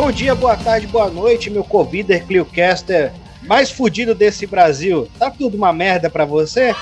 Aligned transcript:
Bom 0.00 0.10
dia, 0.10 0.34
boa 0.34 0.56
tarde, 0.56 0.86
boa 0.86 1.10
noite, 1.10 1.50
meu 1.50 1.62
Covider 1.62 2.26
Cliocaster 2.26 3.12
mais 3.42 3.70
fudido 3.70 4.14
desse 4.14 4.46
Brasil. 4.46 5.06
Tá 5.18 5.30
tudo 5.30 5.58
uma 5.58 5.74
merda 5.74 6.08
pra 6.08 6.24
você? 6.24 6.70
Eu 6.70 6.74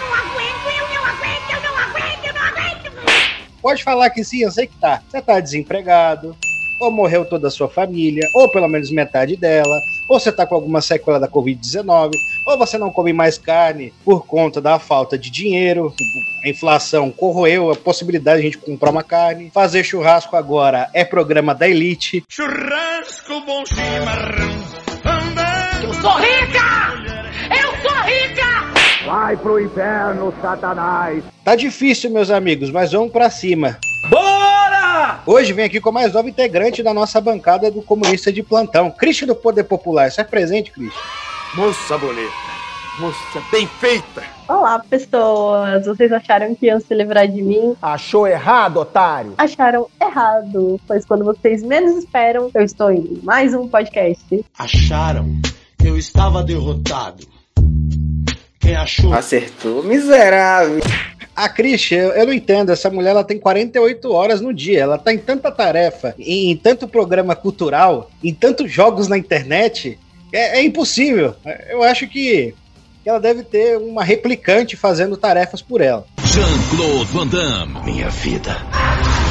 não 0.00 0.14
aguento, 0.14 0.66
eu 0.66 0.88
não 0.96 1.06
aguento, 1.06 1.54
eu 1.54 1.62
não 1.62 1.78
aguento, 1.78 2.24
eu 2.26 2.34
não 2.34 2.42
aguento. 2.42 2.92
Pode 3.62 3.84
falar 3.84 4.10
que 4.10 4.24
sim, 4.24 4.42
eu 4.42 4.50
sei 4.50 4.66
que 4.66 4.74
tá. 4.80 5.00
Você 5.08 5.22
tá 5.22 5.38
desempregado, 5.38 6.36
ou 6.80 6.90
morreu 6.90 7.24
toda 7.24 7.46
a 7.46 7.52
sua 7.52 7.68
família, 7.68 8.28
ou 8.34 8.50
pelo 8.50 8.66
menos 8.66 8.90
metade 8.90 9.36
dela, 9.36 9.80
ou 10.08 10.18
você 10.18 10.32
tá 10.32 10.46
com 10.46 10.54
alguma 10.54 10.80
sequela 10.80 11.20
da 11.20 11.28
Covid-19, 11.28 12.12
ou 12.46 12.58
você 12.58 12.78
não 12.78 12.90
come 12.90 13.12
mais 13.12 13.36
carne 13.36 13.92
por 14.04 14.26
conta 14.26 14.60
da 14.60 14.78
falta 14.78 15.18
de 15.18 15.30
dinheiro, 15.30 15.92
a 16.44 16.48
inflação 16.48 17.10
corroeu 17.10 17.70
a 17.70 17.76
possibilidade 17.76 18.40
de 18.40 18.48
a 18.48 18.50
gente 18.50 18.58
comprar 18.58 18.90
uma 18.90 19.02
carne, 19.02 19.50
fazer 19.52 19.84
churrasco 19.84 20.36
agora 20.36 20.88
é 20.94 21.04
programa 21.04 21.54
da 21.54 21.68
elite. 21.68 22.22
Churrasco 22.28 23.40
bom 23.44 23.64
chimarrão. 23.66 24.48
Eu 25.82 25.94
sou 25.94 26.16
rica! 26.16 26.98
Eu 27.50 27.82
sou 27.82 28.02
rica! 28.02 29.06
Vai 29.06 29.36
pro 29.36 29.60
inferno, 29.60 30.34
Satanás! 30.42 31.24
Tá 31.44 31.54
difícil, 31.56 32.10
meus 32.10 32.30
amigos, 32.30 32.70
mas 32.70 32.92
vamos 32.92 33.10
pra 33.12 33.30
cima. 33.30 33.78
Bora! 34.10 34.37
Hoje 35.26 35.52
vem 35.52 35.64
aqui 35.64 35.80
com 35.80 35.92
mais 35.92 36.12
novo 36.14 36.28
integrante 36.28 36.82
da 36.82 36.94
nossa 36.94 37.20
bancada 37.20 37.70
do 37.70 37.82
Comunista 37.82 38.32
de 38.32 38.42
Plantão, 38.42 38.90
Christian 38.90 39.26
do 39.26 39.34
Poder 39.34 39.64
Popular. 39.64 40.10
Você 40.10 40.20
é 40.20 40.24
presente, 40.24 40.70
Christian? 40.70 41.00
Moça 41.54 41.98
bonita, 41.98 42.32
moça 42.98 43.42
bem 43.50 43.66
feita. 43.66 44.22
Olá, 44.48 44.78
pessoas! 44.78 45.86
Vocês 45.86 46.10
acharam 46.12 46.54
que 46.54 46.66
iam 46.66 46.80
se 46.80 46.94
livrar 46.94 47.26
de 47.28 47.42
mim? 47.42 47.74
Achou 47.80 48.26
errado, 48.26 48.78
otário? 48.78 49.34
Acharam 49.36 49.88
errado, 50.00 50.80
pois 50.86 51.04
quando 51.04 51.24
vocês 51.24 51.62
menos 51.62 51.96
esperam, 51.96 52.50
eu 52.54 52.62
estou 52.62 52.90
em 52.90 53.20
mais 53.22 53.54
um 53.54 53.68
podcast. 53.68 54.44
Acharam 54.58 55.26
que 55.78 55.88
eu 55.88 55.96
estava 55.96 56.42
derrotado. 56.42 57.26
Quem 58.60 58.76
achou? 58.76 59.12
Acertou, 59.12 59.82
miserável. 59.82 60.80
A 61.38 61.48
Christian, 61.48 61.98
eu, 61.98 62.10
eu 62.10 62.26
não 62.26 62.32
entendo, 62.32 62.72
essa 62.72 62.90
mulher 62.90 63.10
ela 63.10 63.22
tem 63.22 63.38
48 63.38 64.12
horas 64.12 64.40
no 64.40 64.52
dia, 64.52 64.80
ela 64.80 64.98
tá 64.98 65.14
em 65.14 65.18
tanta 65.18 65.52
tarefa, 65.52 66.12
em, 66.18 66.50
em 66.50 66.56
tanto 66.56 66.88
programa 66.88 67.36
cultural, 67.36 68.10
em 68.24 68.34
tantos 68.34 68.72
jogos 68.72 69.06
na 69.06 69.16
internet, 69.16 69.96
é, 70.32 70.58
é 70.58 70.64
impossível. 70.64 71.36
Eu 71.70 71.84
acho 71.84 72.08
que 72.08 72.52
ela 73.06 73.20
deve 73.20 73.44
ter 73.44 73.78
uma 73.78 74.02
replicante 74.02 74.76
fazendo 74.76 75.16
tarefas 75.16 75.62
por 75.62 75.80
ela. 75.80 76.04
Jean-Claude 76.24 77.04
Van 77.12 77.26
Damme. 77.28 77.84
Minha 77.84 78.10
vida 78.10 78.56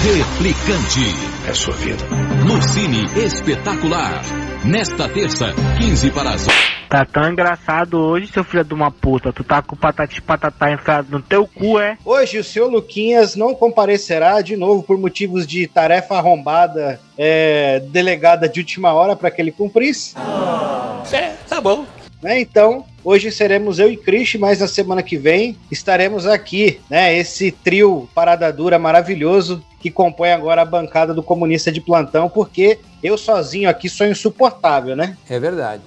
Replicante. 0.04 1.02
é 1.50 1.54
sua 1.54 1.74
vida. 1.74 2.04
No 2.46 2.62
Cine 2.62 3.04
Espetacular. 3.26 4.22
Nesta 4.64 5.10
terça, 5.10 5.54
15 5.78 6.12
para 6.12 6.32
as 6.32 6.48
Tá 6.90 7.04
tão 7.04 7.30
engraçado 7.30 8.00
hoje, 8.00 8.32
seu 8.32 8.44
filho 8.44 8.64
de 8.64 8.74
uma 8.74 8.90
puta. 8.90 9.34
Tu 9.34 9.44
tá 9.44 9.62
com 9.62 9.76
o 9.76 9.78
patati 9.78 10.22
patatá 10.22 10.72
enfiado 10.72 11.08
no 11.12 11.22
teu 11.22 11.46
cu, 11.46 11.78
é? 11.80 11.98
Hoje 12.06 12.38
o 12.40 12.44
senhor 12.44 12.72
Luquinhas 12.72 13.36
não 13.36 13.54
comparecerá 13.54 14.42
de 14.42 14.56
novo 14.56 14.82
por 14.84 14.98
motivos 14.98 15.46
de 15.46 15.68
tarefa 15.68 16.16
arrombada 16.16 17.00
é, 17.18 17.82
delegada 17.90 18.48
de 18.48 18.60
última 18.62 18.94
hora 18.94 19.16
para 19.16 19.30
que 19.30 19.42
ele 19.42 19.52
cumprisse. 19.52 20.16
É, 21.12 21.34
tá 21.48 21.60
bom. 21.60 21.86
né? 22.22 22.40
Então, 22.40 22.86
hoje 23.04 23.32
seremos 23.32 23.80
eu 23.80 23.92
e 23.92 23.98
Christian, 23.98 24.40
mas 24.40 24.60
na 24.60 24.68
semana 24.68 25.04
que 25.04 25.18
vem 25.18 25.58
estaremos 25.70 26.26
aqui, 26.26 26.80
né? 26.90 27.18
Esse 27.18 27.52
trio 27.52 28.08
parada 28.16 28.52
dura 28.54 28.80
maravilhoso 28.80 29.62
que 29.82 29.92
compõe 29.92 30.32
agora 30.32 30.62
a 30.62 30.66
bancada 30.66 31.14
do 31.14 31.22
comunista 31.22 31.70
de 31.72 31.82
plantão, 31.82 32.30
porque 32.30 32.80
eu 33.04 33.18
sozinho 33.18 33.70
aqui 33.70 33.90
sou 33.90 34.08
insuportável, 34.08 34.96
né? 34.96 35.18
É 35.30 35.38
verdade. 35.40 35.84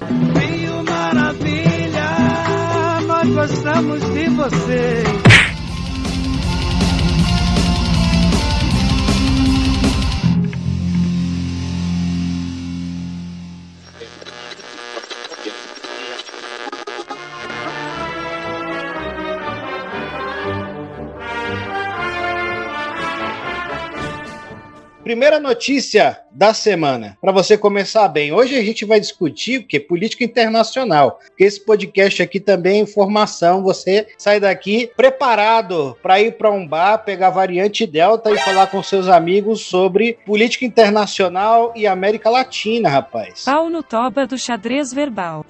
Gostamos 3.35 4.01
de 4.13 4.29
você. 4.31 5.30
Primeira 25.11 25.41
notícia 25.41 26.21
da 26.31 26.55
semana, 26.55 27.19
para 27.21 27.33
você 27.33 27.59
começar 27.59 28.07
bem. 28.07 28.33
Hoje 28.33 28.57
a 28.57 28.63
gente 28.63 28.85
vai 28.85 29.01
discutir 29.01 29.59
o 29.59 29.67
que 29.67 29.81
política 29.81 30.23
internacional, 30.23 31.19
porque 31.27 31.43
esse 31.43 31.59
podcast 31.65 32.23
aqui 32.23 32.39
também 32.39 32.79
é 32.79 32.83
informação. 32.83 33.61
Você 33.65 34.07
sai 34.17 34.39
daqui 34.39 34.89
preparado 34.97 35.99
para 36.01 36.21
ir 36.21 36.39
para 36.39 36.53
um 36.53 36.65
bar, 36.65 36.99
pegar 36.99 37.31
variante 37.31 37.89
Delta 37.89 38.31
e 38.31 38.39
falar 38.39 38.69
com 38.69 38.81
seus 38.85 39.09
amigos 39.09 39.63
sobre 39.63 40.17
política 40.25 40.65
internacional 40.65 41.73
e 41.75 41.89
América 41.89 42.31
Latina, 42.31 42.89
rapaz. 42.89 43.43
Pau 43.47 43.69
no 43.69 43.83
toba 43.83 44.29
do 44.29 44.39
xadrez 44.39 44.93
verbal. 44.93 45.45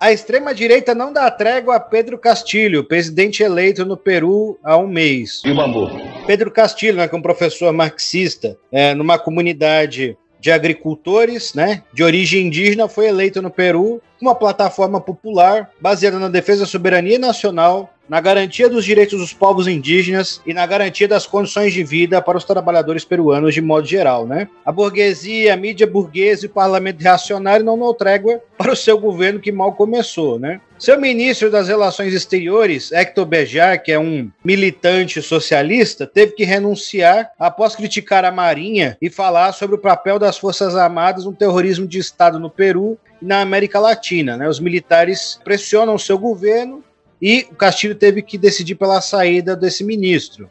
A 0.00 0.12
extrema-direita 0.12 0.94
não 0.94 1.12
dá 1.12 1.30
trégua 1.30 1.76
a 1.76 1.80
Pedro 1.80 2.18
Castilho, 2.18 2.84
presidente 2.84 3.42
eleito 3.42 3.84
no 3.84 3.96
Peru 3.96 4.58
há 4.62 4.76
um 4.76 4.86
mês. 4.86 5.40
E 5.44 5.50
o 5.50 5.54
bambu? 5.54 5.88
Pedro 6.26 6.50
Castilho, 6.50 6.96
né, 6.96 7.08
que 7.08 7.14
é 7.14 7.18
um 7.18 7.22
professor 7.22 7.72
marxista, 7.72 8.58
é, 8.70 8.94
numa 8.94 9.18
comunidade 9.18 10.16
de 10.40 10.50
agricultores, 10.50 11.54
né, 11.54 11.82
de 11.92 12.02
origem 12.02 12.48
indígena, 12.48 12.86
foi 12.86 13.06
eleito 13.06 13.40
no 13.40 13.50
Peru 13.50 14.02
uma 14.20 14.34
plataforma 14.34 15.00
popular 15.00 15.70
baseada 15.80 16.18
na 16.18 16.28
defesa 16.28 16.60
da 16.60 16.66
soberania 16.66 17.18
nacional, 17.18 17.93
na 18.08 18.20
garantia 18.20 18.68
dos 18.68 18.84
direitos 18.84 19.18
dos 19.18 19.32
povos 19.32 19.66
indígenas 19.66 20.40
e 20.46 20.52
na 20.52 20.66
garantia 20.66 21.08
das 21.08 21.26
condições 21.26 21.72
de 21.72 21.82
vida 21.82 22.20
para 22.20 22.38
os 22.38 22.44
trabalhadores 22.44 23.04
peruanos 23.04 23.54
de 23.54 23.60
modo 23.60 23.86
geral, 23.86 24.26
né? 24.26 24.48
A 24.64 24.70
burguesia, 24.70 25.54
a 25.54 25.56
mídia 25.56 25.86
burguesa 25.86 26.44
e 26.44 26.48
o 26.48 26.52
parlamento 26.52 27.00
reacionário 27.00 27.64
não 27.64 27.78
dão 27.78 27.94
trégua 27.94 28.40
para 28.56 28.72
o 28.72 28.76
seu 28.76 28.98
governo 28.98 29.40
que 29.40 29.50
mal 29.50 29.72
começou, 29.72 30.38
né? 30.38 30.60
Seu 30.78 31.00
ministro 31.00 31.50
das 31.50 31.68
Relações 31.68 32.12
Exteriores, 32.12 32.92
Hector 32.92 33.24
Bejar, 33.24 33.82
que 33.82 33.92
é 33.92 33.98
um 33.98 34.30
militante 34.44 35.22
socialista, 35.22 36.06
teve 36.06 36.32
que 36.32 36.44
renunciar 36.44 37.30
após 37.38 37.74
criticar 37.74 38.24
a 38.24 38.30
Marinha 38.30 38.98
e 39.00 39.08
falar 39.08 39.52
sobre 39.52 39.76
o 39.76 39.78
papel 39.78 40.18
das 40.18 40.36
Forças 40.36 40.76
Armadas 40.76 41.24
no 41.24 41.32
terrorismo 41.32 41.86
de 41.86 41.98
Estado 41.98 42.38
no 42.38 42.50
Peru 42.50 42.98
e 43.22 43.24
na 43.24 43.40
América 43.40 43.78
Latina. 43.78 44.36
Né? 44.36 44.48
Os 44.48 44.60
militares 44.60 45.40
pressionam 45.42 45.96
seu 45.96 46.18
governo 46.18 46.82
e 47.20 47.46
o 47.50 47.54
Castilho 47.54 47.94
teve 47.94 48.22
que 48.22 48.38
decidir 48.38 48.74
pela 48.74 49.00
saída 49.00 49.56
desse 49.56 49.84
ministro. 49.84 50.48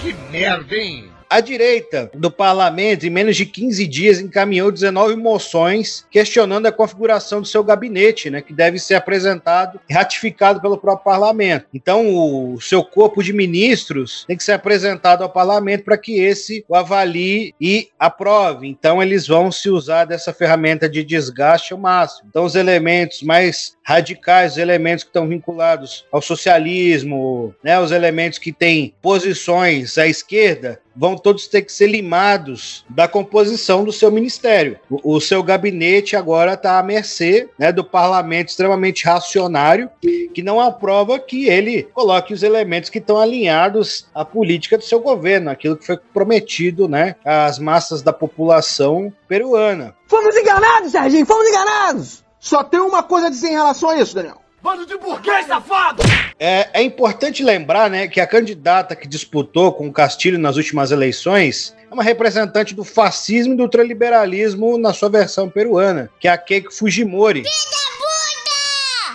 Que 0.00 0.12
merda, 0.30 0.74
hein? 0.74 1.12
A 1.32 1.40
direita 1.40 2.10
do 2.12 2.30
parlamento, 2.30 3.06
em 3.06 3.10
menos 3.10 3.38
de 3.38 3.46
15 3.46 3.86
dias, 3.86 4.20
encaminhou 4.20 4.70
19 4.70 5.16
moções 5.16 6.06
questionando 6.10 6.66
a 6.66 6.72
configuração 6.72 7.40
do 7.40 7.46
seu 7.46 7.64
gabinete, 7.64 8.28
né, 8.28 8.42
que 8.42 8.52
deve 8.52 8.78
ser 8.78 8.96
apresentado 8.96 9.80
e 9.88 9.94
ratificado 9.94 10.60
pelo 10.60 10.76
próprio 10.76 11.06
parlamento. 11.06 11.68
Então, 11.72 12.14
o 12.52 12.60
seu 12.60 12.84
corpo 12.84 13.22
de 13.22 13.32
ministros 13.32 14.26
tem 14.26 14.36
que 14.36 14.44
ser 14.44 14.52
apresentado 14.52 15.22
ao 15.22 15.30
parlamento 15.30 15.84
para 15.84 15.96
que 15.96 16.20
esse 16.20 16.66
o 16.68 16.76
avalie 16.76 17.54
e 17.58 17.88
aprove. 17.98 18.68
Então, 18.68 19.02
eles 19.02 19.26
vão 19.26 19.50
se 19.50 19.70
usar 19.70 20.04
dessa 20.04 20.34
ferramenta 20.34 20.86
de 20.86 21.02
desgaste 21.02 21.72
ao 21.72 21.78
máximo. 21.78 22.28
Então, 22.28 22.44
os 22.44 22.54
elementos 22.54 23.22
mais 23.22 23.74
radicais, 23.84 24.52
os 24.52 24.58
elementos 24.58 25.04
que 25.04 25.10
estão 25.10 25.28
vinculados 25.28 26.06
ao 26.10 26.22
socialismo, 26.22 27.54
né, 27.62 27.80
os 27.80 27.90
elementos 27.90 28.38
que 28.38 28.52
têm 28.52 28.94
posições 29.02 29.98
à 29.98 30.06
esquerda, 30.06 30.80
vão 30.94 31.16
todos 31.16 31.46
ter 31.46 31.62
que 31.62 31.72
ser 31.72 31.86
limados 31.86 32.84
da 32.88 33.08
composição 33.08 33.84
do 33.84 33.92
seu 33.92 34.10
ministério. 34.10 34.78
O, 34.90 35.16
o 35.16 35.20
seu 35.20 35.42
gabinete 35.42 36.16
agora 36.16 36.52
está 36.52 36.78
à 36.78 36.82
mercê 36.82 37.48
né, 37.58 37.72
do 37.72 37.82
parlamento 37.82 38.48
extremamente 38.48 39.04
racionário, 39.04 39.90
que 40.00 40.42
não 40.42 40.60
aprova 40.60 41.18
que 41.18 41.48
ele 41.48 41.84
coloque 41.94 42.34
os 42.34 42.42
elementos 42.42 42.90
que 42.90 42.98
estão 42.98 43.18
alinhados 43.18 44.06
à 44.14 44.24
política 44.24 44.76
do 44.76 44.84
seu 44.84 45.00
governo, 45.00 45.50
aquilo 45.50 45.76
que 45.76 45.86
foi 45.86 45.96
prometido 46.12 46.88
né, 46.88 47.16
às 47.24 47.58
massas 47.58 48.02
da 48.02 48.12
população 48.12 49.12
peruana. 49.26 49.94
Fomos 50.06 50.36
enganados, 50.36 50.92
Serginho, 50.92 51.26
fomos 51.26 51.48
enganados! 51.48 52.22
Só 52.42 52.64
tem 52.64 52.80
uma 52.80 53.04
coisa 53.04 53.28
a 53.28 53.30
dizer 53.30 53.50
em 53.50 53.52
relação 53.52 53.90
a 53.90 54.00
isso, 54.00 54.16
Daniel. 54.16 54.42
Bando 54.60 54.84
de 54.84 54.98
burguês 54.98 55.46
safado! 55.46 56.02
É, 56.40 56.68
é 56.72 56.82
importante 56.82 57.40
lembrar 57.40 57.88
né, 57.88 58.08
que 58.08 58.20
a 58.20 58.26
candidata 58.26 58.96
que 58.96 59.06
disputou 59.06 59.72
com 59.72 59.86
o 59.86 59.92
Castilho 59.92 60.40
nas 60.40 60.56
últimas 60.56 60.90
eleições 60.90 61.72
é 61.88 61.94
uma 61.94 62.02
representante 62.02 62.74
do 62.74 62.82
fascismo 62.82 63.54
e 63.54 63.56
do 63.56 63.62
ultraliberalismo 63.62 64.76
na 64.76 64.92
sua 64.92 65.08
versão 65.08 65.48
peruana, 65.48 66.10
que 66.18 66.26
é 66.26 66.32
a 66.32 66.36
Keiko 66.36 66.74
Fujimori. 66.74 67.44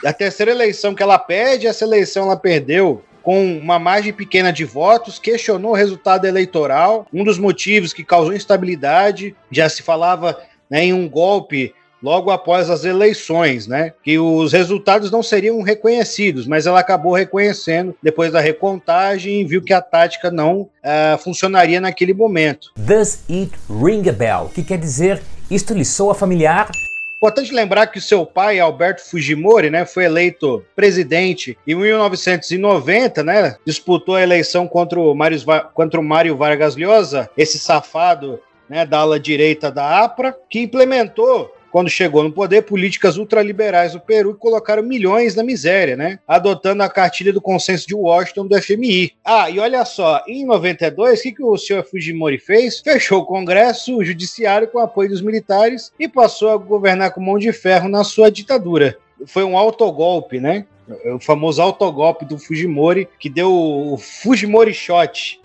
A 0.06 0.14
terceira 0.14 0.52
eleição 0.52 0.96
que 0.96 1.04
ela 1.04 1.20
perde, 1.20 1.68
essa 1.68 1.84
eleição 1.84 2.28
ela 2.28 2.38
perdeu 2.38 3.04
com 3.22 3.58
uma 3.58 3.78
margem 3.78 4.14
pequena 4.14 4.54
de 4.54 4.64
votos, 4.64 5.20
questionou 5.20 5.72
o 5.72 5.76
resultado 5.76 6.26
eleitoral, 6.26 7.06
um 7.12 7.26
dos 7.26 7.38
motivos 7.38 7.92
que 7.92 8.06
causou 8.06 8.34
instabilidade, 8.34 9.36
já 9.52 9.68
se 9.68 9.84
falava 9.84 10.42
né, 10.70 10.86
em 10.86 10.94
um 10.94 11.10
golpe 11.10 11.74
logo 12.02 12.32
após 12.32 12.70
as 12.70 12.86
eleições, 12.86 13.68
né? 13.68 13.94
Que 14.04 14.20
os 14.20 14.54
resultados 14.54 15.12
não 15.12 15.24
seriam 15.24 15.62
reconhecidos, 15.62 16.48
mas 16.48 16.66
ela 16.66 16.80
acabou 16.80 17.14
reconhecendo 17.14 17.96
depois 18.02 18.32
da 18.32 18.40
recontagem 18.40 19.42
e 19.42 19.46
viu 19.46 19.62
que 19.62 19.74
a 19.74 19.82
tática 19.82 20.32
não 20.32 20.62
uh, 20.62 21.18
funcionaria 21.20 21.82
naquele 21.82 22.14
momento. 22.14 22.72
Does 22.76 23.24
it 23.30 23.52
ring 23.70 24.08
a 24.10 24.14
bell? 24.14 24.52
Que 24.54 24.64
quer 24.64 24.78
dizer 24.78 25.22
isto 25.50 25.74
lhe 25.74 25.86
soa 25.86 26.14
familiar? 26.14 26.70
Importante 27.18 27.52
lembrar 27.52 27.88
que 27.88 27.98
o 27.98 28.02
seu 28.02 28.28
pai, 28.28 28.60
Alberto 28.60 29.04
Fujimori, 29.10 29.72
né, 29.72 29.88
foi 29.88 30.04
eleito 30.04 30.64
presidente 30.76 31.58
em 31.66 31.74
1990, 31.74 33.24
né, 33.24 33.56
disputou 33.66 34.14
a 34.16 34.22
eleição 34.22 34.68
contra 34.68 35.00
o 35.00 35.16
Mário, 35.16 35.40
contra 35.74 36.00
o 36.00 36.04
Mário 36.04 36.38
Vargas 36.38 36.76
Llosa, 36.76 37.28
esse 37.36 37.58
safado 37.58 38.40
né, 38.70 38.86
da 38.86 39.00
ala 39.00 39.20
direita 39.20 39.72
da 39.72 40.04
APRA, 40.04 40.38
que 40.48 40.60
implementou 40.60 41.52
quando 41.78 41.92
chegou 41.92 42.24
no 42.24 42.32
poder, 42.32 42.64
políticas 42.64 43.18
ultraliberais 43.18 43.94
do 43.94 44.00
Peru 44.00 44.34
que 44.34 44.40
colocaram 44.40 44.82
milhões 44.82 45.36
na 45.36 45.44
miséria, 45.44 45.96
né? 45.96 46.18
Adotando 46.28 46.82
a 46.82 46.90
cartilha 46.90 47.32
do 47.32 47.40
consenso 47.40 47.88
de 47.88 47.94
Washington 47.94 48.48
do 48.48 48.60
FMI. 48.60 49.14
Ah, 49.24 49.48
e 49.48 49.60
olha 49.60 49.86
só, 49.86 50.24
em 50.28 50.44
92, 50.44 51.20
o 51.20 51.22
que, 51.22 51.32
que 51.34 51.44
o 51.44 51.56
senhor 51.56 51.84
Fujimori 51.84 52.40
fez? 52.40 52.80
Fechou 52.80 53.20
o 53.20 53.26
Congresso, 53.28 53.96
o 53.96 54.04
Judiciário 54.04 54.68
com 54.68 54.80
apoio 54.80 55.10
dos 55.10 55.22
militares 55.22 55.94
e 56.00 56.08
passou 56.08 56.50
a 56.50 56.58
governar 56.58 57.12
com 57.12 57.22
mão 57.22 57.38
de 57.38 57.54
ferro 57.54 57.88
na 57.88 58.04
sua 58.04 58.32
ditadura. 58.32 58.98
Foi 59.28 59.44
um 59.44 59.56
autogolpe, 59.56 60.40
né? 60.40 60.66
O 61.14 61.20
famoso 61.20 61.62
autogolpe 61.62 62.26
do 62.26 62.40
Fujimori, 62.40 63.08
que 63.20 63.30
deu 63.30 63.54
o 63.54 64.00
Fujimori 64.00 64.74
Shot. 64.74 65.40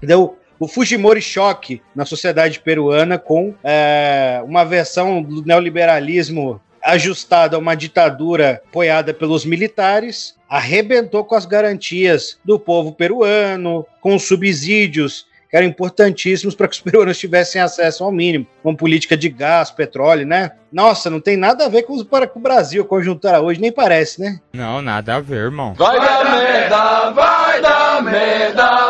Deu 0.00 0.38
o 0.58 0.68
Fujimori 0.68 1.20
choque 1.20 1.82
na 1.94 2.04
sociedade 2.04 2.60
peruana 2.60 3.18
com 3.18 3.54
é, 3.62 4.40
uma 4.44 4.64
versão 4.64 5.22
do 5.22 5.44
neoliberalismo 5.44 6.60
ajustada 6.84 7.56
a 7.56 7.58
uma 7.58 7.74
ditadura 7.74 8.62
apoiada 8.68 9.14
pelos 9.14 9.44
militares, 9.44 10.36
arrebentou 10.48 11.24
com 11.24 11.34
as 11.34 11.46
garantias 11.46 12.38
do 12.44 12.58
povo 12.58 12.92
peruano, 12.92 13.86
com 14.00 14.14
os 14.14 14.24
subsídios 14.24 15.26
que 15.50 15.56
eram 15.56 15.66
importantíssimos 15.66 16.54
para 16.54 16.68
que 16.68 16.74
os 16.74 16.80
peruanos 16.82 17.18
tivessem 17.18 17.60
acesso 17.60 18.04
ao 18.04 18.12
mínimo, 18.12 18.46
com 18.62 18.76
política 18.76 19.16
de 19.16 19.28
gás, 19.28 19.70
petróleo, 19.70 20.26
né? 20.26 20.52
Nossa, 20.70 21.08
não 21.08 21.20
tem 21.20 21.36
nada 21.36 21.64
a 21.64 21.68
ver 21.68 21.84
com, 21.84 22.04
para, 22.04 22.26
com 22.26 22.38
o 22.38 22.42
Brasil, 22.42 22.84
conjuntura 22.84 23.40
hoje, 23.40 23.60
nem 23.60 23.72
parece, 23.72 24.20
né? 24.20 24.40
Não, 24.52 24.82
nada 24.82 25.14
a 25.14 25.20
ver, 25.20 25.44
irmão. 25.44 25.72
Vai 25.74 25.98
dar 26.00 26.24
merda, 26.24 27.10
vai 27.12 27.62
dar 27.62 28.02
merda! 28.02 28.83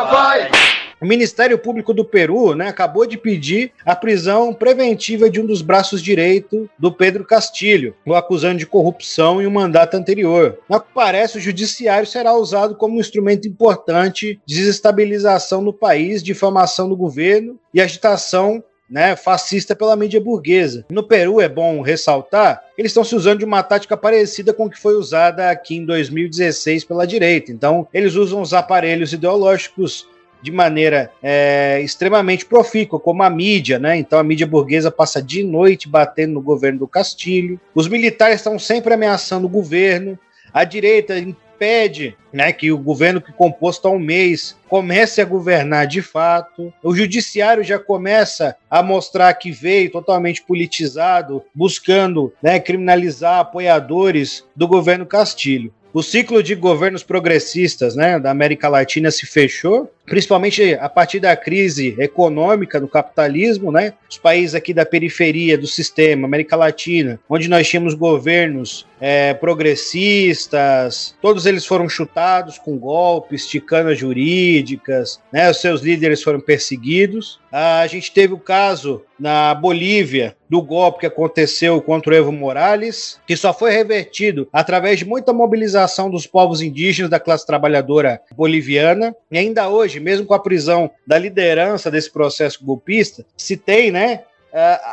O 1.05 1.07
Ministério 1.07 1.59
Público 1.59 1.93
do 1.93 2.03
Peru 2.03 2.55
né, 2.55 2.67
acabou 2.67 3.05
de 3.05 3.19
pedir 3.19 3.73
a 3.85 3.95
prisão 3.95 4.55
preventiva 4.55 5.29
de 5.29 5.39
um 5.39 5.45
dos 5.45 5.61
braços 5.61 6.01
direito 6.01 6.67
do 6.79 6.91
Pedro 6.91 7.27
Castilho, 7.27 7.95
o 8.07 8.15
acusando 8.15 8.57
de 8.57 8.65
corrupção 8.65 9.43
em 9.43 9.47
um 9.47 9.51
mandato 9.51 9.99
anterior. 9.99 10.59
Ao 10.67 10.81
que 10.81 10.95
parece, 10.95 11.37
o 11.37 11.41
judiciário 11.43 12.07
será 12.07 12.33
usado 12.33 12.75
como 12.75 12.97
um 12.97 13.01
instrumento 13.01 13.47
importante 13.47 14.41
de 14.47 14.57
desestabilização 14.57 15.61
no 15.61 15.75
país, 15.75 16.23
difamação 16.23 16.89
do 16.89 16.97
governo 16.97 17.61
e 17.75 17.83
agitação 17.83 18.65
né, 18.89 19.15
fascista 19.15 19.77
pela 19.77 19.97
mídia 19.97 20.23
burguesa. 20.23 20.87
No 20.91 21.03
Peru, 21.03 21.39
é 21.39 21.51
bom 21.51 21.83
ressaltar, 21.83 22.65
eles 22.79 22.93
estão 22.93 23.05
se 23.05 23.15
usando 23.15 23.41
de 23.41 23.45
uma 23.45 23.63
tática 23.63 23.95
parecida 23.95 24.55
com 24.55 24.71
que 24.71 24.81
foi 24.81 24.95
usada 24.95 25.51
aqui 25.51 25.77
em 25.77 25.85
2016 25.85 26.85
pela 26.85 27.07
direita. 27.07 27.53
Então, 27.53 27.87
eles 27.93 28.15
usam 28.15 28.41
os 28.41 28.55
aparelhos 28.55 29.13
ideológicos 29.13 30.07
de 30.45 30.53
maneira 30.53 31.11
é, 31.23 31.81
extremamente 31.83 32.45
profícua, 32.45 33.01
como 33.01 33.23
a 33.23 33.31
mídia, 33.31 33.79
né? 33.79 33.97
Então 33.97 34.19
a 34.19 34.23
mídia 34.23 34.47
burguesa 34.47 34.91
passa 34.91 35.23
de 35.23 35.43
noite 35.43 35.89
batendo 35.89 36.35
no 36.35 36.43
governo 36.43 36.81
do 36.81 36.87
Castilho. 36.87 37.59
Os 37.75 37.89
militares 37.89 38.37
estão 38.37 38.59
sempre 38.59 38.93
ameaçando 38.93 39.47
o 39.47 39.51
governo. 39.51 40.19
A 40.53 40.63
direita 40.63 41.19
impede 41.19 42.15
né, 42.31 42.53
que 42.53 42.71
o 42.71 42.77
governo 42.77 43.23
que 43.23 43.33
composto 43.33 43.89
há 43.89 43.91
um 43.91 43.99
mês 43.99 44.55
comece 44.69 45.23
a 45.23 45.25
governar 45.25 45.87
de 45.87 46.03
fato. 46.03 46.71
O 46.83 46.95
judiciário 46.95 47.65
já 47.65 47.79
começa 47.79 48.55
a 48.71 48.83
mostrar 48.83 49.33
que 49.33 49.51
veio 49.51 49.91
totalmente 49.91 50.43
politizado, 50.43 51.43
buscando 51.55 52.35
né, 52.43 52.61
criminalizar 52.61 53.39
apoiadores 53.39 54.45
do 54.55 54.69
governo 54.69 55.07
Castilho. 55.07 55.73
O 55.95 56.03
ciclo 56.03 56.43
de 56.43 56.57
governos 56.57 57.05
progressistas 57.05 57.95
né, 57.95 58.19
da 58.19 58.29
América 58.29 58.69
Latina 58.69 59.13
se 59.13 59.27
fechou, 59.27 59.89
principalmente 60.07 60.75
a 60.75 60.89
partir 60.89 61.21
da 61.21 61.37
crise 61.37 61.97
econômica 61.99 62.81
do 62.81 62.89
capitalismo, 62.89 63.73
né? 63.73 63.95
Os 64.09 64.19
países 64.19 64.55
aqui 64.55 64.75
da 64.75 64.87
periferia 64.87 65.57
do 65.57 65.67
sistema, 65.67 66.27
América 66.27 66.57
Latina, 66.57 67.19
onde 67.29 67.49
nós 67.49 67.69
tínhamos 67.69 67.95
governos 67.95 68.87
é, 69.01 69.35
progressistas, 69.35 71.15
todos 71.21 71.47
eles 71.47 71.67
foram 71.67 71.89
chutados 71.89 72.59
com 72.59 72.79
golpes, 72.79 73.47
ticanas 73.47 73.99
jurídicas, 73.99 75.21
né? 75.33 75.51
Os 75.51 75.61
seus 75.61 75.83
líderes 75.83 76.23
foram 76.23 76.41
perseguidos. 76.41 77.41
A 77.53 77.87
gente 77.87 78.13
teve 78.13 78.33
o 78.33 78.39
caso 78.39 79.03
na 79.19 79.55
Bolívia 79.55 80.37
do 80.49 80.61
golpe 80.61 81.01
que 81.01 81.07
aconteceu 81.07 81.81
contra 81.81 82.13
o 82.13 82.17
Evo 82.17 82.33
Morales, 82.33 83.21
que 83.27 83.37
só 83.37 83.53
foi 83.53 83.71
revertido 83.71 84.49
através 84.53 84.99
de 84.99 85.05
muita 85.05 85.33
mobilização 85.33 86.11
dos 86.11 86.27
povos 86.27 86.61
indígenas 86.61 87.11
da 87.11 87.21
classe 87.21 87.47
trabalhadora 87.47 88.21
boliviana. 88.35 89.15
E 89.31 89.39
ainda 89.39 89.69
hoje, 89.69 89.94
mesmo 90.01 90.27
com 90.27 90.35
a 90.35 90.39
prisão 90.39 90.91
da 91.07 91.19
liderança 91.19 91.91
desse 91.91 92.11
processo 92.11 92.65
golpista, 92.65 93.25
se 93.37 93.57
tem, 93.57 93.91
né, 93.91 94.25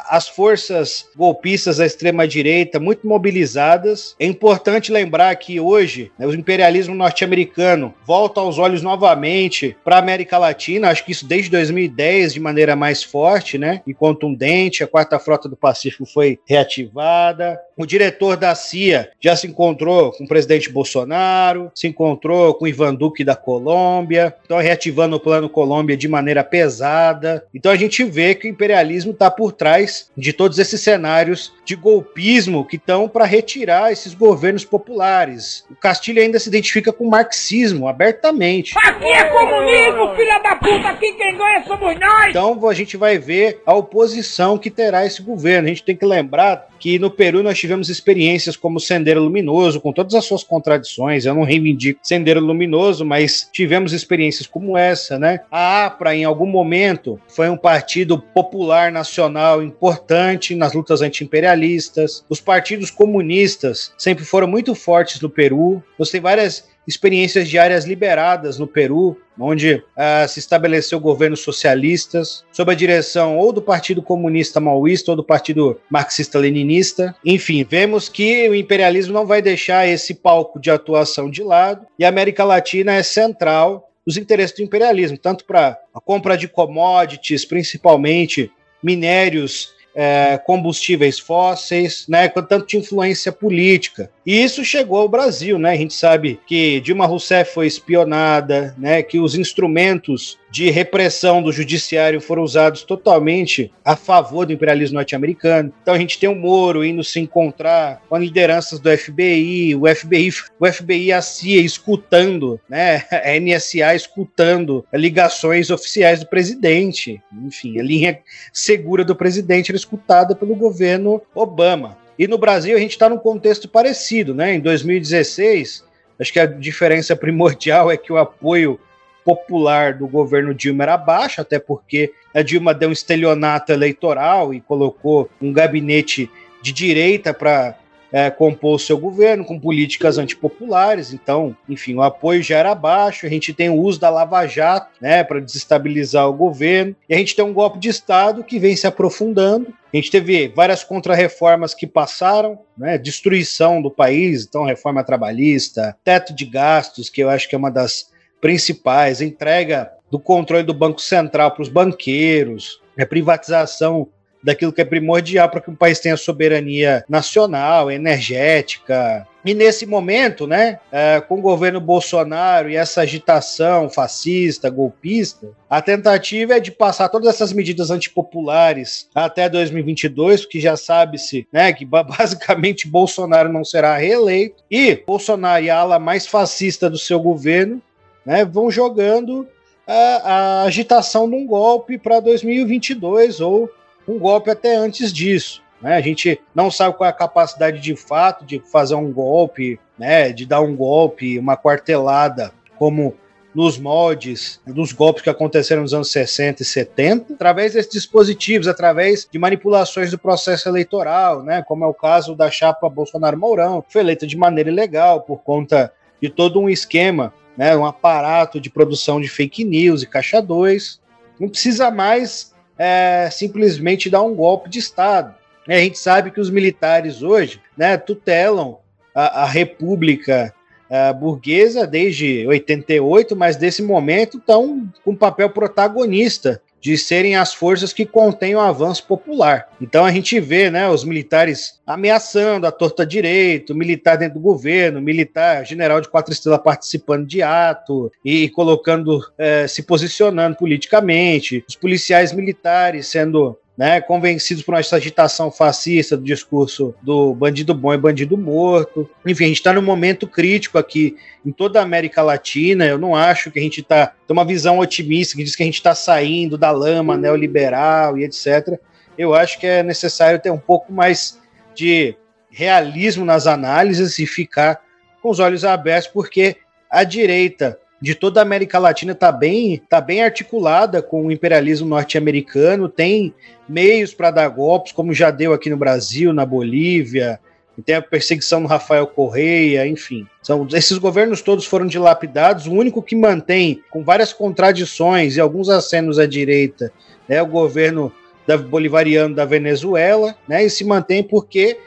as 0.09 0.27
forças 0.27 1.07
golpistas 1.15 1.77
da 1.77 1.85
extrema-direita 1.85 2.79
muito 2.79 3.07
mobilizadas. 3.07 4.15
É 4.19 4.25
importante 4.25 4.91
lembrar 4.91 5.35
que 5.35 5.59
hoje 5.59 6.11
né, 6.17 6.25
o 6.25 6.33
imperialismo 6.33 6.95
norte-americano 6.95 7.93
volta 8.05 8.39
aos 8.39 8.57
olhos 8.57 8.81
novamente 8.81 9.75
para 9.83 9.97
a 9.97 9.99
América 9.99 10.37
Latina, 10.37 10.89
acho 10.89 11.05
que 11.05 11.11
isso 11.11 11.27
desde 11.27 11.51
2010 11.51 12.33
de 12.33 12.39
maneira 12.39 12.75
mais 12.75 13.03
forte 13.03 13.57
né, 13.57 13.81
e 13.85 13.93
contundente. 13.93 14.83
A 14.83 14.87
quarta 14.87 15.19
frota 15.19 15.47
do 15.47 15.55
Pacífico 15.55 16.05
foi 16.05 16.39
reativada. 16.45 17.59
O 17.77 17.85
diretor 17.85 18.35
da 18.37 18.55
CIA 18.55 19.11
já 19.19 19.35
se 19.35 19.47
encontrou 19.47 20.11
com 20.11 20.23
o 20.23 20.27
presidente 20.27 20.69
Bolsonaro, 20.69 21.71
se 21.75 21.87
encontrou 21.87 22.53
com 22.53 22.67
Ivan 22.67 22.95
Duque 22.95 23.23
da 23.23 23.35
Colômbia, 23.35 24.35
estão 24.41 24.57
reativando 24.57 25.15
o 25.15 25.19
Plano 25.19 25.49
Colômbia 25.49 25.97
de 25.97 26.07
maneira 26.07 26.43
pesada. 26.43 27.45
Então 27.53 27.71
a 27.71 27.75
gente 27.75 28.03
vê 28.03 28.35
que 28.35 28.47
o 28.47 28.49
imperialismo 28.49 29.11
está 29.11 29.29
por 29.29 29.50
trás 29.51 30.09
de 30.15 30.33
todos 30.33 30.59
esses 30.59 30.81
cenários 30.81 31.53
de 31.65 31.75
golpismo 31.75 32.65
que 32.65 32.75
estão 32.75 33.07
para 33.07 33.25
retirar 33.25 33.91
esses 33.91 34.13
governos 34.13 34.65
populares. 34.65 35.65
O 35.69 35.75
Castilho 35.75 36.21
ainda 36.21 36.39
se 36.39 36.49
identifica 36.49 36.91
com 36.91 37.05
o 37.05 37.09
marxismo 37.09 37.87
abertamente. 37.87 38.73
Aqui 38.77 39.05
é 39.05 39.23
comunismo, 39.25 40.15
filha 40.15 40.39
da 40.39 40.55
puta! 40.55 40.89
Aqui 40.89 41.13
quem 41.13 41.37
ganha 41.37 41.63
somos 41.65 41.99
nós! 41.99 42.29
Então 42.29 42.67
a 42.67 42.73
gente 42.73 42.97
vai 42.97 43.17
ver 43.17 43.61
a 43.65 43.73
oposição 43.73 44.57
que 44.57 44.69
terá 44.69 45.05
esse 45.05 45.21
governo. 45.21 45.67
A 45.67 45.69
gente 45.69 45.83
tem 45.83 45.95
que 45.95 46.05
lembrar 46.05 46.67
que 46.79 46.97
no 46.97 47.11
Peru 47.11 47.43
nós 47.43 47.59
tivemos 47.59 47.89
experiências 47.89 48.55
como 48.55 48.79
Sendeiro 48.79 49.21
Luminoso, 49.21 49.79
com 49.79 49.93
todas 49.93 50.15
as 50.15 50.25
suas 50.25 50.43
contradições. 50.43 51.25
Eu 51.25 51.35
não 51.35 51.43
reivindico 51.43 51.99
Sendeiro 52.01 52.39
Luminoso, 52.39 53.05
mas 53.05 53.47
tivemos 53.51 53.93
experiências 53.93 54.47
como 54.47 54.75
essa, 54.75 55.19
né? 55.19 55.41
A 55.51 55.85
APRA, 55.85 56.15
em 56.15 56.23
algum 56.23 56.47
momento, 56.47 57.19
foi 57.27 57.49
um 57.49 57.57
partido 57.57 58.17
popular 58.17 58.91
nacional 58.91 59.40
importante 59.63 60.55
nas 60.55 60.73
lutas 60.73 61.01
anti-imperialistas. 61.01 62.23
Os 62.29 62.39
partidos 62.39 62.91
comunistas 62.91 63.93
sempre 63.97 64.25
foram 64.25 64.47
muito 64.47 64.75
fortes 64.75 65.21
no 65.21 65.29
Peru. 65.29 65.83
Você 65.97 66.13
tem 66.13 66.21
várias 66.21 66.69
experiências 66.87 67.47
de 67.47 67.57
áreas 67.57 67.85
liberadas 67.85 68.57
no 68.57 68.67
Peru, 68.67 69.17
onde 69.39 69.75
uh, 69.75 70.27
se 70.27 70.39
estabeleceu 70.39 70.99
governos 70.99 71.41
socialistas, 71.41 72.43
sob 72.51 72.71
a 72.71 72.75
direção 72.75 73.37
ou 73.37 73.51
do 73.51 73.61
Partido 73.61 74.01
Comunista 74.01 74.59
Maoísta 74.59 75.11
ou 75.11 75.17
do 75.17 75.23
Partido 75.23 75.79
Marxista-Leninista. 75.89 77.15
Enfim, 77.23 77.63
vemos 77.63 78.09
que 78.09 78.49
o 78.49 78.55
imperialismo 78.55 79.13
não 79.13 79.25
vai 79.25 79.41
deixar 79.41 79.87
esse 79.87 80.15
palco 80.15 80.59
de 80.59 80.69
atuação 80.69 81.29
de 81.29 81.43
lado 81.43 81.85
e 81.97 82.05
a 82.05 82.09
América 82.09 82.43
Latina 82.43 82.93
é 82.93 83.03
central 83.03 83.87
os 84.05 84.17
interesses 84.17 84.55
do 84.55 84.63
imperialismo, 84.63 85.17
tanto 85.17 85.45
para 85.45 85.77
a 85.93 85.99
compra 86.01 86.35
de 86.35 86.47
commodities, 86.47 87.45
principalmente 87.45 88.51
minérios 88.81 89.73
é, 89.95 90.39
combustíveis 90.45 91.19
fósseis, 91.19 92.05
né, 92.07 92.27
com 92.29 92.41
de 92.67 92.77
influência 92.77 93.31
política. 93.31 94.09
E 94.25 94.43
isso 94.43 94.63
chegou 94.63 94.99
ao 94.99 95.09
Brasil, 95.09 95.57
né? 95.57 95.71
A 95.71 95.75
gente 95.75 95.93
sabe 95.93 96.39
que 96.45 96.79
Dilma 96.81 97.05
Rousseff 97.05 97.53
foi 97.53 97.65
espionada, 97.65 98.75
né, 98.77 99.01
que 99.01 99.19
os 99.19 99.35
instrumentos 99.35 100.37
de 100.51 100.69
repressão 100.69 101.41
do 101.41 101.51
judiciário 101.51 102.19
foram 102.19 102.43
usados 102.43 102.83
totalmente 102.83 103.71
a 103.85 103.95
favor 103.95 104.45
do 104.45 104.51
imperialismo 104.51 104.95
norte-americano. 104.95 105.73
Então 105.81 105.93
a 105.93 105.97
gente 105.97 106.19
tem 106.19 106.29
o 106.29 106.35
Moro 106.35 106.83
indo 106.83 107.03
se 107.03 107.19
encontrar 107.19 108.01
com 108.09 108.17
lideranças 108.17 108.79
do 108.79 108.95
FBI, 108.95 109.75
o 109.75 109.87
FBI, 109.87 110.29
o 110.59 110.67
FBI 110.67 111.13
a 111.13 111.21
CIA 111.21 111.61
escutando, 111.61 112.59
né, 112.69 113.05
a 113.11 113.39
NSA 113.39 113.95
escutando 113.95 114.85
ligações 114.93 115.71
oficiais 115.71 116.19
do 116.19 116.27
presidente. 116.27 117.21
Enfim, 117.45 117.79
a 117.79 117.83
linha 117.83 118.19
segura 118.51 119.05
do 119.05 119.15
presidente 119.15 119.71
era 119.71 119.77
escutada 119.81 120.35
pelo 120.35 120.55
governo 120.55 121.21
Obama. 121.35 121.97
E 122.17 122.27
no 122.27 122.37
Brasil 122.37 122.75
a 122.75 122.79
gente 122.79 122.91
está 122.91 123.09
num 123.09 123.17
contexto 123.17 123.67
parecido, 123.67 124.33
né? 124.33 124.53
Em 124.53 124.59
2016, 124.59 125.83
acho 126.19 126.33
que 126.33 126.39
a 126.39 126.45
diferença 126.45 127.15
primordial 127.15 127.91
é 127.91 127.97
que 127.97 128.13
o 128.13 128.17
apoio 128.17 128.79
popular 129.23 129.93
do 129.93 130.07
governo 130.07 130.53
Dilma 130.53 130.83
era 130.83 130.97
baixo, 130.97 131.41
até 131.41 131.59
porque 131.59 132.11
a 132.33 132.41
Dilma 132.41 132.73
deu 132.73 132.89
um 132.89 132.93
estelionato 132.93 133.71
eleitoral 133.71 134.53
e 134.53 134.61
colocou 134.61 135.29
um 135.41 135.53
gabinete 135.53 136.29
de 136.61 136.71
direita 136.71 137.33
para 137.33 137.75
é, 138.11 138.29
compor 138.29 138.75
o 138.75 138.79
seu 138.79 138.97
governo 138.97 139.45
com 139.45 139.59
políticas 139.59 140.17
antipopulares. 140.17 141.13
Então, 141.13 141.55
enfim, 141.69 141.95
o 141.95 142.01
apoio 142.01 142.43
já 142.43 142.57
era 142.57 142.75
baixo. 142.75 143.25
A 143.25 143.29
gente 143.29 143.53
tem 143.53 143.69
o 143.69 143.77
uso 143.77 143.99
da 143.99 144.09
Lava 144.09 144.45
Jato 144.45 144.91
né, 144.99 145.23
para 145.23 145.39
desestabilizar 145.39 146.27
o 146.27 146.33
governo. 146.33 146.95
E 147.07 147.13
a 147.13 147.17
gente 147.17 147.35
tem 147.35 147.45
um 147.45 147.53
golpe 147.53 147.79
de 147.79 147.89
Estado 147.89 148.43
que 148.43 148.59
vem 148.59 148.75
se 148.75 148.85
aprofundando. 148.87 149.73
A 149.93 149.97
gente 149.97 150.11
teve 150.11 150.47
várias 150.49 150.83
contrarreformas 150.83 151.73
que 151.73 151.85
passaram, 151.85 152.59
né, 152.77 152.97
destruição 152.97 153.81
do 153.81 153.91
país, 153.91 154.45
então 154.45 154.63
reforma 154.63 155.03
trabalhista, 155.03 155.97
teto 156.03 156.33
de 156.33 156.45
gastos, 156.45 157.09
que 157.09 157.21
eu 157.21 157.29
acho 157.29 157.49
que 157.49 157.55
é 157.55 157.57
uma 157.57 157.69
das 157.69 158.09
principais, 158.39 159.21
entrega 159.21 159.91
do 160.09 160.17
controle 160.17 160.63
do 160.63 160.73
Banco 160.73 161.01
Central 161.01 161.51
para 161.51 161.61
os 161.61 161.69
banqueiros, 161.69 162.81
a 162.97 163.05
privatização 163.05 164.07
daquilo 164.43 164.73
que 164.73 164.81
é 164.81 164.85
primordial 164.85 165.49
para 165.49 165.61
que 165.61 165.69
o 165.69 165.75
país 165.75 165.99
tenha 165.99 166.17
soberania 166.17 167.03
nacional, 167.07 167.91
energética. 167.91 169.27
E 169.43 169.53
nesse 169.55 169.85
momento, 169.87 170.45
né, 170.45 170.79
é, 170.91 171.19
com 171.19 171.39
o 171.39 171.41
governo 171.41 171.79
Bolsonaro 171.79 172.69
e 172.69 172.75
essa 172.75 173.01
agitação 173.01 173.89
fascista, 173.89 174.69
golpista, 174.69 175.49
a 175.69 175.81
tentativa 175.81 176.55
é 176.55 176.59
de 176.59 176.71
passar 176.71 177.09
todas 177.09 177.27
essas 177.27 177.51
medidas 177.51 177.89
antipopulares 177.89 179.09
até 179.15 179.49
2022, 179.49 180.41
porque 180.41 180.59
já 180.59 180.77
sabe-se 180.77 181.47
né, 181.51 181.73
que 181.73 181.85
basicamente 181.85 182.87
Bolsonaro 182.87 183.51
não 183.51 183.63
será 183.63 183.97
reeleito, 183.97 184.63
e 184.69 184.95
Bolsonaro 184.95 185.63
e 185.63 185.69
a 185.69 185.77
ala 185.77 185.97
mais 185.97 186.27
fascista 186.27 186.89
do 186.89 186.97
seu 186.97 187.19
governo 187.19 187.81
né, 188.23 188.45
vão 188.45 188.69
jogando 188.69 189.47
a, 189.87 189.93
a 189.93 190.63
agitação 190.63 191.27
de 191.27 191.35
um 191.35 191.47
golpe 191.47 191.97
para 191.97 192.19
2022 192.19 193.41
ou 193.41 193.69
um 194.11 194.19
golpe 194.19 194.49
até 194.49 194.75
antes 194.75 195.11
disso. 195.11 195.61
Né? 195.81 195.95
A 195.95 196.01
gente 196.01 196.39
não 196.53 196.69
sabe 196.69 196.95
qual 196.95 197.07
é 197.07 197.09
a 197.09 197.15
capacidade 197.15 197.79
de 197.79 197.95
fato 197.95 198.45
de 198.45 198.59
fazer 198.59 198.95
um 198.95 199.11
golpe, 199.11 199.79
né, 199.97 200.31
de 200.31 200.45
dar 200.45 200.61
um 200.61 200.75
golpe, 200.75 201.39
uma 201.39 201.57
quartelada, 201.57 202.51
como 202.77 203.15
nos 203.53 203.77
moldes 203.77 204.61
dos 204.65 204.93
golpes 204.93 205.23
que 205.23 205.29
aconteceram 205.29 205.81
nos 205.81 205.93
anos 205.93 206.09
60 206.11 206.61
e 206.61 206.65
70, 206.65 207.33
através 207.33 207.73
desses 207.73 207.91
dispositivos, 207.91 208.67
através 208.67 209.27
de 209.29 209.37
manipulações 209.37 210.09
do 210.09 210.17
processo 210.17 210.69
eleitoral, 210.69 211.43
né, 211.43 211.61
como 211.67 211.83
é 211.83 211.87
o 211.87 211.93
caso 211.93 212.33
da 212.33 212.49
chapa 212.49 212.89
Bolsonaro-Mourão, 212.89 213.81
que 213.81 213.91
foi 213.91 214.01
eleita 214.01 214.25
de 214.25 214.37
maneira 214.37 214.69
ilegal 214.69 215.21
por 215.21 215.39
conta 215.43 215.91
de 216.21 216.29
todo 216.29 216.59
um 216.59 216.69
esquema, 216.69 217.33
né, 217.57 217.75
um 217.75 217.85
aparato 217.85 218.59
de 218.59 218.69
produção 218.69 219.19
de 219.19 219.27
fake 219.27 219.65
news 219.65 220.01
e 220.01 220.07
caixa 220.07 220.41
2. 220.41 221.01
Não 221.39 221.49
precisa 221.49 221.91
mais 221.91 222.50
é, 222.83 223.29
simplesmente 223.29 224.09
dar 224.09 224.23
um 224.23 224.33
golpe 224.33 224.67
de 224.67 224.79
Estado. 224.79 225.35
A 225.67 225.73
gente 225.73 225.99
sabe 225.99 226.31
que 226.31 226.41
os 226.41 226.49
militares 226.49 227.21
hoje 227.21 227.61
né, 227.77 227.95
tutelam 227.95 228.79
a, 229.13 229.43
a 229.43 229.45
República 229.45 230.51
a 230.89 231.13
burguesa 231.13 231.85
desde 231.85 232.45
88, 232.47 233.35
mas 233.35 233.55
desse 233.55 233.83
momento 233.83 234.39
estão 234.39 234.91
com 235.05 235.15
papel 235.15 235.51
protagonista 235.51 236.59
de 236.81 236.97
serem 236.97 237.35
as 237.35 237.53
forças 237.53 237.93
que 237.93 238.05
contêm 238.05 238.55
o 238.55 238.59
avanço 238.59 239.05
popular. 239.05 239.69
Então 239.79 240.03
a 240.03 240.11
gente 240.11 240.39
vê, 240.39 240.71
né, 240.71 240.89
os 240.89 241.03
militares 241.03 241.79
ameaçando 241.85 242.65
a 242.65 242.71
torta 242.71 243.05
direito, 243.05 243.75
militar 243.75 244.17
dentro 244.17 244.35
do 244.35 244.39
governo, 244.39 244.99
militar, 244.99 245.65
general 245.65 246.01
de 246.01 246.09
quatro 246.09 246.33
estrelas 246.33 246.61
participando 246.61 247.25
de 247.25 247.43
ato 247.43 248.11
e 248.25 248.49
colocando, 248.49 249.19
é, 249.37 249.67
se 249.67 249.83
posicionando 249.83 250.57
politicamente, 250.57 251.63
os 251.67 251.75
policiais 251.75 252.33
militares 252.33 253.07
sendo 253.07 253.57
né, 253.81 253.99
convencidos 253.99 254.61
por 254.61 254.75
essa 254.75 254.97
agitação 254.97 255.49
fascista 255.49 256.15
do 256.15 256.23
discurso 256.23 256.93
do 257.01 257.33
bandido 257.33 257.73
bom 257.73 257.91
e 257.91 257.97
bandido 257.97 258.37
morto. 258.37 259.09
Enfim, 259.25 259.45
a 259.45 259.47
gente 259.47 259.57
está 259.57 259.73
num 259.73 259.81
momento 259.81 260.27
crítico 260.27 260.77
aqui 260.77 261.17
em 261.43 261.51
toda 261.51 261.79
a 261.79 261.81
América 261.81 262.21
Latina. 262.21 262.85
Eu 262.85 262.99
não 262.99 263.15
acho 263.15 263.49
que 263.49 263.57
a 263.57 263.61
gente 263.63 263.81
está. 263.81 264.13
Tem 264.27 264.37
uma 264.37 264.45
visão 264.45 264.77
otimista 264.77 265.35
que 265.35 265.43
diz 265.43 265.55
que 265.55 265.63
a 265.63 265.65
gente 265.65 265.77
está 265.77 265.95
saindo 265.95 266.59
da 266.59 266.69
lama 266.69 267.17
neoliberal 267.17 268.19
e 268.19 268.23
etc. 268.23 268.79
Eu 269.17 269.33
acho 269.33 269.59
que 269.59 269.65
é 269.65 269.81
necessário 269.81 270.39
ter 270.39 270.51
um 270.51 270.59
pouco 270.59 270.93
mais 270.93 271.39
de 271.73 272.15
realismo 272.51 273.25
nas 273.25 273.47
análises 273.47 274.19
e 274.19 274.27
ficar 274.27 274.79
com 275.23 275.31
os 275.31 275.39
olhos 275.39 275.65
abertos, 275.65 276.11
porque 276.13 276.57
a 276.87 277.03
direita 277.03 277.79
de 278.01 278.15
toda 278.15 278.41
a 278.41 278.43
América 278.43 278.79
Latina 278.79 279.11
está 279.11 279.31
bem, 279.31 279.81
tá 279.87 280.01
bem 280.01 280.23
articulada 280.23 281.01
com 281.01 281.27
o 281.27 281.31
imperialismo 281.31 281.87
norte-americano, 281.87 282.89
tem 282.89 283.33
meios 283.69 284.13
para 284.13 284.31
dar 284.31 284.47
golpes, 284.49 284.91
como 284.91 285.13
já 285.13 285.29
deu 285.29 285.53
aqui 285.53 285.69
no 285.69 285.77
Brasil, 285.77 286.33
na 286.33 286.45
Bolívia, 286.45 287.39
tem 287.85 287.95
a 287.95 288.01
perseguição 288.01 288.61
do 288.61 288.67
Rafael 288.67 289.07
Correia, 289.07 289.87
enfim. 289.87 290.27
São, 290.41 290.67
esses 290.73 290.97
governos 290.97 291.41
todos 291.41 291.65
foram 291.65 291.87
dilapidados. 291.87 292.67
O 292.67 292.73
único 292.73 293.01
que 293.01 293.15
mantém, 293.15 293.81
com 293.89 294.03
várias 294.03 294.31
contradições 294.31 295.35
e 295.35 295.41
alguns 295.41 295.69
acenos 295.69 296.19
à 296.19 296.25
direita, 296.25 296.91
é 297.27 297.41
o 297.41 297.47
governo 297.47 298.11
da, 298.45 298.57
bolivariano 298.57 299.33
da 299.33 299.45
Venezuela, 299.45 300.35
né, 300.47 300.65
e 300.65 300.69
se 300.69 300.83
mantém 300.83 301.23
porque, 301.23 301.77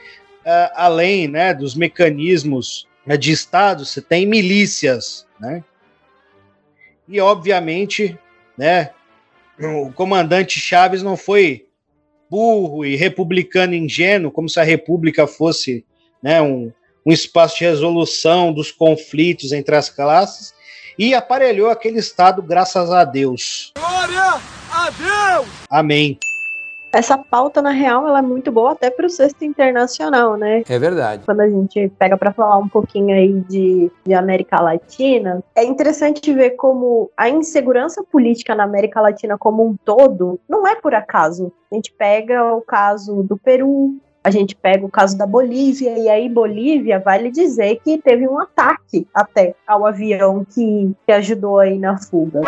uh, 0.44 0.70
além 0.74 1.28
né, 1.28 1.52
dos 1.52 1.74
mecanismos 1.74 2.86
né, 3.06 3.16
de 3.16 3.32
Estado, 3.32 3.84
você 3.84 4.00
tem 4.00 4.26
milícias, 4.26 5.26
né, 5.38 5.62
e, 7.08 7.20
obviamente, 7.20 8.18
né, 8.56 8.90
o 9.58 9.92
comandante 9.92 10.58
Chaves 10.58 11.02
não 11.02 11.16
foi 11.16 11.66
burro 12.30 12.84
e 12.84 12.96
republicano 12.96 13.74
ingênuo, 13.74 14.30
como 14.30 14.48
se 14.48 14.58
a 14.58 14.64
República 14.64 15.26
fosse 15.26 15.84
né, 16.22 16.40
um, 16.42 16.72
um 17.06 17.12
espaço 17.12 17.58
de 17.58 17.64
resolução 17.64 18.52
dos 18.52 18.72
conflitos 18.72 19.52
entre 19.52 19.76
as 19.76 19.88
classes, 19.88 20.54
e 20.98 21.14
aparelhou 21.14 21.70
aquele 21.70 21.98
Estado, 21.98 22.42
graças 22.42 22.90
a 22.90 23.04
Deus. 23.04 23.72
Glória 23.76 24.40
a 24.70 24.90
Deus! 24.90 25.48
Amém 25.68 26.18
essa 26.94 27.18
pauta, 27.18 27.60
na 27.60 27.70
real, 27.70 28.06
ela 28.06 28.20
é 28.20 28.22
muito 28.22 28.52
boa 28.52 28.72
até 28.72 28.90
para 28.90 29.06
o 29.06 29.10
sexto 29.10 29.44
internacional, 29.44 30.36
né? 30.36 30.62
É 30.68 30.78
verdade. 30.78 31.24
Quando 31.24 31.40
a 31.40 31.48
gente 31.48 31.88
pega 31.98 32.16
para 32.16 32.32
falar 32.32 32.58
um 32.58 32.68
pouquinho 32.68 33.14
aí 33.14 33.32
de, 33.48 33.90
de 34.06 34.14
América 34.14 34.60
Latina, 34.60 35.42
é 35.54 35.64
interessante 35.64 36.32
ver 36.32 36.50
como 36.50 37.10
a 37.16 37.28
insegurança 37.28 38.02
política 38.04 38.54
na 38.54 38.64
América 38.64 39.00
Latina 39.00 39.36
como 39.36 39.66
um 39.66 39.76
todo 39.84 40.38
não 40.48 40.66
é 40.66 40.76
por 40.76 40.94
acaso. 40.94 41.52
A 41.70 41.74
gente 41.74 41.92
pega 41.92 42.54
o 42.54 42.62
caso 42.62 43.22
do 43.22 43.36
Peru, 43.36 43.96
a 44.22 44.30
gente 44.30 44.56
pega 44.56 44.86
o 44.86 44.90
caso 44.90 45.18
da 45.18 45.26
Bolívia, 45.26 45.98
e 45.98 46.08
aí 46.08 46.28
Bolívia 46.28 46.98
vale 46.98 47.30
dizer 47.30 47.80
que 47.84 47.98
teve 47.98 48.26
um 48.26 48.38
ataque 48.38 49.06
até 49.12 49.54
ao 49.66 49.86
avião 49.86 50.44
que, 50.44 50.92
que 51.04 51.12
ajudou 51.12 51.58
aí 51.58 51.78
na 51.78 51.98
fuga. 51.98 52.40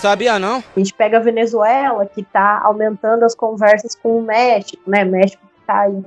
Sabia 0.00 0.38
não? 0.38 0.62
A 0.76 0.78
gente 0.78 0.94
pega 0.94 1.18
a 1.18 1.20
Venezuela, 1.20 2.06
que 2.06 2.20
está 2.20 2.60
aumentando 2.62 3.24
as 3.24 3.34
conversas 3.34 3.94
com 3.94 4.18
o 4.18 4.22
México, 4.22 4.82
né? 4.86 5.04
México 5.04 5.42
que 5.46 5.66
tá 5.66 5.80
aí 5.80 6.02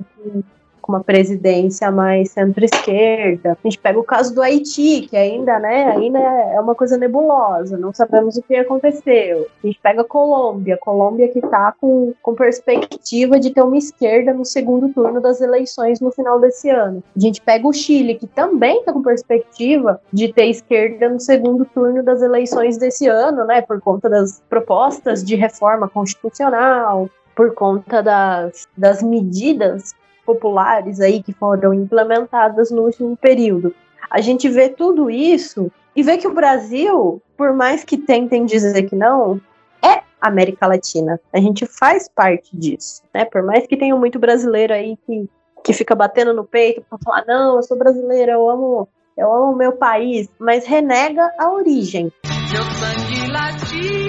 com 0.82 0.92
uma 0.92 1.02
presidência 1.02 1.90
mais 1.90 2.30
centro-esquerda. 2.30 3.52
A 3.52 3.68
gente 3.68 3.78
pega 3.78 3.98
o 3.98 4.04
caso 4.04 4.34
do 4.34 4.42
Haiti, 4.42 5.06
que 5.08 5.16
ainda, 5.16 5.58
né, 5.58 5.92
ainda 5.92 6.18
é 6.18 6.60
uma 6.60 6.74
coisa 6.74 6.98
nebulosa, 6.98 7.78
não 7.78 7.94
sabemos 7.94 8.36
o 8.36 8.42
que 8.42 8.56
aconteceu. 8.56 9.46
A 9.62 9.66
gente 9.66 9.78
pega 9.80 10.02
a 10.02 10.04
Colômbia, 10.04 10.76
Colômbia 10.76 11.28
que 11.28 11.38
está 11.38 11.72
com, 11.80 12.12
com 12.20 12.34
perspectiva 12.34 13.38
de 13.38 13.50
ter 13.50 13.62
uma 13.62 13.78
esquerda 13.78 14.34
no 14.34 14.44
segundo 14.44 14.92
turno 14.92 15.20
das 15.20 15.40
eleições 15.40 16.00
no 16.00 16.10
final 16.10 16.40
desse 16.40 16.68
ano. 16.68 17.02
A 17.16 17.20
gente 17.20 17.40
pega 17.40 17.66
o 17.66 17.72
Chile, 17.72 18.16
que 18.16 18.26
também 18.26 18.80
está 18.80 18.92
com 18.92 19.02
perspectiva 19.02 20.00
de 20.12 20.32
ter 20.32 20.46
esquerda 20.46 21.08
no 21.08 21.20
segundo 21.20 21.64
turno 21.64 22.02
das 22.02 22.20
eleições 22.20 22.76
desse 22.76 23.06
ano, 23.06 23.44
né, 23.44 23.62
por 23.62 23.80
conta 23.80 24.10
das 24.10 24.42
propostas 24.50 25.22
de 25.22 25.36
reforma 25.36 25.88
constitucional. 25.88 27.08
por 27.34 27.54
conta 27.54 28.02
das, 28.02 28.68
das 28.76 29.02
medidas 29.02 29.94
populares 30.24 31.00
aí 31.00 31.22
que 31.22 31.32
foram 31.32 31.74
implementadas 31.74 32.70
no 32.70 32.82
último 32.82 33.16
período. 33.16 33.74
A 34.10 34.20
gente 34.20 34.48
vê 34.48 34.68
tudo 34.68 35.10
isso 35.10 35.70
e 35.94 36.02
vê 36.02 36.16
que 36.16 36.28
o 36.28 36.34
Brasil, 36.34 37.20
por 37.36 37.52
mais 37.52 37.84
que 37.84 37.96
tentem 37.96 38.44
dizer 38.44 38.82
que 38.84 38.96
não, 38.96 39.40
é 39.82 40.02
América 40.20 40.66
Latina. 40.66 41.20
A 41.32 41.38
gente 41.38 41.66
faz 41.66 42.08
parte 42.08 42.56
disso, 42.56 43.02
né? 43.12 43.24
Por 43.24 43.42
mais 43.42 43.66
que 43.66 43.76
tenha 43.76 43.96
muito 43.96 44.18
brasileiro 44.18 44.72
aí 44.72 44.96
que, 45.06 45.28
que 45.64 45.72
fica 45.72 45.94
batendo 45.94 46.32
no 46.32 46.44
peito 46.44 46.82
para 46.88 46.98
falar, 46.98 47.24
não, 47.26 47.56
eu 47.56 47.62
sou 47.62 47.76
brasileiro, 47.76 48.32
eu 48.32 48.48
amo, 48.48 48.88
eu 49.16 49.32
amo 49.32 49.52
o 49.52 49.56
meu 49.56 49.72
país, 49.72 50.28
mas 50.38 50.66
renega 50.66 51.30
a 51.38 51.50
origem. 51.50 52.12
Meu 52.24 52.62
sangue 52.62 53.32
latino. 53.32 54.01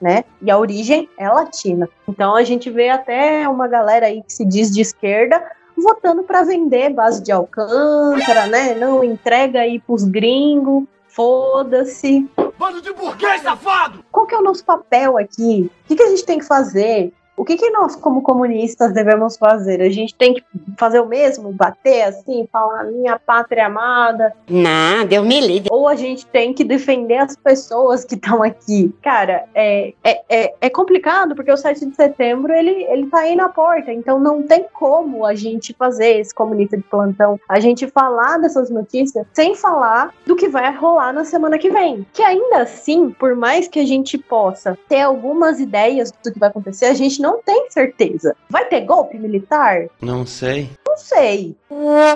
Né? 0.00 0.24
E 0.40 0.50
a 0.50 0.58
origem 0.58 1.08
é 1.18 1.28
latina. 1.28 1.88
Então 2.06 2.34
a 2.34 2.44
gente 2.44 2.70
vê 2.70 2.88
até 2.88 3.48
uma 3.48 3.66
galera 3.66 4.06
aí 4.06 4.22
que 4.22 4.32
se 4.32 4.44
diz 4.44 4.70
de 4.70 4.80
esquerda 4.80 5.42
votando 5.76 6.22
para 6.22 6.42
vender 6.42 6.90
base 6.90 7.22
de 7.22 7.30
Alcântara, 7.30 8.46
né? 8.46 8.74
Não 8.74 9.04
entrega 9.04 9.60
aí 9.60 9.78
pros 9.78 10.04
gringos, 10.04 10.84
foda-se. 11.06 12.28
Bando 12.58 12.82
de 12.82 12.92
burguês 12.92 13.42
safado! 13.42 14.04
Qual 14.10 14.26
que 14.26 14.34
é 14.34 14.38
o 14.38 14.42
nosso 14.42 14.64
papel 14.64 15.16
aqui? 15.16 15.70
O 15.84 15.88
que, 15.88 15.96
que 15.96 16.02
a 16.02 16.08
gente 16.08 16.24
tem 16.24 16.38
que 16.38 16.44
fazer? 16.44 17.12
O 17.38 17.44
que, 17.44 17.56
que 17.56 17.70
nós, 17.70 17.94
como 17.94 18.20
comunistas, 18.20 18.92
devemos 18.92 19.36
fazer? 19.36 19.80
A 19.80 19.88
gente 19.88 20.12
tem 20.12 20.34
que 20.34 20.42
fazer 20.76 20.98
o 20.98 21.06
mesmo? 21.06 21.52
Bater 21.52 22.02
assim, 22.02 22.48
falar 22.50 22.82
minha 22.82 23.16
pátria 23.16 23.66
amada? 23.66 24.34
Não, 24.50 25.06
Deus 25.06 25.24
me 25.24 25.40
livre. 25.40 25.68
Ou 25.70 25.86
a 25.86 25.94
gente 25.94 26.26
tem 26.26 26.52
que 26.52 26.64
defender 26.64 27.18
as 27.18 27.36
pessoas 27.36 28.04
que 28.04 28.16
estão 28.16 28.42
aqui? 28.42 28.92
Cara, 29.00 29.44
é, 29.54 29.94
é, 30.02 30.22
é, 30.28 30.54
é 30.62 30.68
complicado 30.68 31.36
porque 31.36 31.52
o 31.52 31.56
7 31.56 31.86
de 31.86 31.94
setembro 31.94 32.52
ele, 32.52 32.82
ele 32.84 33.06
tá 33.06 33.20
aí 33.20 33.36
na 33.36 33.48
porta, 33.48 33.92
então 33.92 34.18
não 34.18 34.42
tem 34.42 34.66
como 34.74 35.24
a 35.24 35.36
gente 35.36 35.72
fazer 35.74 36.18
esse 36.18 36.34
comunista 36.34 36.76
de 36.76 36.82
plantão, 36.82 37.38
a 37.48 37.60
gente 37.60 37.86
falar 37.86 38.38
dessas 38.38 38.68
notícias 38.68 39.24
sem 39.32 39.54
falar 39.54 40.12
do 40.26 40.34
que 40.34 40.48
vai 40.48 40.74
rolar 40.74 41.12
na 41.12 41.24
semana 41.24 41.56
que 41.56 41.70
vem. 41.70 42.04
Que 42.12 42.22
ainda 42.22 42.62
assim, 42.62 43.10
por 43.10 43.36
mais 43.36 43.68
que 43.68 43.78
a 43.78 43.86
gente 43.86 44.18
possa 44.18 44.76
ter 44.88 45.02
algumas 45.02 45.60
ideias 45.60 46.10
do 46.10 46.32
que 46.32 46.38
vai 46.38 46.48
acontecer, 46.48 46.86
a 46.86 46.94
gente 46.94 47.27
não 47.28 47.42
tem 47.42 47.70
certeza. 47.70 48.34
Vai 48.48 48.64
ter 48.64 48.80
golpe 48.80 49.18
militar? 49.18 49.88
Não 50.00 50.24
sei. 50.24 50.70
Não 50.86 50.96
sei. 50.96 51.54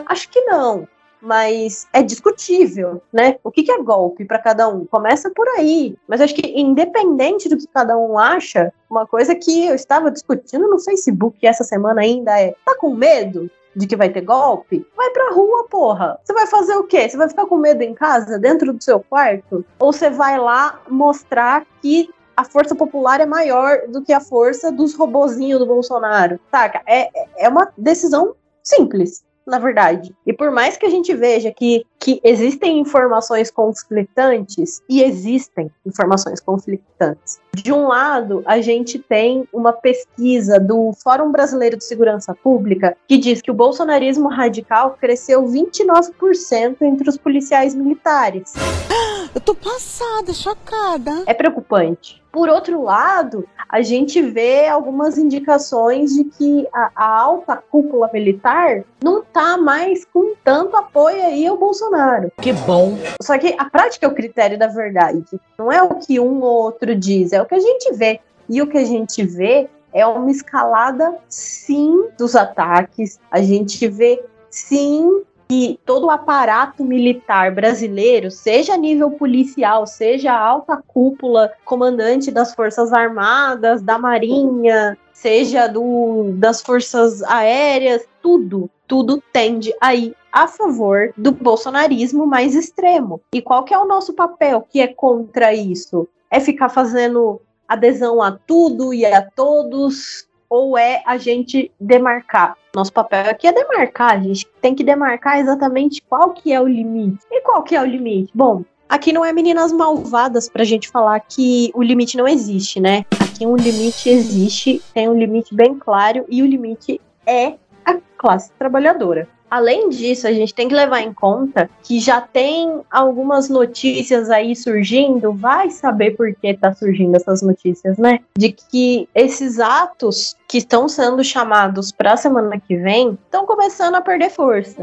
Acho 0.06 0.30
que 0.30 0.40
não. 0.40 0.88
Mas 1.20 1.86
é 1.92 2.02
discutível, 2.02 3.00
né? 3.12 3.36
O 3.44 3.50
que, 3.50 3.62
que 3.62 3.70
é 3.70 3.80
golpe 3.80 4.24
para 4.24 4.38
cada 4.38 4.68
um? 4.68 4.86
Começa 4.86 5.30
por 5.30 5.46
aí. 5.50 5.94
Mas 6.08 6.20
acho 6.20 6.34
que, 6.34 6.60
independente 6.60 7.48
do 7.48 7.56
que 7.56 7.68
cada 7.68 7.96
um 7.96 8.18
acha, 8.18 8.72
uma 8.90 9.06
coisa 9.06 9.34
que 9.34 9.66
eu 9.66 9.74
estava 9.74 10.10
discutindo 10.10 10.68
no 10.68 10.80
Facebook 10.80 11.46
essa 11.46 11.62
semana 11.62 12.00
ainda 12.00 12.40
é: 12.40 12.56
tá 12.64 12.74
com 12.74 12.94
medo? 12.94 13.50
De 13.74 13.86
que 13.86 13.96
vai 13.96 14.10
ter 14.10 14.20
golpe? 14.20 14.84
Vai 14.96 15.10
pra 15.10 15.32
rua, 15.32 15.66
porra. 15.70 16.18
Você 16.22 16.32
vai 16.34 16.46
fazer 16.46 16.74
o 16.74 16.84
quê? 16.84 17.08
Você 17.08 17.16
vai 17.16 17.28
ficar 17.28 17.46
com 17.46 17.56
medo 17.56 17.82
em 17.82 17.94
casa, 17.94 18.38
dentro 18.38 18.72
do 18.72 18.82
seu 18.82 19.00
quarto? 19.00 19.64
Ou 19.78 19.92
você 19.92 20.10
vai 20.10 20.38
lá 20.38 20.80
mostrar 20.90 21.64
que 21.80 22.10
a 22.36 22.44
força 22.44 22.74
popular 22.74 23.20
é 23.20 23.26
maior 23.26 23.86
do 23.88 24.02
que 24.02 24.12
a 24.12 24.20
força 24.20 24.70
dos 24.70 24.94
robozinhos 24.94 25.58
do 25.58 25.66
Bolsonaro. 25.66 26.38
Saca? 26.50 26.82
É, 26.86 27.08
é 27.36 27.48
uma 27.48 27.72
decisão 27.76 28.34
simples, 28.62 29.24
na 29.46 29.58
verdade. 29.58 30.14
E 30.26 30.32
por 30.32 30.50
mais 30.50 30.76
que 30.76 30.86
a 30.86 30.90
gente 30.90 31.14
veja 31.14 31.52
que, 31.52 31.84
que 31.98 32.20
existem 32.22 32.78
informações 32.78 33.50
conflitantes, 33.50 34.82
e 34.88 35.02
existem 35.02 35.70
informações 35.84 36.40
conflitantes. 36.40 37.40
De 37.54 37.72
um 37.72 37.88
lado, 37.88 38.42
a 38.46 38.60
gente 38.60 38.98
tem 38.98 39.46
uma 39.52 39.72
pesquisa 39.72 40.58
do 40.58 40.92
Fórum 41.02 41.30
Brasileiro 41.30 41.76
de 41.76 41.84
Segurança 41.84 42.34
Pública 42.34 42.96
que 43.06 43.18
diz 43.18 43.42
que 43.42 43.50
o 43.50 43.54
bolsonarismo 43.54 44.28
radical 44.28 44.96
cresceu 44.98 45.44
29% 45.44 46.76
entre 46.80 47.08
os 47.08 47.18
policiais 47.18 47.74
militares. 47.74 48.52
Eu 49.34 49.40
tô 49.40 49.54
passada, 49.54 50.34
chocada. 50.34 51.24
É 51.26 51.32
preocupante. 51.32 52.22
Por 52.30 52.50
outro 52.50 52.82
lado, 52.82 53.48
a 53.66 53.80
gente 53.80 54.20
vê 54.20 54.68
algumas 54.68 55.16
indicações 55.16 56.14
de 56.14 56.24
que 56.24 56.68
a, 56.72 56.90
a, 56.94 57.20
alta 57.20 57.56
cúpula 57.56 58.10
militar 58.12 58.84
não 59.02 59.22
tá 59.22 59.56
mais 59.56 60.04
com 60.04 60.34
tanto 60.44 60.76
apoio 60.76 61.22
aí 61.22 61.46
ao 61.46 61.56
Bolsonaro. 61.56 62.30
Que 62.42 62.52
bom. 62.52 62.98
Só 63.22 63.38
que 63.38 63.54
a 63.58 63.64
prática 63.64 64.04
é 64.04 64.08
o 64.08 64.14
critério 64.14 64.58
da 64.58 64.66
verdade. 64.66 65.24
Não 65.58 65.72
é 65.72 65.82
o 65.82 65.94
que 65.94 66.20
um 66.20 66.42
ou 66.42 66.64
outro 66.64 66.94
diz, 66.94 67.32
é 67.32 67.40
o 67.40 67.46
que 67.46 67.54
a 67.54 67.60
gente 67.60 67.92
vê. 67.94 68.20
E 68.48 68.60
o 68.60 68.66
que 68.66 68.76
a 68.76 68.84
gente 68.84 69.24
vê 69.24 69.68
é 69.94 70.06
uma 70.06 70.30
escalada, 70.30 71.16
sim, 71.28 72.08
dos 72.18 72.36
ataques. 72.36 73.18
A 73.30 73.40
gente 73.40 73.88
vê, 73.88 74.22
sim, 74.50 75.22
que 75.52 75.78
todo 75.84 76.06
o 76.06 76.10
aparato 76.10 76.82
militar 76.82 77.54
brasileiro, 77.54 78.30
seja 78.30 78.72
a 78.72 78.76
nível 78.78 79.10
policial, 79.10 79.86
seja 79.86 80.32
a 80.32 80.40
alta 80.40 80.82
cúpula, 80.86 81.52
comandante 81.62 82.30
das 82.30 82.54
Forças 82.54 82.90
Armadas, 82.90 83.82
da 83.82 83.98
Marinha, 83.98 84.96
seja 85.12 85.66
do, 85.66 86.32
das 86.36 86.62
Forças 86.62 87.22
Aéreas, 87.24 88.02
tudo, 88.22 88.70
tudo 88.88 89.22
tende 89.30 89.74
a 89.78 89.94
ir 89.94 90.16
a 90.32 90.48
favor 90.48 91.12
do 91.18 91.32
bolsonarismo 91.32 92.26
mais 92.26 92.54
extremo. 92.54 93.20
E 93.34 93.42
qual 93.42 93.62
que 93.62 93.74
é 93.74 93.78
o 93.78 93.86
nosso 93.86 94.14
papel 94.14 94.66
que 94.70 94.80
é 94.80 94.86
contra 94.86 95.52
isso? 95.52 96.08
É 96.30 96.40
ficar 96.40 96.70
fazendo 96.70 97.42
adesão 97.68 98.22
a 98.22 98.32
tudo 98.32 98.94
e 98.94 99.04
a 99.04 99.20
todos, 99.20 100.26
ou 100.52 100.76
é 100.76 101.02
a 101.06 101.16
gente 101.16 101.72
demarcar? 101.80 102.58
Nosso 102.76 102.92
papel 102.92 103.24
aqui 103.30 103.46
é 103.46 103.52
demarcar, 103.52 104.12
a 104.12 104.20
gente 104.20 104.46
tem 104.60 104.74
que 104.74 104.84
demarcar 104.84 105.38
exatamente 105.38 106.02
qual 106.02 106.34
que 106.34 106.52
é 106.52 106.60
o 106.60 106.68
limite. 106.68 107.24
E 107.30 107.40
qual 107.40 107.62
que 107.62 107.74
é 107.74 107.80
o 107.80 107.86
limite? 107.86 108.30
Bom, 108.34 108.62
aqui 108.86 109.14
não 109.14 109.24
é 109.24 109.32
meninas 109.32 109.72
malvadas 109.72 110.50
pra 110.50 110.62
gente 110.62 110.90
falar 110.90 111.20
que 111.20 111.72
o 111.74 111.82
limite 111.82 112.18
não 112.18 112.28
existe, 112.28 112.80
né? 112.80 113.06
Aqui 113.18 113.46
um 113.46 113.56
limite 113.56 114.10
existe, 114.10 114.82
tem 114.92 115.08
um 115.08 115.18
limite 115.18 115.54
bem 115.54 115.78
claro 115.78 116.26
e 116.28 116.42
o 116.42 116.46
limite 116.46 117.00
é 117.26 117.54
a 117.82 117.98
classe 118.18 118.52
trabalhadora. 118.58 119.26
Além 119.52 119.90
disso, 119.90 120.26
a 120.26 120.32
gente 120.32 120.54
tem 120.54 120.66
que 120.66 120.74
levar 120.74 121.02
em 121.02 121.12
conta 121.12 121.68
que 121.82 122.00
já 122.00 122.22
tem 122.22 122.80
algumas 122.90 123.50
notícias 123.50 124.30
aí 124.30 124.56
surgindo, 124.56 125.30
vai 125.30 125.68
saber 125.68 126.12
por 126.12 126.34
que 126.34 126.54
tá 126.54 126.72
surgindo 126.72 127.14
essas 127.16 127.42
notícias, 127.42 127.98
né? 127.98 128.20
De 128.34 128.50
que 128.50 129.06
esses 129.14 129.60
atos 129.60 130.34
que 130.48 130.56
estão 130.56 130.88
sendo 130.88 131.22
chamados 131.22 131.92
para 131.92 132.14
a 132.14 132.16
semana 132.16 132.58
que 132.58 132.78
vem 132.78 133.18
estão 133.26 133.44
começando 133.44 133.94
a 133.94 134.00
perder 134.00 134.30
força. 134.30 134.82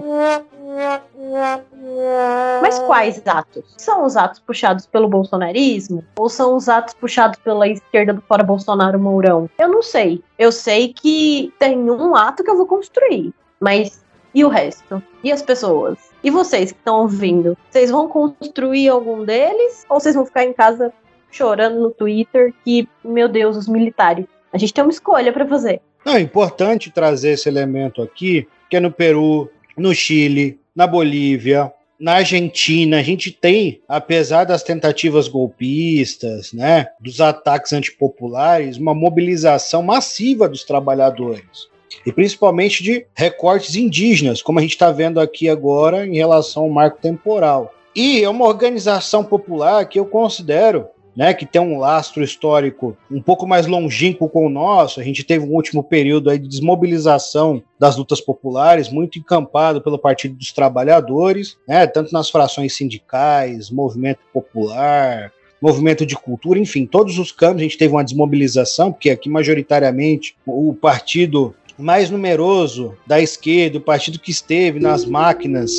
Mas 2.62 2.78
quais 2.78 3.24
atos? 3.26 3.64
São 3.76 4.06
os 4.06 4.16
atos 4.16 4.40
puxados 4.40 4.86
pelo 4.86 5.10
bolsonarismo? 5.10 6.04
Ou 6.20 6.30
são 6.30 6.56
os 6.56 6.70
atos 6.70 6.94
puxados 6.94 7.40
pela 7.40 7.68
esquerda 7.68 8.14
do 8.14 8.22
fora 8.22 8.44
Bolsonaro 8.44 9.00
Mourão? 9.00 9.50
Eu 9.58 9.68
não 9.68 9.82
sei. 9.82 10.24
Eu 10.38 10.52
sei 10.52 10.94
que 10.94 11.52
tem 11.58 11.76
um 11.90 12.16
ato 12.16 12.44
que 12.44 12.52
eu 12.52 12.56
vou 12.56 12.68
construir. 12.68 13.34
Mas 13.60 14.08
e 14.34 14.44
o 14.44 14.50
resto? 14.50 15.02
E 15.24 15.32
as 15.32 15.42
pessoas? 15.42 15.98
E 16.24 16.30
vocês 16.30 16.72
que 16.72 16.78
estão 16.78 17.02
ouvindo? 17.02 17.58
Vocês 17.70 17.90
vão 17.90 18.08
construir 18.08 18.90
algum 18.90 19.24
deles? 19.24 19.86
Ou 19.90 20.00
vocês 20.00 20.16
vão 20.16 20.26
ficar 20.26 20.44
em 20.46 20.54
casa 20.54 20.94
chorando 21.32 21.80
no 21.80 21.92
Twitter 21.92 22.54
que, 22.64 22.88
meu 23.04 23.28
Deus, 23.28 23.56
os 23.58 23.68
militares? 23.68 24.26
A 24.52 24.58
gente 24.58 24.74
tem 24.74 24.84
uma 24.84 24.92
escolha 24.92 25.32
para 25.32 25.48
fazer. 25.48 25.82
Não, 26.06 26.16
é 26.16 26.20
importante 26.20 26.92
trazer 26.92 27.32
esse 27.32 27.48
elemento 27.48 28.02
aqui, 28.02 28.48
que 28.70 28.78
é 28.78 28.80
no 28.80 28.92
Peru, 28.92 29.50
no 29.78 29.94
Chile, 29.94 30.60
na 30.76 30.88
Bolívia, 30.88 31.72
na 32.00 32.14
Argentina, 32.14 33.00
a 33.00 33.04
gente 33.04 33.30
tem, 33.30 33.82
apesar 33.86 34.46
das 34.46 34.64
tentativas 34.64 35.28
golpistas, 35.28 36.54
né, 36.54 36.88
dos 36.98 37.20
ataques 37.20 37.74
antipopulares, 37.74 38.78
uma 38.78 38.96
mobilização 38.96 39.84
massiva 39.84 40.48
dos 40.48 40.64
trabalhadores 40.64 41.68
e 42.06 42.12
principalmente 42.12 42.84
de 42.84 43.06
recortes 43.16 43.76
indígenas, 43.76 44.42
como 44.42 44.60
a 44.60 44.62
gente 44.62 44.72
está 44.72 44.92
vendo 44.92 45.20
aqui 45.20 45.50
agora 45.50 46.06
em 46.06 46.16
relação 46.16 46.64
ao 46.64 46.70
marco 46.70 47.00
temporal. 47.02 47.74
E 47.96 48.24
é 48.24 48.30
uma 48.30 48.46
organização 48.46 49.24
popular 49.24 49.86
que 49.88 50.00
eu 50.00 50.06
considero 50.06 50.88
né, 51.20 51.34
que 51.34 51.46
tem 51.46 51.60
um 51.60 51.78
lastro 51.78 52.24
histórico 52.24 52.96
um 53.12 53.22
pouco 53.22 53.46
mais 53.46 53.68
longínquo 53.68 54.30
com 54.30 54.46
o 54.46 54.50
nosso. 54.50 55.02
A 55.02 55.04
gente 55.04 55.22
teve 55.24 55.46
um 55.46 55.54
último 55.54 55.84
período 55.84 56.32
de 56.32 56.48
desmobilização 56.48 57.62
das 57.78 57.98
lutas 57.98 58.22
populares, 58.22 58.90
muito 58.90 59.20
encampado 59.20 59.82
pelo 59.82 60.00
Partido 60.00 60.36
dos 60.36 60.54
Trabalhadores, 60.54 61.58
né, 61.68 61.86
tanto 61.88 62.14
nas 62.14 62.30
frações 62.30 62.74
sindicais, 62.74 63.70
movimento 63.70 64.20
popular, 64.32 65.34
movimento 65.62 66.06
de 66.06 66.16
cultura, 66.16 66.58
enfim, 66.58 66.86
todos 66.86 67.20
os 67.20 67.34
campos 67.34 67.60
a 67.60 67.64
gente 67.64 67.78
teve 67.78 67.94
uma 67.94 68.04
desmobilização, 68.04 68.92
porque 68.92 69.10
aqui 69.10 69.30
majoritariamente 69.30 70.38
o 70.46 70.74
partido 70.74 71.54
mais 71.80 72.10
numeroso 72.10 72.96
da 73.08 73.22
esquerda, 73.22 73.78
o 73.78 73.82
partido 73.82 74.20
que 74.20 74.32
esteve 74.32 74.80
nas 74.80 75.06
máquinas 75.06 75.72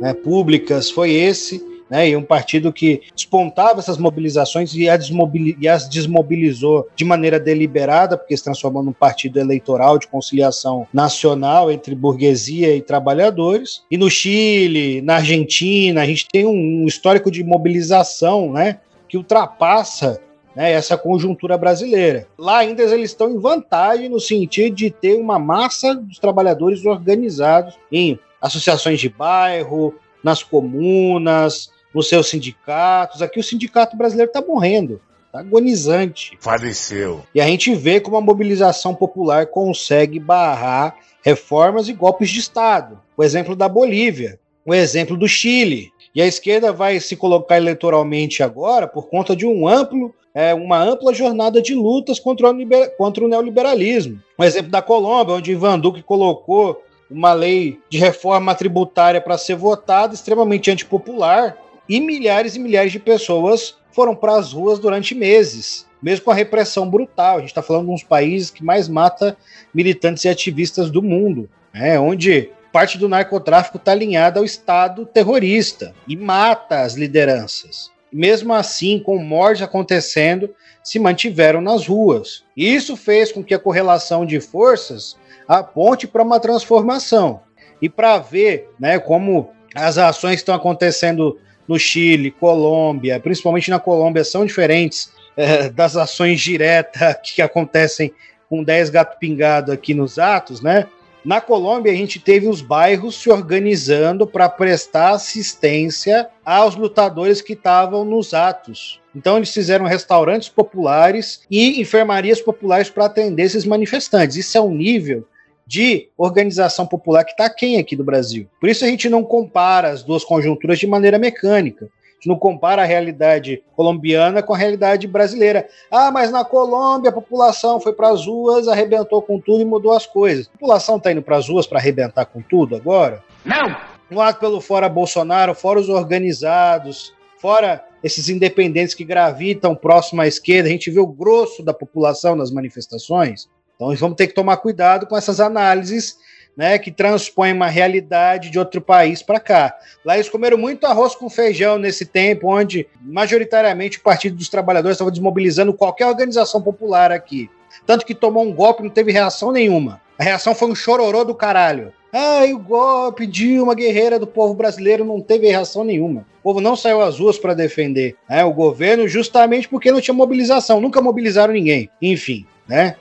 né, 0.00 0.12
públicas 0.12 0.90
foi 0.90 1.12
esse, 1.12 1.64
né, 1.88 2.08
e 2.08 2.16
um 2.16 2.22
partido 2.22 2.72
que 2.72 3.02
despontava 3.14 3.78
essas 3.78 3.96
mobilizações 3.96 4.74
e, 4.74 4.88
as 4.88 5.88
desmobilizou 5.88 6.88
de 6.96 7.04
maneira 7.04 7.38
deliberada, 7.38 8.16
porque 8.16 8.36
se 8.36 8.44
transformou 8.44 8.82
num 8.82 8.92
partido 8.92 9.38
eleitoral 9.38 9.98
de 9.98 10.08
conciliação 10.08 10.86
nacional 10.92 11.70
entre 11.70 11.94
burguesia 11.94 12.74
e 12.74 12.82
trabalhadores. 12.82 13.82
E 13.90 13.96
no 13.96 14.10
Chile, 14.10 15.00
na 15.00 15.16
Argentina, 15.16 16.02
a 16.02 16.06
gente 16.06 16.26
tem 16.30 16.44
um, 16.44 16.82
um 16.82 16.86
histórico 16.86 17.30
de 17.30 17.44
mobilização, 17.44 18.52
né, 18.52 18.80
que 19.08 19.16
ultrapassa 19.16 20.20
né, 20.56 20.72
essa 20.72 20.96
conjuntura 20.96 21.58
brasileira. 21.58 22.26
Lá 22.38 22.58
ainda 22.58 22.82
eles 22.82 23.10
estão 23.10 23.30
em 23.30 23.38
vantagem 23.38 24.08
no 24.08 24.18
sentido 24.18 24.74
de 24.74 24.90
ter 24.90 25.14
uma 25.14 25.38
massa 25.38 25.94
dos 25.94 26.18
trabalhadores 26.18 26.86
organizados 26.86 27.78
em 27.92 28.18
associações 28.40 28.98
de 28.98 29.10
bairro, 29.10 29.94
nas 30.24 30.42
comunas, 30.42 31.70
nos 31.94 32.08
seus 32.08 32.28
sindicatos. 32.30 33.20
Aqui 33.20 33.38
o 33.38 33.44
sindicato 33.44 33.96
brasileiro 33.96 34.30
está 34.30 34.40
morrendo, 34.40 34.98
está 35.26 35.40
agonizante. 35.40 36.38
Faleceu. 36.40 37.22
E 37.34 37.40
a 37.40 37.46
gente 37.46 37.74
vê 37.74 38.00
como 38.00 38.16
a 38.16 38.22
mobilização 38.22 38.94
popular 38.94 39.46
consegue 39.46 40.18
barrar 40.18 40.96
reformas 41.22 41.86
e 41.88 41.92
golpes 41.92 42.30
de 42.30 42.40
Estado. 42.40 42.98
O 43.14 43.22
exemplo 43.22 43.54
da 43.54 43.68
Bolívia, 43.68 44.40
o 44.64 44.74
exemplo 44.74 45.16
do 45.16 45.28
Chile. 45.28 45.90
E 46.14 46.22
a 46.22 46.26
esquerda 46.26 46.72
vai 46.72 46.98
se 46.98 47.14
colocar 47.14 47.58
eleitoralmente 47.58 48.42
agora 48.42 48.86
por 48.86 49.08
conta 49.08 49.36
de 49.36 49.44
um 49.44 49.68
amplo 49.68 50.14
é, 50.36 50.52
uma 50.52 50.78
ampla 50.78 51.14
jornada 51.14 51.62
de 51.62 51.74
lutas 51.74 52.20
contra 52.20 52.50
o, 52.50 52.90
contra 52.98 53.24
o 53.24 53.28
neoliberalismo. 53.28 54.20
Um 54.38 54.44
exemplo 54.44 54.70
da 54.70 54.82
Colômbia, 54.82 55.36
onde 55.36 55.50
Ivan 55.50 55.78
Duque 55.78 56.02
colocou 56.02 56.84
uma 57.10 57.32
lei 57.32 57.80
de 57.88 57.96
reforma 57.96 58.54
tributária 58.54 59.18
para 59.18 59.38
ser 59.38 59.56
votada, 59.56 60.12
extremamente 60.12 60.70
antipopular, 60.70 61.56
e 61.88 61.98
milhares 62.00 62.54
e 62.54 62.58
milhares 62.58 62.92
de 62.92 62.98
pessoas 62.98 63.76
foram 63.90 64.14
para 64.14 64.36
as 64.36 64.52
ruas 64.52 64.78
durante 64.78 65.14
meses, 65.14 65.86
mesmo 66.02 66.26
com 66.26 66.30
a 66.32 66.34
repressão 66.34 66.86
brutal. 66.86 67.36
A 67.36 67.40
gente 67.40 67.48
está 67.48 67.62
falando 67.62 67.86
de 67.86 67.92
uns 67.92 68.02
países 68.02 68.50
que 68.50 68.62
mais 68.62 68.90
mata 68.90 69.38
militantes 69.72 70.26
e 70.26 70.28
ativistas 70.28 70.90
do 70.90 71.00
mundo, 71.00 71.48
né, 71.72 71.98
onde 71.98 72.50
parte 72.70 72.98
do 72.98 73.08
narcotráfico 73.08 73.78
está 73.78 73.92
alinhada 73.92 74.38
ao 74.38 74.44
Estado 74.44 75.06
terrorista 75.06 75.94
e 76.06 76.14
mata 76.14 76.82
as 76.82 76.92
lideranças 76.92 77.95
mesmo 78.16 78.54
assim, 78.54 78.98
com 78.98 79.18
mortes 79.18 79.62
acontecendo, 79.62 80.48
se 80.82 80.98
mantiveram 80.98 81.60
nas 81.60 81.86
ruas. 81.86 82.44
Isso 82.56 82.96
fez 82.96 83.30
com 83.30 83.44
que 83.44 83.52
a 83.52 83.58
correlação 83.58 84.24
de 84.24 84.40
forças 84.40 85.18
aponte 85.46 86.06
para 86.06 86.22
uma 86.22 86.40
transformação. 86.40 87.42
E 87.80 87.90
para 87.90 88.18
ver 88.18 88.70
né, 88.80 88.98
como 88.98 89.50
as 89.74 89.98
ações 89.98 90.36
estão 90.36 90.54
acontecendo 90.54 91.38
no 91.68 91.78
Chile, 91.78 92.30
Colômbia, 92.30 93.20
principalmente 93.20 93.70
na 93.70 93.78
Colômbia, 93.78 94.24
são 94.24 94.46
diferentes 94.46 95.12
é, 95.36 95.68
das 95.68 95.94
ações 95.94 96.40
diretas 96.40 97.16
que 97.34 97.42
acontecem 97.42 98.14
com 98.48 98.64
10 98.64 98.88
gato 98.88 99.18
pingado 99.18 99.72
aqui 99.72 99.92
nos 99.92 100.18
atos, 100.18 100.62
né? 100.62 100.86
Na 101.26 101.40
Colômbia, 101.40 101.90
a 101.90 101.94
gente 101.96 102.20
teve 102.20 102.46
os 102.46 102.60
bairros 102.60 103.20
se 103.20 103.28
organizando 103.28 104.28
para 104.28 104.48
prestar 104.48 105.10
assistência 105.10 106.28
aos 106.44 106.76
lutadores 106.76 107.42
que 107.42 107.54
estavam 107.54 108.04
nos 108.04 108.32
atos. 108.32 109.00
Então, 109.12 109.36
eles 109.36 109.52
fizeram 109.52 109.86
restaurantes 109.86 110.48
populares 110.48 111.40
e 111.50 111.80
enfermarias 111.80 112.40
populares 112.40 112.88
para 112.90 113.06
atender 113.06 113.42
esses 113.42 113.64
manifestantes. 113.64 114.36
Isso 114.36 114.56
é 114.56 114.60
um 114.60 114.70
nível 114.70 115.26
de 115.66 116.10
organização 116.16 116.86
popular 116.86 117.24
que 117.24 117.32
está 117.32 117.50
quem 117.50 117.76
aqui 117.80 117.96
do 117.96 118.04
Brasil. 118.04 118.46
Por 118.60 118.68
isso 118.68 118.84
a 118.84 118.88
gente 118.88 119.08
não 119.08 119.24
compara 119.24 119.88
as 119.88 120.04
duas 120.04 120.22
conjunturas 120.22 120.78
de 120.78 120.86
maneira 120.86 121.18
mecânica 121.18 121.90
não 122.26 122.36
compara 122.36 122.82
a 122.82 122.84
realidade 122.84 123.62
colombiana 123.74 124.42
com 124.42 124.54
a 124.54 124.56
realidade 124.56 125.06
brasileira. 125.06 125.68
Ah, 125.90 126.10
mas 126.10 126.30
na 126.30 126.44
Colômbia 126.44 127.10
a 127.10 127.14
população 127.14 127.80
foi 127.80 127.92
para 127.92 128.10
as 128.10 128.26
ruas, 128.26 128.68
arrebentou 128.68 129.22
com 129.22 129.40
tudo 129.40 129.62
e 129.62 129.64
mudou 129.64 129.92
as 129.92 130.06
coisas. 130.06 130.46
A 130.46 130.58
população 130.58 130.96
está 130.96 131.12
indo 131.12 131.22
para 131.22 131.36
as 131.36 131.48
ruas 131.48 131.66
para 131.66 131.78
arrebentar 131.78 132.26
com 132.26 132.42
tudo 132.42 132.76
agora? 132.76 133.22
Não! 133.44 133.76
Um 134.10 134.16
lado 134.16 134.38
pelo 134.38 134.60
fora 134.60 134.88
Bolsonaro, 134.88 135.54
fora 135.54 135.80
os 135.80 135.88
organizados, 135.88 137.12
fora 137.38 137.84
esses 138.02 138.28
independentes 138.28 138.94
que 138.94 139.04
gravitam 139.04 139.74
próximo 139.74 140.20
à 140.20 140.26
esquerda, 140.28 140.68
a 140.68 140.72
gente 140.72 140.90
vê 140.90 141.00
o 141.00 141.06
grosso 141.06 141.62
da 141.62 141.74
população 141.74 142.36
nas 142.36 142.52
manifestações. 142.52 143.48
Então 143.74 143.94
vamos 143.96 144.16
ter 144.16 144.28
que 144.28 144.34
tomar 144.34 144.56
cuidado 144.58 145.06
com 145.06 145.16
essas 145.16 145.40
análises 145.40 146.16
né, 146.56 146.78
que 146.78 146.90
transpõe 146.90 147.52
uma 147.52 147.68
realidade 147.68 148.50
de 148.50 148.58
outro 148.58 148.80
país 148.80 149.22
para 149.22 149.38
cá. 149.38 149.76
Lá 150.04 150.14
eles 150.14 150.28
comeram 150.28 150.56
muito 150.56 150.86
arroz 150.86 151.14
com 151.14 151.28
feijão 151.28 151.78
nesse 151.78 152.06
tempo, 152.06 152.48
onde 152.48 152.86
majoritariamente 153.02 153.98
o 153.98 154.02
Partido 154.02 154.36
dos 154.36 154.48
Trabalhadores 154.48 154.94
estava 154.94 155.10
desmobilizando 155.10 155.74
qualquer 155.74 156.06
organização 156.06 156.62
popular 156.62 157.12
aqui. 157.12 157.50
Tanto 157.84 158.06
que 158.06 158.14
tomou 158.14 158.44
um 158.44 158.52
golpe 158.52 158.82
não 158.82 158.90
teve 158.90 159.12
reação 159.12 159.52
nenhuma. 159.52 160.00
A 160.18 160.24
reação 160.24 160.54
foi 160.54 160.68
um 160.68 160.74
chororô 160.74 161.24
do 161.24 161.34
caralho. 161.34 161.92
Ai, 162.12 162.54
o 162.54 162.58
golpe 162.58 163.26
de 163.26 163.60
uma 163.60 163.74
guerreira 163.74 164.18
do 164.18 164.26
povo 164.26 164.54
brasileiro 164.54 165.04
não 165.04 165.20
teve 165.20 165.48
reação 165.48 165.84
nenhuma. 165.84 166.24
O 166.40 166.42
povo 166.42 166.60
não 166.60 166.74
saiu 166.74 167.02
às 167.02 167.18
ruas 167.18 167.36
para 167.36 167.52
defender 167.52 168.16
né, 168.26 168.42
o 168.42 168.54
governo 168.54 169.06
justamente 169.06 169.68
porque 169.68 169.92
não 169.92 170.00
tinha 170.00 170.14
mobilização. 170.14 170.80
Nunca 170.80 171.02
mobilizaram 171.02 171.52
ninguém. 171.52 171.90
Enfim, 172.00 172.46
né? 172.66 172.96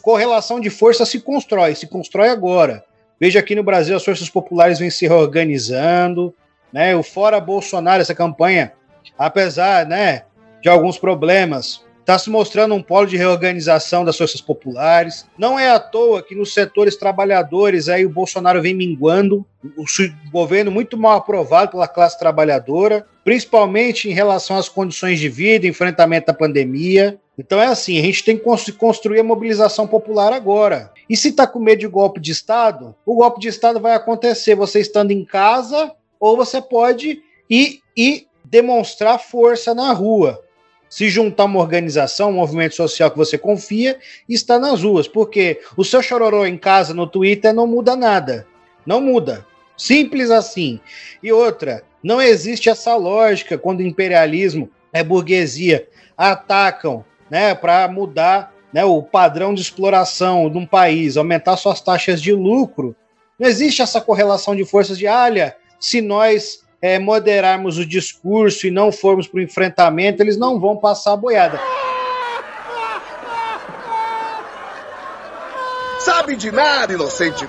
Correlação 0.00 0.60
de 0.60 0.70
força 0.70 1.04
se 1.04 1.20
constrói, 1.20 1.74
se 1.74 1.86
constrói 1.86 2.28
agora. 2.28 2.84
Veja 3.20 3.38
aqui 3.38 3.54
no 3.54 3.62
Brasil 3.62 3.96
as 3.96 4.04
forças 4.04 4.28
populares 4.28 4.78
vêm 4.78 4.90
se 4.90 5.06
reorganizando, 5.06 6.34
né? 6.72 6.94
O 6.96 7.02
fora 7.02 7.40
Bolsonaro 7.40 8.02
essa 8.02 8.14
campanha, 8.14 8.72
apesar, 9.16 9.86
né, 9.86 10.24
de 10.60 10.68
alguns 10.68 10.98
problemas, 10.98 11.84
está 12.04 12.18
se 12.18 12.28
mostrando 12.28 12.74
um 12.74 12.82
polo 12.82 13.06
de 13.06 13.16
reorganização 13.16 14.04
das 14.04 14.18
forças 14.18 14.40
populares. 14.40 15.26
Não 15.38 15.58
é 15.58 15.70
à 15.70 15.80
toa 15.80 16.22
que 16.22 16.34
nos 16.34 16.52
setores 16.52 16.96
trabalhadores 16.96 17.88
aí 17.88 18.04
o 18.04 18.10
Bolsonaro 18.10 18.60
vem 18.60 18.74
minguando, 18.74 19.46
o 19.64 19.84
governo 20.30 20.70
muito 20.70 20.98
mal 20.98 21.16
aprovado 21.16 21.70
pela 21.70 21.88
classe 21.88 22.18
trabalhadora, 22.18 23.06
principalmente 23.24 24.10
em 24.10 24.12
relação 24.12 24.58
às 24.58 24.68
condições 24.68 25.18
de 25.18 25.30
vida, 25.30 25.66
enfrentamento 25.66 26.26
da 26.26 26.34
pandemia. 26.34 27.18
Então 27.36 27.60
é 27.60 27.66
assim, 27.66 27.98
a 27.98 28.02
gente 28.02 28.24
tem 28.24 28.38
que 28.38 28.72
construir 28.72 29.20
a 29.20 29.24
mobilização 29.24 29.86
popular 29.86 30.32
agora. 30.32 30.92
E 31.08 31.16
se 31.16 31.28
está 31.28 31.46
com 31.46 31.58
medo 31.58 31.80
de 31.80 31.88
golpe 31.88 32.20
de 32.20 32.30
Estado, 32.30 32.94
o 33.04 33.16
golpe 33.16 33.40
de 33.40 33.48
Estado 33.48 33.80
vai 33.80 33.94
acontecer 33.94 34.54
você 34.54 34.80
estando 34.80 35.10
em 35.10 35.24
casa 35.24 35.92
ou 36.20 36.36
você 36.36 36.62
pode 36.62 37.22
ir 37.50 37.80
e 37.96 38.26
demonstrar 38.44 39.18
força 39.18 39.74
na 39.74 39.92
rua. 39.92 40.40
Se 40.88 41.08
juntar 41.08 41.46
uma 41.46 41.58
organização, 41.58 42.30
um 42.30 42.34
movimento 42.34 42.76
social 42.76 43.10
que 43.10 43.16
você 43.16 43.36
confia 43.36 43.98
e 44.28 44.34
está 44.34 44.60
nas 44.60 44.82
ruas. 44.82 45.08
Porque 45.08 45.60
o 45.76 45.84
seu 45.84 46.00
chororô 46.00 46.46
em 46.46 46.56
casa, 46.56 46.94
no 46.94 47.06
Twitter, 47.06 47.52
não 47.52 47.66
muda 47.66 47.96
nada. 47.96 48.46
Não 48.86 49.00
muda. 49.00 49.44
Simples 49.76 50.30
assim. 50.30 50.78
E 51.20 51.32
outra, 51.32 51.82
não 52.00 52.22
existe 52.22 52.70
essa 52.70 52.94
lógica 52.94 53.58
quando 53.58 53.82
imperialismo 53.82 54.70
é 54.92 55.02
burguesia 55.02 55.88
atacam 56.16 57.04
né, 57.34 57.52
para 57.52 57.88
mudar 57.88 58.54
né, 58.72 58.84
o 58.84 59.02
padrão 59.02 59.52
de 59.52 59.60
exploração 59.60 60.48
de 60.48 60.56
um 60.56 60.64
país, 60.64 61.16
aumentar 61.16 61.56
suas 61.56 61.80
taxas 61.80 62.22
de 62.22 62.32
lucro. 62.32 62.94
Não 63.36 63.48
existe 63.48 63.82
essa 63.82 64.00
correlação 64.00 64.54
de 64.54 64.64
forças 64.64 64.96
de, 64.96 65.08
olha, 65.08 65.56
se 65.80 66.00
nós 66.00 66.60
é, 66.80 66.96
moderarmos 66.96 67.76
o 67.76 67.84
discurso 67.84 68.68
e 68.68 68.70
não 68.70 68.92
formos 68.92 69.26
para 69.26 69.38
o 69.38 69.42
enfrentamento, 69.42 70.22
eles 70.22 70.36
não 70.36 70.60
vão 70.60 70.76
passar 70.76 71.14
a 71.14 71.16
boiada. 71.16 71.58
Sabe 75.98 76.36
de 76.36 76.52
nada, 76.52 76.92
inocente. 76.92 77.48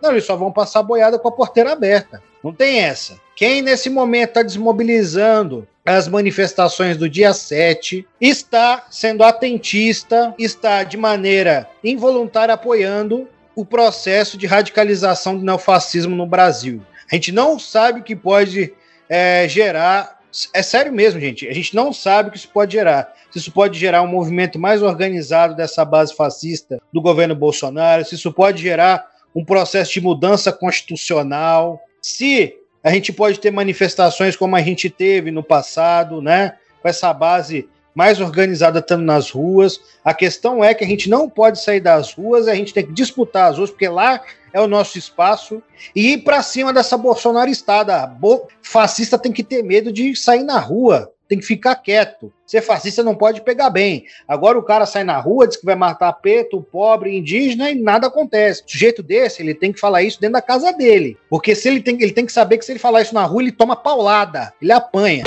Não, 0.00 0.12
eles 0.12 0.24
só 0.24 0.36
vão 0.36 0.52
passar 0.52 0.78
a 0.78 0.84
boiada 0.84 1.18
com 1.18 1.26
a 1.26 1.32
porteira 1.32 1.72
aberta. 1.72 2.22
Não 2.44 2.52
tem 2.52 2.78
essa. 2.78 3.20
Quem 3.36 3.60
nesse 3.60 3.90
momento 3.90 4.30
está 4.30 4.42
desmobilizando 4.42 5.68
as 5.84 6.08
manifestações 6.08 6.96
do 6.96 7.06
dia 7.06 7.34
7, 7.34 8.08
está 8.18 8.86
sendo 8.90 9.22
atentista, 9.22 10.34
está 10.38 10.82
de 10.82 10.96
maneira 10.96 11.68
involuntária 11.84 12.54
apoiando 12.54 13.28
o 13.54 13.62
processo 13.62 14.38
de 14.38 14.46
radicalização 14.46 15.36
do 15.36 15.44
neofascismo 15.44 16.16
no 16.16 16.26
Brasil. 16.26 16.82
A 17.12 17.14
gente 17.14 17.30
não 17.30 17.58
sabe 17.58 18.00
o 18.00 18.02
que 18.02 18.16
pode 18.16 18.72
é, 19.06 19.46
gerar. 19.46 20.18
É 20.54 20.62
sério 20.62 20.92
mesmo, 20.92 21.20
gente. 21.20 21.46
A 21.46 21.52
gente 21.52 21.74
não 21.74 21.92
sabe 21.92 22.30
o 22.30 22.32
que 22.32 22.38
isso 22.38 22.48
pode 22.48 22.72
gerar. 22.72 23.14
Se 23.30 23.38
isso 23.38 23.52
pode 23.52 23.78
gerar 23.78 24.00
um 24.00 24.08
movimento 24.08 24.58
mais 24.58 24.82
organizado 24.82 25.54
dessa 25.54 25.84
base 25.84 26.16
fascista 26.16 26.80
do 26.90 27.02
governo 27.02 27.36
Bolsonaro, 27.36 28.02
se 28.02 28.14
isso 28.14 28.32
pode 28.32 28.62
gerar 28.62 29.06
um 29.34 29.44
processo 29.44 29.92
de 29.92 30.00
mudança 30.00 30.50
constitucional, 30.50 31.78
se 32.00 32.56
a 32.86 32.90
gente 32.92 33.12
pode 33.12 33.40
ter 33.40 33.50
manifestações 33.50 34.36
como 34.36 34.54
a 34.54 34.62
gente 34.62 34.88
teve 34.88 35.32
no 35.32 35.42
passado, 35.42 36.22
né? 36.22 36.54
Com 36.80 36.88
essa 36.88 37.12
base 37.12 37.68
mais 37.92 38.20
organizada 38.20 38.78
estando 38.78 39.02
nas 39.02 39.28
ruas. 39.28 39.80
A 40.04 40.14
questão 40.14 40.62
é 40.62 40.72
que 40.72 40.84
a 40.84 40.86
gente 40.86 41.10
não 41.10 41.28
pode 41.28 41.60
sair 41.60 41.80
das 41.80 42.12
ruas, 42.12 42.46
a 42.46 42.54
gente 42.54 42.72
tem 42.72 42.86
que 42.86 42.92
disputar 42.92 43.50
as 43.50 43.58
ruas, 43.58 43.70
porque 43.70 43.88
lá 43.88 44.20
é 44.52 44.60
o 44.60 44.68
nosso 44.68 44.96
espaço 44.96 45.60
e 45.96 46.12
ir 46.12 46.18
pra 46.18 46.44
cima 46.44 46.72
dessa 46.72 46.96
bolsonaristada. 46.96 48.06
Bo 48.06 48.46
fascista 48.62 49.18
tem 49.18 49.32
que 49.32 49.42
ter 49.42 49.64
medo 49.64 49.92
de 49.92 50.14
sair 50.14 50.44
na 50.44 50.60
rua, 50.60 51.10
tem 51.28 51.38
que 51.38 51.44
ficar 51.44 51.74
quieto. 51.76 52.32
Ser 52.46 52.62
fascista 52.62 53.02
não 53.02 53.14
pode 53.14 53.40
pegar 53.40 53.70
bem. 53.70 54.04
Agora 54.26 54.58
o 54.58 54.62
cara 54.62 54.86
sai 54.86 55.04
na 55.04 55.18
rua, 55.18 55.46
diz 55.46 55.56
que 55.56 55.66
vai 55.66 55.74
matar 55.74 56.12
preto, 56.14 56.62
pobre, 56.62 57.16
indígena 57.16 57.70
e 57.70 57.74
nada 57.74 58.06
acontece. 58.06 58.62
O 58.62 58.70
sujeito 58.70 59.02
desse, 59.02 59.42
ele 59.42 59.54
tem 59.54 59.72
que 59.72 59.80
falar 59.80 60.02
isso 60.02 60.20
dentro 60.20 60.34
da 60.34 60.42
casa 60.42 60.72
dele. 60.72 61.16
Porque 61.28 61.54
se 61.54 61.68
ele 61.68 61.80
tem, 61.80 62.00
ele 62.00 62.12
tem 62.12 62.26
que 62.26 62.32
saber 62.32 62.58
que 62.58 62.64
se 62.64 62.72
ele 62.72 62.78
falar 62.78 63.02
isso 63.02 63.14
na 63.14 63.24
rua, 63.24 63.42
ele 63.42 63.52
toma 63.52 63.74
paulada, 63.74 64.52
ele 64.62 64.72
apanha. 64.72 65.24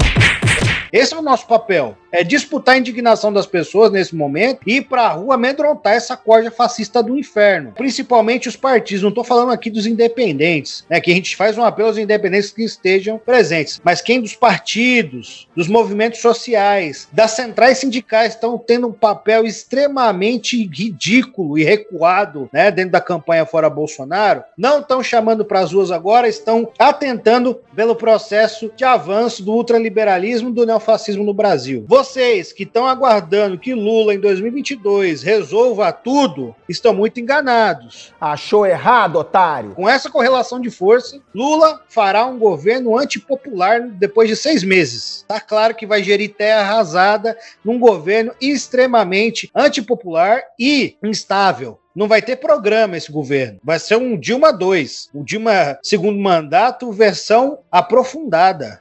Esse 0.92 1.14
é 1.14 1.18
o 1.18 1.22
nosso 1.22 1.46
papel. 1.46 1.98
É 2.12 2.24
disputar 2.24 2.76
a 2.76 2.78
indignação 2.78 3.32
das 3.32 3.46
pessoas 3.46 3.92
nesse 3.92 4.16
momento 4.16 4.62
e 4.66 4.78
ir 4.78 4.82
pra 4.82 5.10
rua 5.10 5.36
amedrontar 5.36 5.94
essa 5.94 6.18
corda 6.18 6.50
fascista 6.50 7.04
do 7.04 7.18
inferno. 7.18 7.74
Principalmente 7.76 8.48
os 8.48 8.56
partidos. 8.56 9.04
Não 9.04 9.12
tô 9.12 9.24
falando 9.24 9.52
aqui 9.52 9.70
dos 9.70 9.86
independentes, 9.86 10.86
né? 10.90 11.00
Que 11.00 11.12
a 11.12 11.14
gente 11.14 11.36
faz 11.36 11.58
um 11.58 11.64
apelo 11.64 11.90
aos 11.90 11.98
independentes 11.98 12.52
que 12.52 12.64
estejam 12.64 13.20
presentes. 13.20 13.80
Mas 13.84 14.02
quem 14.02 14.22
dos 14.22 14.36
partidos, 14.36 15.48
dos 15.56 15.68
movimentos 15.68 16.20
sociais, 16.20 17.08
das 17.12 17.32
centrais 17.32 17.78
sindicais 17.78 18.34
estão 18.34 18.58
tendo 18.58 18.88
um 18.88 18.94
papel 18.94 19.46
extremamente 19.46 20.58
ridículo 20.66 21.58
e 21.58 21.64
recuado, 21.64 22.50
né? 22.52 22.72
Dentro 22.72 22.92
da 22.92 23.02
campanha 23.02 23.46
fora 23.46 23.70
Bolsonaro, 23.70 24.44
não 24.58 24.80
estão 24.80 25.04
chamando 25.04 25.46
para 25.46 25.60
as 25.60 25.74
ruas 25.74 25.92
agora, 25.92 26.28
estão 26.28 26.72
atentando 26.78 27.60
pelo 27.76 27.96
processo 27.96 28.72
de 28.76 28.84
avanço 28.84 29.44
do 29.44 29.54
ultraliberalismo 29.54 30.52
do 30.52 30.66
neofascismo 30.66 31.24
no 31.24 31.34
Brasil. 31.34 31.86
Vocês 32.00 32.54
que 32.54 32.64
estão 32.64 32.88
aguardando 32.88 33.60
que 33.60 33.74
Lula 33.74 34.14
em 34.14 34.22
2022 34.22 35.22
resolva 35.22 35.92
tudo, 35.92 36.56
estão 36.70 36.94
muito 36.94 37.20
enganados. 37.20 38.14
Achou 38.22 38.66
errado, 38.66 39.18
otário? 39.18 39.76
Com 39.76 39.88
essa 39.88 40.10
correlação 40.10 40.62
de 40.62 40.72
força, 40.72 41.20
Lula 41.36 41.82
fará 41.90 42.26
um 42.26 42.40
governo 42.40 42.98
antipopular 42.98 43.82
depois 43.82 44.30
de 44.30 44.38
seis 44.38 44.64
meses. 44.64 45.26
Tá 45.28 45.42
claro 45.42 45.76
que 45.76 45.86
vai 45.86 46.02
gerir 46.02 46.36
terra 46.36 46.62
arrasada 46.62 47.38
num 47.66 47.78
governo 47.78 48.32
extremamente 48.40 49.52
antipopular 49.54 50.42
e 50.58 50.96
instável. 51.04 51.82
Não 51.94 52.08
vai 52.08 52.22
ter 52.22 52.38
programa 52.38 52.96
esse 52.96 53.12
governo. 53.12 53.60
Vai 53.62 53.78
ser 53.78 53.98
um 53.98 54.18
Dilma 54.18 54.54
2. 54.54 55.10
O 55.14 55.22
Dilma 55.22 55.78
segundo 55.84 56.18
mandato, 56.18 56.94
versão 56.94 57.60
aprofundada. 57.70 58.80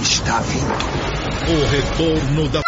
Está 0.00 0.40
vindo. 0.40 0.89
O 1.50 1.64
retorno 1.64 2.48
da. 2.48 2.60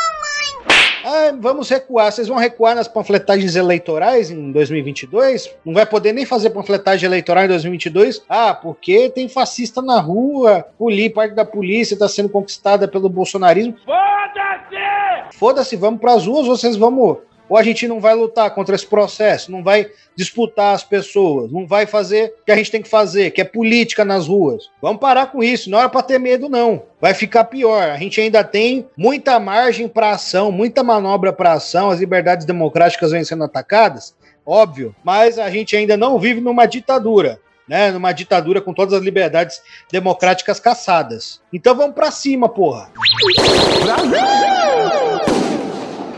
Ah, 1.05 1.33
vamos 1.39 1.71
recuar. 1.71 2.11
Vocês 2.11 2.27
vão 2.27 2.37
recuar 2.37 2.75
nas 2.75 2.89
panfletagens 2.89 3.55
eleitorais 3.55 4.29
em 4.29 4.51
2022? 4.51 5.55
Não 5.65 5.73
vai 5.73 5.87
poder 5.87 6.13
nem 6.13 6.27
fazer 6.27 6.51
panfletagem 6.51 7.07
eleitoral 7.07 7.45
em 7.45 7.49
2022? 7.49 8.25
Ah, 8.29 8.53
porque 8.53 9.09
tem 9.11 9.29
fascista 9.29 9.81
na 9.81 10.01
rua, 10.01 10.67
poli, 10.77 11.09
parte 11.09 11.33
da 11.33 11.45
polícia 11.45 11.95
está 11.95 12.09
sendo 12.09 12.29
conquistada 12.29 12.89
pelo 12.89 13.09
bolsonarismo. 13.09 13.77
Foda-se! 13.85 15.39
Foda-se, 15.39 15.77
vamos 15.77 16.01
para 16.01 16.15
as 16.15 16.27
ruas, 16.27 16.49
vocês 16.49 16.77
vamos. 16.77 17.19
Ou 17.49 17.57
a 17.57 17.63
gente 17.63 17.87
não 17.87 18.01
vai 18.01 18.15
lutar 18.15 18.51
contra 18.55 18.75
esse 18.75 18.87
processo, 18.87 19.51
não 19.51 19.63
vai 19.63 19.91
disputar 20.17 20.75
as 20.75 20.85
pessoas, 20.85 21.51
não 21.51 21.67
vai 21.67 21.87
fazer 21.87 22.35
o 22.41 22.45
que 22.45 22.53
a 22.53 22.57
gente 22.57 22.71
tem 22.71 22.83
que 22.83 22.89
fazer, 22.89 23.31
que 23.31 23.41
é 23.41 23.45
política 23.45 24.05
nas 24.05 24.27
ruas. 24.27 24.71
Vamos 24.81 25.01
parar 25.01 25.27
com 25.27 25.43
isso, 25.43 25.71
não 25.71 25.81
é 25.81 25.89
para 25.89 26.03
ter 26.03 26.19
medo, 26.19 26.49
não. 26.49 26.83
Vai 27.01 27.15
ficar 27.15 27.45
pior. 27.45 27.91
A 27.91 27.97
gente 27.97 28.21
ainda 28.21 28.45
tem 28.45 28.87
muita 28.97 29.39
margem 29.41 29.89
para 29.89 30.11
ação, 30.11 30.53
muita 30.53 30.83
manobra 30.83 31.33
para 31.33 31.53
ação, 31.53 31.91
as 31.91 32.01
liberdades 32.01 32.47
democráticas 32.47 33.11
vêm 33.11 33.25
sendo 33.25 33.45
atacadas, 33.45 34.15
óbvio, 34.45 34.95
mas 35.05 35.39
a 35.39 35.51
gente 35.51 35.77
ainda 35.77 35.97
não 35.97 36.19
vive 36.19 36.41
numa 36.41 36.67
ditadura. 36.67 37.41
Né, 37.69 37.93
numa 37.93 38.13
ditadura 38.13 38.61
com 38.61 38.75
todas 38.75 38.93
as 38.93 39.03
liberdades 39.03 39.63
democráticas 39.91 40.59
caçadas. 40.59 41.41
Então 41.53 41.77
vamos 41.77 41.95
para 41.95 42.11
cima, 42.11 42.49
porra. 42.49 42.91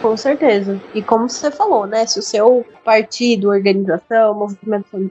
Com 0.04 0.18
certeza. 0.18 0.78
E 0.92 1.02
como 1.02 1.30
você 1.30 1.50
falou, 1.50 1.86
né? 1.86 2.04
Se 2.04 2.18
o 2.18 2.22
seu 2.22 2.62
partido, 2.84 3.48
organização, 3.48 4.34
movimento 4.34 5.10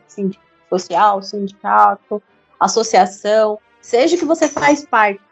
social, 0.70 1.20
sindicato, 1.24 2.22
associação, 2.60 3.58
seja 3.82 4.16
que 4.16 4.24
você 4.24 4.48
faz 4.48 4.86
parte, 4.86 5.28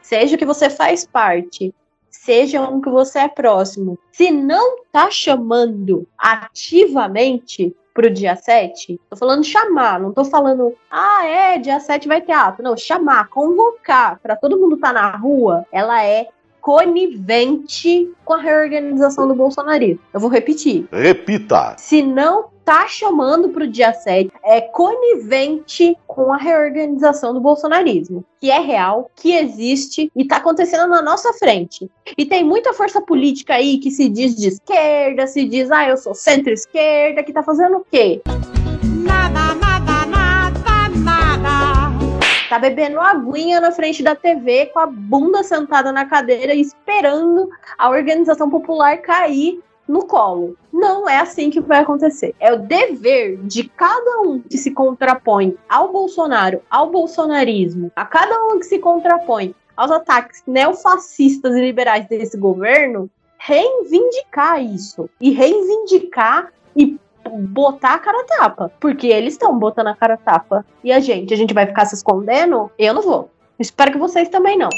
seja 0.00 0.38
que 0.38 0.46
você 0.46 0.70
faz 0.70 1.04
parte, 1.04 1.74
seja 2.08 2.60
um 2.60 2.80
que 2.80 2.88
você 2.88 3.18
é 3.18 3.28
próximo, 3.28 3.98
se 4.12 4.30
não 4.30 4.84
tá 4.92 5.10
chamando 5.10 6.06
ativamente 6.16 7.74
pro 7.92 8.08
dia 8.08 8.36
7, 8.36 9.00
tô 9.10 9.16
falando 9.16 9.42
chamar, 9.42 9.98
não 9.98 10.12
tô 10.12 10.24
falando, 10.24 10.72
ah, 10.88 11.26
é, 11.26 11.58
dia 11.58 11.80
7 11.80 12.06
vai 12.06 12.20
ter 12.20 12.30
ato. 12.30 12.62
Não, 12.62 12.76
chamar, 12.76 13.26
convocar 13.26 14.20
para 14.20 14.36
todo 14.36 14.56
mundo 14.56 14.76
tá 14.76 14.92
na 14.92 15.16
rua, 15.16 15.66
ela 15.72 16.00
é 16.04 16.28
conivente 16.60 18.10
com 18.24 18.34
a 18.34 18.40
reorganização 18.40 19.26
do 19.26 19.34
bolsonarismo. 19.34 20.00
Eu 20.12 20.20
vou 20.20 20.30
repetir. 20.30 20.86
Repita. 20.92 21.74
Se 21.78 22.02
não 22.02 22.50
tá 22.64 22.86
chamando 22.86 23.48
pro 23.48 23.66
dia 23.66 23.92
7, 23.92 24.30
é 24.44 24.60
conivente 24.60 25.96
com 26.06 26.32
a 26.32 26.36
reorganização 26.36 27.34
do 27.34 27.40
bolsonarismo, 27.40 28.24
que 28.40 28.48
é 28.48 28.60
real, 28.60 29.10
que 29.16 29.32
existe 29.32 30.10
e 30.14 30.24
tá 30.24 30.36
acontecendo 30.36 30.88
na 30.88 31.02
nossa 31.02 31.32
frente. 31.32 31.90
E 32.16 32.24
tem 32.24 32.44
muita 32.44 32.72
força 32.72 33.00
política 33.00 33.54
aí 33.54 33.78
que 33.78 33.90
se 33.90 34.08
diz 34.08 34.36
de 34.36 34.48
esquerda, 34.48 35.26
se 35.26 35.44
diz, 35.46 35.70
ah, 35.72 35.88
eu 35.88 35.96
sou 35.96 36.14
centro-esquerda, 36.14 37.24
que 37.24 37.32
tá 37.32 37.42
fazendo 37.42 37.78
o 37.78 37.86
quê? 37.90 38.22
Tá 42.50 42.58
bebendo 42.58 42.98
aguinha 42.98 43.60
na 43.60 43.70
frente 43.70 44.02
da 44.02 44.16
TV 44.16 44.66
com 44.74 44.80
a 44.80 44.86
bunda 44.86 45.44
sentada 45.44 45.92
na 45.92 46.04
cadeira 46.04 46.52
esperando 46.52 47.48
a 47.78 47.88
organização 47.88 48.50
popular 48.50 48.98
cair 48.98 49.62
no 49.86 50.04
colo. 50.04 50.56
Não 50.72 51.08
é 51.08 51.18
assim 51.18 51.48
que 51.48 51.60
vai 51.60 51.78
acontecer. 51.78 52.34
É 52.40 52.52
o 52.52 52.58
dever 52.58 53.36
de 53.44 53.68
cada 53.68 54.22
um 54.22 54.40
que 54.40 54.58
se 54.58 54.72
contrapõe 54.72 55.56
ao 55.68 55.92
Bolsonaro, 55.92 56.60
ao 56.68 56.90
bolsonarismo, 56.90 57.92
a 57.94 58.04
cada 58.04 58.36
um 58.46 58.58
que 58.58 58.66
se 58.66 58.80
contrapõe 58.80 59.54
aos 59.76 59.92
ataques 59.92 60.42
neofascistas 60.44 61.54
e 61.54 61.60
liberais 61.60 62.08
desse 62.08 62.36
governo, 62.36 63.08
reivindicar 63.38 64.60
isso. 64.60 65.08
E 65.20 65.30
reivindicar 65.30 66.52
e 66.74 66.98
botar 67.38 67.94
a 67.94 67.98
cara 67.98 68.20
a 68.20 68.24
tapa. 68.24 68.72
Porque 68.80 69.06
eles 69.06 69.34
estão 69.34 69.58
botando 69.58 69.88
a 69.88 69.94
cara 69.94 70.14
a 70.14 70.18
tapa. 70.18 70.64
E 70.82 70.92
a 70.92 71.00
gente, 71.00 71.32
a 71.32 71.36
gente 71.36 71.54
vai 71.54 71.66
ficar 71.66 71.84
se 71.86 71.94
escondendo? 71.94 72.70
Eu 72.78 72.94
não 72.94 73.02
vou. 73.02 73.30
Espero 73.58 73.92
que 73.92 73.98
vocês 73.98 74.28
também 74.28 74.56
não. 74.56 74.70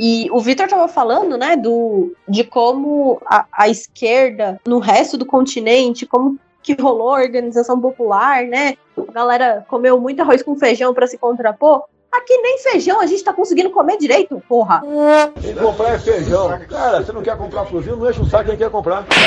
E 0.00 0.28
o 0.30 0.38
Vitor 0.38 0.68
tava 0.68 0.86
falando, 0.86 1.36
né, 1.36 1.56
do, 1.56 2.14
de 2.28 2.44
como 2.44 3.20
a, 3.26 3.46
a 3.52 3.68
esquerda 3.68 4.60
no 4.66 4.78
resto 4.78 5.16
do 5.16 5.26
continente, 5.26 6.06
como 6.06 6.38
que 6.62 6.80
rolou 6.80 7.16
a 7.16 7.20
organização 7.20 7.80
popular, 7.80 8.44
né? 8.44 8.74
A 8.96 9.12
galera 9.12 9.64
comeu 9.68 10.00
muito 10.00 10.20
arroz 10.20 10.42
com 10.42 10.56
feijão 10.56 10.94
para 10.94 11.06
se 11.06 11.18
contrapor. 11.18 11.84
Aqui 12.12 12.36
nem 12.38 12.58
feijão 12.58 13.00
a 13.00 13.06
gente 13.06 13.22
tá 13.22 13.32
conseguindo 13.32 13.70
comer 13.70 13.98
direito, 13.98 14.42
porra. 14.48 14.82
Tem 15.40 15.54
que 15.54 15.60
comprar 15.60 15.94
é 15.94 15.98
feijão. 15.98 16.48
Cara, 16.68 17.02
você 17.02 17.12
não 17.12 17.22
quer 17.22 17.36
comprar 17.36 17.66
fuzil, 17.66 17.96
não 17.96 18.08
enche 18.08 18.20
o 18.20 18.24
saco 18.24 18.46
quem 18.46 18.56
quer 18.56 18.70
comprar. 18.70 19.04
Puta! 19.04 19.18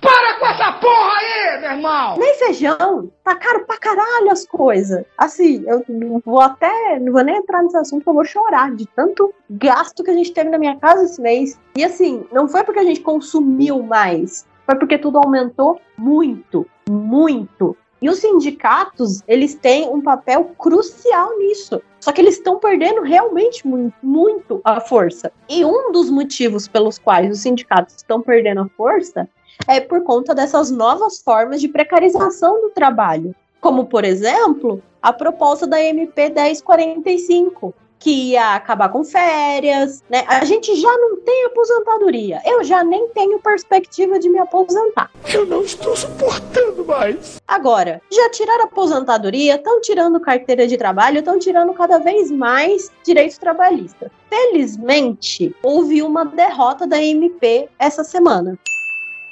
Para 0.00 0.23
essa 0.54 0.72
porra 0.72 1.12
aí, 1.18 1.60
meu 1.60 1.70
irmão! 1.70 2.16
Nem 2.16 2.34
feijão. 2.34 3.10
Tá 3.22 3.34
caro 3.34 3.64
pra 3.66 3.76
caralho 3.76 4.30
as 4.30 4.46
coisas. 4.46 5.04
Assim, 5.18 5.64
eu 5.66 5.84
vou 6.24 6.40
até. 6.40 6.98
Não 7.00 7.12
vou 7.12 7.24
nem 7.24 7.36
entrar 7.36 7.62
nesse 7.62 7.76
assunto, 7.76 8.04
porque 8.04 8.10
eu 8.10 8.14
vou 8.14 8.24
chorar 8.24 8.74
de 8.74 8.86
tanto 8.86 9.34
gasto 9.50 10.04
que 10.04 10.10
a 10.10 10.14
gente 10.14 10.32
teve 10.32 10.50
na 10.50 10.58
minha 10.58 10.76
casa 10.76 11.04
esse 11.04 11.20
mês. 11.20 11.58
E 11.76 11.84
assim, 11.84 12.24
não 12.32 12.48
foi 12.48 12.62
porque 12.62 12.80
a 12.80 12.84
gente 12.84 13.00
consumiu 13.00 13.82
mais. 13.82 14.46
Foi 14.64 14.76
porque 14.78 14.96
tudo 14.96 15.18
aumentou 15.18 15.80
muito, 15.98 16.66
muito. 16.88 17.76
E 18.00 18.08
os 18.08 18.18
sindicatos, 18.18 19.22
eles 19.26 19.54
têm 19.54 19.88
um 19.88 20.00
papel 20.00 20.52
crucial 20.58 21.38
nisso. 21.38 21.80
Só 22.00 22.12
que 22.12 22.20
eles 22.20 22.34
estão 22.36 22.58
perdendo 22.58 23.00
realmente 23.00 23.66
muito, 23.66 23.94
muito 24.02 24.60
a 24.62 24.78
força. 24.78 25.32
E 25.48 25.64
um 25.64 25.90
dos 25.90 26.10
motivos 26.10 26.68
pelos 26.68 26.98
quais 26.98 27.30
os 27.30 27.40
sindicatos 27.40 27.96
estão 27.96 28.20
perdendo 28.20 28.60
a 28.60 28.68
força 28.76 29.26
é 29.66 29.80
por 29.80 30.02
conta 30.02 30.34
dessas 30.34 30.70
novas 30.70 31.20
formas 31.22 31.60
de 31.60 31.68
precarização 31.68 32.60
do 32.60 32.70
trabalho. 32.70 33.34
Como, 33.60 33.86
por 33.86 34.04
exemplo, 34.04 34.82
a 35.00 35.12
proposta 35.12 35.66
da 35.66 35.82
MP 35.82 36.28
1045, 36.30 37.74
que 38.04 38.32
ia 38.32 38.54
acabar 38.54 38.90
com 38.90 39.02
férias, 39.02 40.04
né? 40.10 40.24
A 40.28 40.44
gente 40.44 40.76
já 40.76 40.94
não 40.98 41.16
tem 41.22 41.46
aposentadoria. 41.46 42.42
Eu 42.44 42.62
já 42.62 42.84
nem 42.84 43.08
tenho 43.08 43.38
perspectiva 43.38 44.18
de 44.18 44.28
me 44.28 44.38
aposentar. 44.38 45.10
Eu 45.32 45.46
não 45.46 45.62
estou 45.62 45.96
suportando 45.96 46.84
mais. 46.84 47.40
Agora, 47.48 48.02
já 48.12 48.28
tiraram 48.28 48.64
a 48.64 48.66
aposentadoria, 48.66 49.54
estão 49.54 49.80
tirando 49.80 50.20
carteira 50.20 50.66
de 50.66 50.76
trabalho, 50.76 51.20
estão 51.20 51.38
tirando 51.38 51.72
cada 51.72 51.98
vez 51.98 52.30
mais 52.30 52.92
direitos 53.02 53.38
trabalhistas. 53.38 54.10
Felizmente, 54.28 55.56
houve 55.62 56.02
uma 56.02 56.26
derrota 56.26 56.86
da 56.86 57.02
MP 57.02 57.70
essa 57.78 58.04
semana. 58.04 58.58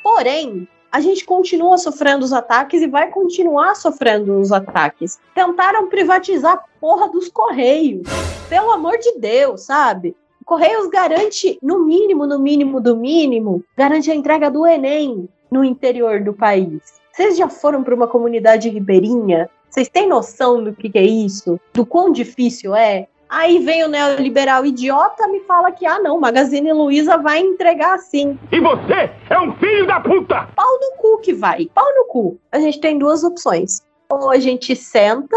Porém, 0.02 0.68
a 0.90 1.00
gente 1.00 1.24
continua 1.24 1.78
sofrendo 1.78 2.24
os 2.24 2.32
ataques 2.32 2.82
e 2.82 2.86
vai 2.86 3.10
continuar 3.10 3.74
sofrendo 3.74 4.38
os 4.38 4.52
ataques. 4.52 5.18
Tentaram 5.34 5.88
privatizar 5.88 6.52
a 6.52 6.64
porra 6.78 7.08
dos 7.08 7.28
Correios. 7.28 8.06
Pelo 8.48 8.72
amor 8.72 8.98
de 8.98 9.18
Deus, 9.18 9.62
sabe? 9.62 10.14
Correios 10.44 10.88
garante, 10.88 11.58
no 11.62 11.84
mínimo, 11.84 12.26
no 12.26 12.38
mínimo 12.38 12.80
do 12.80 12.96
mínimo, 12.96 13.64
garante 13.76 14.10
a 14.10 14.14
entrega 14.14 14.50
do 14.50 14.66
Enem 14.66 15.28
no 15.50 15.64
interior 15.64 16.20
do 16.20 16.34
país. 16.34 17.00
Vocês 17.12 17.36
já 17.36 17.48
foram 17.48 17.82
para 17.82 17.94
uma 17.94 18.08
comunidade 18.08 18.68
ribeirinha? 18.68 19.48
Vocês 19.70 19.88
têm 19.88 20.06
noção 20.06 20.62
do 20.62 20.74
que, 20.74 20.90
que 20.90 20.98
é 20.98 21.04
isso? 21.04 21.58
Do 21.72 21.86
quão 21.86 22.12
difícil 22.12 22.74
é? 22.74 23.08
Aí 23.32 23.60
vem 23.60 23.82
o 23.82 23.88
neoliberal 23.88 24.66
idiota 24.66 25.26
me 25.26 25.40
fala 25.44 25.72
que, 25.72 25.86
ah, 25.86 25.98
não, 25.98 26.20
Magazine 26.20 26.70
Luiza 26.70 27.16
vai 27.16 27.40
entregar 27.40 27.98
sim. 27.98 28.38
E 28.52 28.60
você 28.60 29.10
é 29.30 29.40
um 29.40 29.54
filho 29.56 29.86
da 29.86 30.00
puta! 30.00 30.50
Pau 30.54 30.78
no 30.78 30.98
cu 30.98 31.18
que 31.22 31.32
vai, 31.32 31.64
pau 31.74 31.86
no 31.96 32.04
cu. 32.04 32.38
A 32.52 32.60
gente 32.60 32.78
tem 32.78 32.98
duas 32.98 33.24
opções. 33.24 33.80
Ou 34.10 34.28
a 34.28 34.38
gente 34.38 34.76
senta 34.76 35.34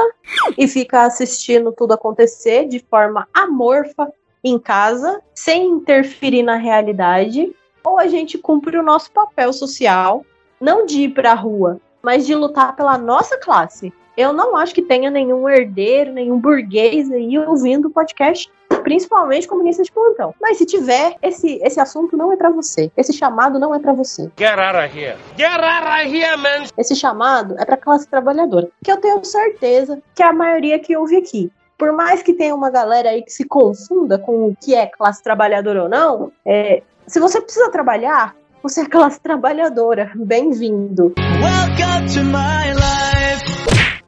e 0.58 0.68
fica 0.68 1.04
assistindo 1.04 1.72
tudo 1.72 1.94
acontecer 1.94 2.68
de 2.68 2.80
forma 2.80 3.30
amorfa 3.34 4.12
em 4.44 4.60
casa, 4.60 5.22
sem 5.34 5.66
interferir 5.66 6.44
na 6.44 6.58
realidade, 6.58 7.56
ou 7.82 7.98
a 7.98 8.08
gente 8.08 8.38
cumpre 8.38 8.78
o 8.78 8.84
nosso 8.84 9.10
papel 9.10 9.54
social, 9.54 10.26
não 10.60 10.86
de 10.86 11.04
ir 11.04 11.14
pra 11.14 11.34
rua, 11.34 11.80
mas 12.04 12.26
de 12.26 12.36
lutar 12.36 12.76
pela 12.76 12.98
nossa 12.98 13.38
classe. 13.38 13.94
Eu 14.18 14.32
não 14.32 14.56
acho 14.56 14.74
que 14.74 14.82
tenha 14.82 15.12
nenhum 15.12 15.48
herdeiro, 15.50 16.14
nenhum 16.14 16.40
burguês 16.40 17.12
aí 17.12 17.38
ouvindo 17.38 17.90
o 17.90 17.92
podcast, 17.92 18.50
principalmente 18.82 19.46
comunista 19.46 19.84
de 19.84 19.92
plantão. 19.92 20.34
Mas 20.42 20.58
se 20.58 20.66
tiver, 20.66 21.16
esse, 21.22 21.60
esse 21.62 21.82
assunto 21.82 22.16
não 22.16 22.32
é 22.32 22.38
para 22.38 22.50
você. 22.50 22.90
Esse 22.96 23.12
chamado 23.12 23.60
não 23.60 23.76
é 23.76 23.80
para 23.80 23.92
você. 23.92 24.32
Get 24.38 24.58
out 24.58 24.78
of 24.78 24.98
here. 24.98 25.18
Get 25.38 25.60
out 25.60 25.86
of 25.86 26.16
here, 26.16 26.38
man. 26.38 26.66
Esse 26.78 26.96
chamado 26.96 27.56
é 27.60 27.66
para 27.66 27.76
classe 27.76 28.08
trabalhadora, 28.08 28.70
que 28.82 28.90
eu 28.90 28.98
tenho 28.98 29.24
certeza 29.26 30.02
que 30.14 30.24
é 30.24 30.28
a 30.28 30.34
maioria 30.34 30.80
que 30.80 30.96
ouve 30.96 31.18
aqui. 31.18 31.52
Por 31.78 31.92
mais 31.92 32.24
que 32.24 32.32
tenha 32.32 32.56
uma 32.56 32.70
galera 32.70 33.10
aí 33.10 33.22
que 33.22 33.34
se 33.34 33.44
confunda 33.44 34.18
com 34.18 34.48
o 34.48 34.56
que 34.56 34.74
é 34.74 34.86
classe 34.86 35.22
trabalhadora 35.22 35.84
ou 35.84 35.90
não, 35.90 36.32
é, 36.46 36.82
se 37.06 37.20
você 37.20 37.42
precisa 37.42 37.70
trabalhar, 37.70 38.34
você 38.64 38.82
é 38.82 38.86
classe 38.86 39.20
trabalhadora. 39.20 40.10
Bem-vindo. 40.16 41.14
Welcome 41.18 42.14
to 42.14 42.24
my 42.24 42.74
life. 42.74 42.95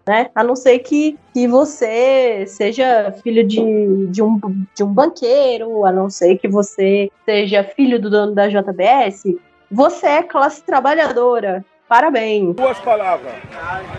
Né? 0.07 0.29
A 0.33 0.41
não 0.41 0.55
ser 0.55 0.79
que, 0.79 1.19
que 1.33 1.47
você 1.47 2.45
seja 2.47 3.11
filho 3.21 3.45
de, 3.45 4.07
de, 4.07 4.23
um, 4.23 4.39
de 4.73 4.83
um 4.83 4.87
banqueiro, 4.87 5.83
a 5.83 5.91
não 5.91 6.09
ser 6.09 6.37
que 6.37 6.47
você 6.47 7.11
seja 7.25 7.63
filho 7.63 7.99
do 7.99 8.09
dono 8.09 8.33
da 8.33 8.47
JBS, 8.47 9.23
você 9.69 10.07
é 10.07 10.23
classe 10.23 10.63
trabalhadora. 10.63 11.65
Parabéns. 11.89 12.55
Duas 12.55 12.79
palavras. 12.79 13.33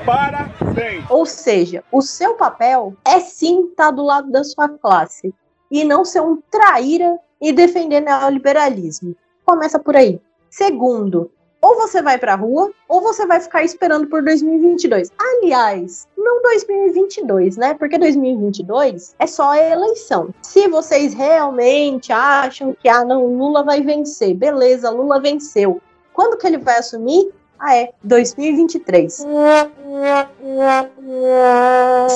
Parabéns. 0.07 1.05
Ou 1.11 1.27
seja, 1.27 1.85
o 1.93 2.01
seu 2.01 2.35
papel 2.35 2.95
é 3.07 3.21
sim 3.21 3.67
estar 3.67 3.91
do 3.91 4.03
lado 4.03 4.31
da 4.31 4.45
sua 4.45 4.69
classe 4.69 5.35
e 5.71 5.85
não 5.85 6.05
ser 6.05 6.23
um 6.23 6.39
traíra 6.51 7.19
e 7.41 7.53
defender 7.53 8.01
neoliberalismo. 8.01 9.15
Começa 9.45 9.79
por 9.79 9.97
aí. 9.97 10.21
Segundo, 10.51 11.31
ou 11.61 11.77
você 11.77 12.01
vai 12.03 12.19
pra 12.19 12.35
rua, 12.35 12.71
ou 12.89 13.01
você 13.01 13.27
vai 13.27 13.41
ficar 13.41 13.65
esperando 13.65 14.07
por 14.07 14.23
2022. 14.23 15.11
Aliás, 15.19 16.09
não 16.17 16.41
2022, 16.43 17.57
né? 17.57 17.75
Porque 17.75 17.99
2022 17.99 19.15
é 19.19 19.27
só 19.27 19.51
a 19.51 19.59
eleição. 19.59 20.33
Se 20.43 20.69
vocês 20.69 21.15
realmente 21.15 22.13
acham 22.13 22.77
que, 22.81 22.89
ah, 22.89 23.05
não, 23.05 23.27
Lula 23.27 23.63
vai 23.63 23.83
vencer, 23.83 24.35
beleza, 24.35 24.91
Lula 24.91 25.21
venceu. 25.21 25.81
Quando 26.13 26.37
que 26.37 26.47
ele 26.47 26.59
vai 26.59 26.79
assumir? 26.79 27.31
Ah, 27.59 27.77
é, 27.77 27.93
2023. 28.05 29.27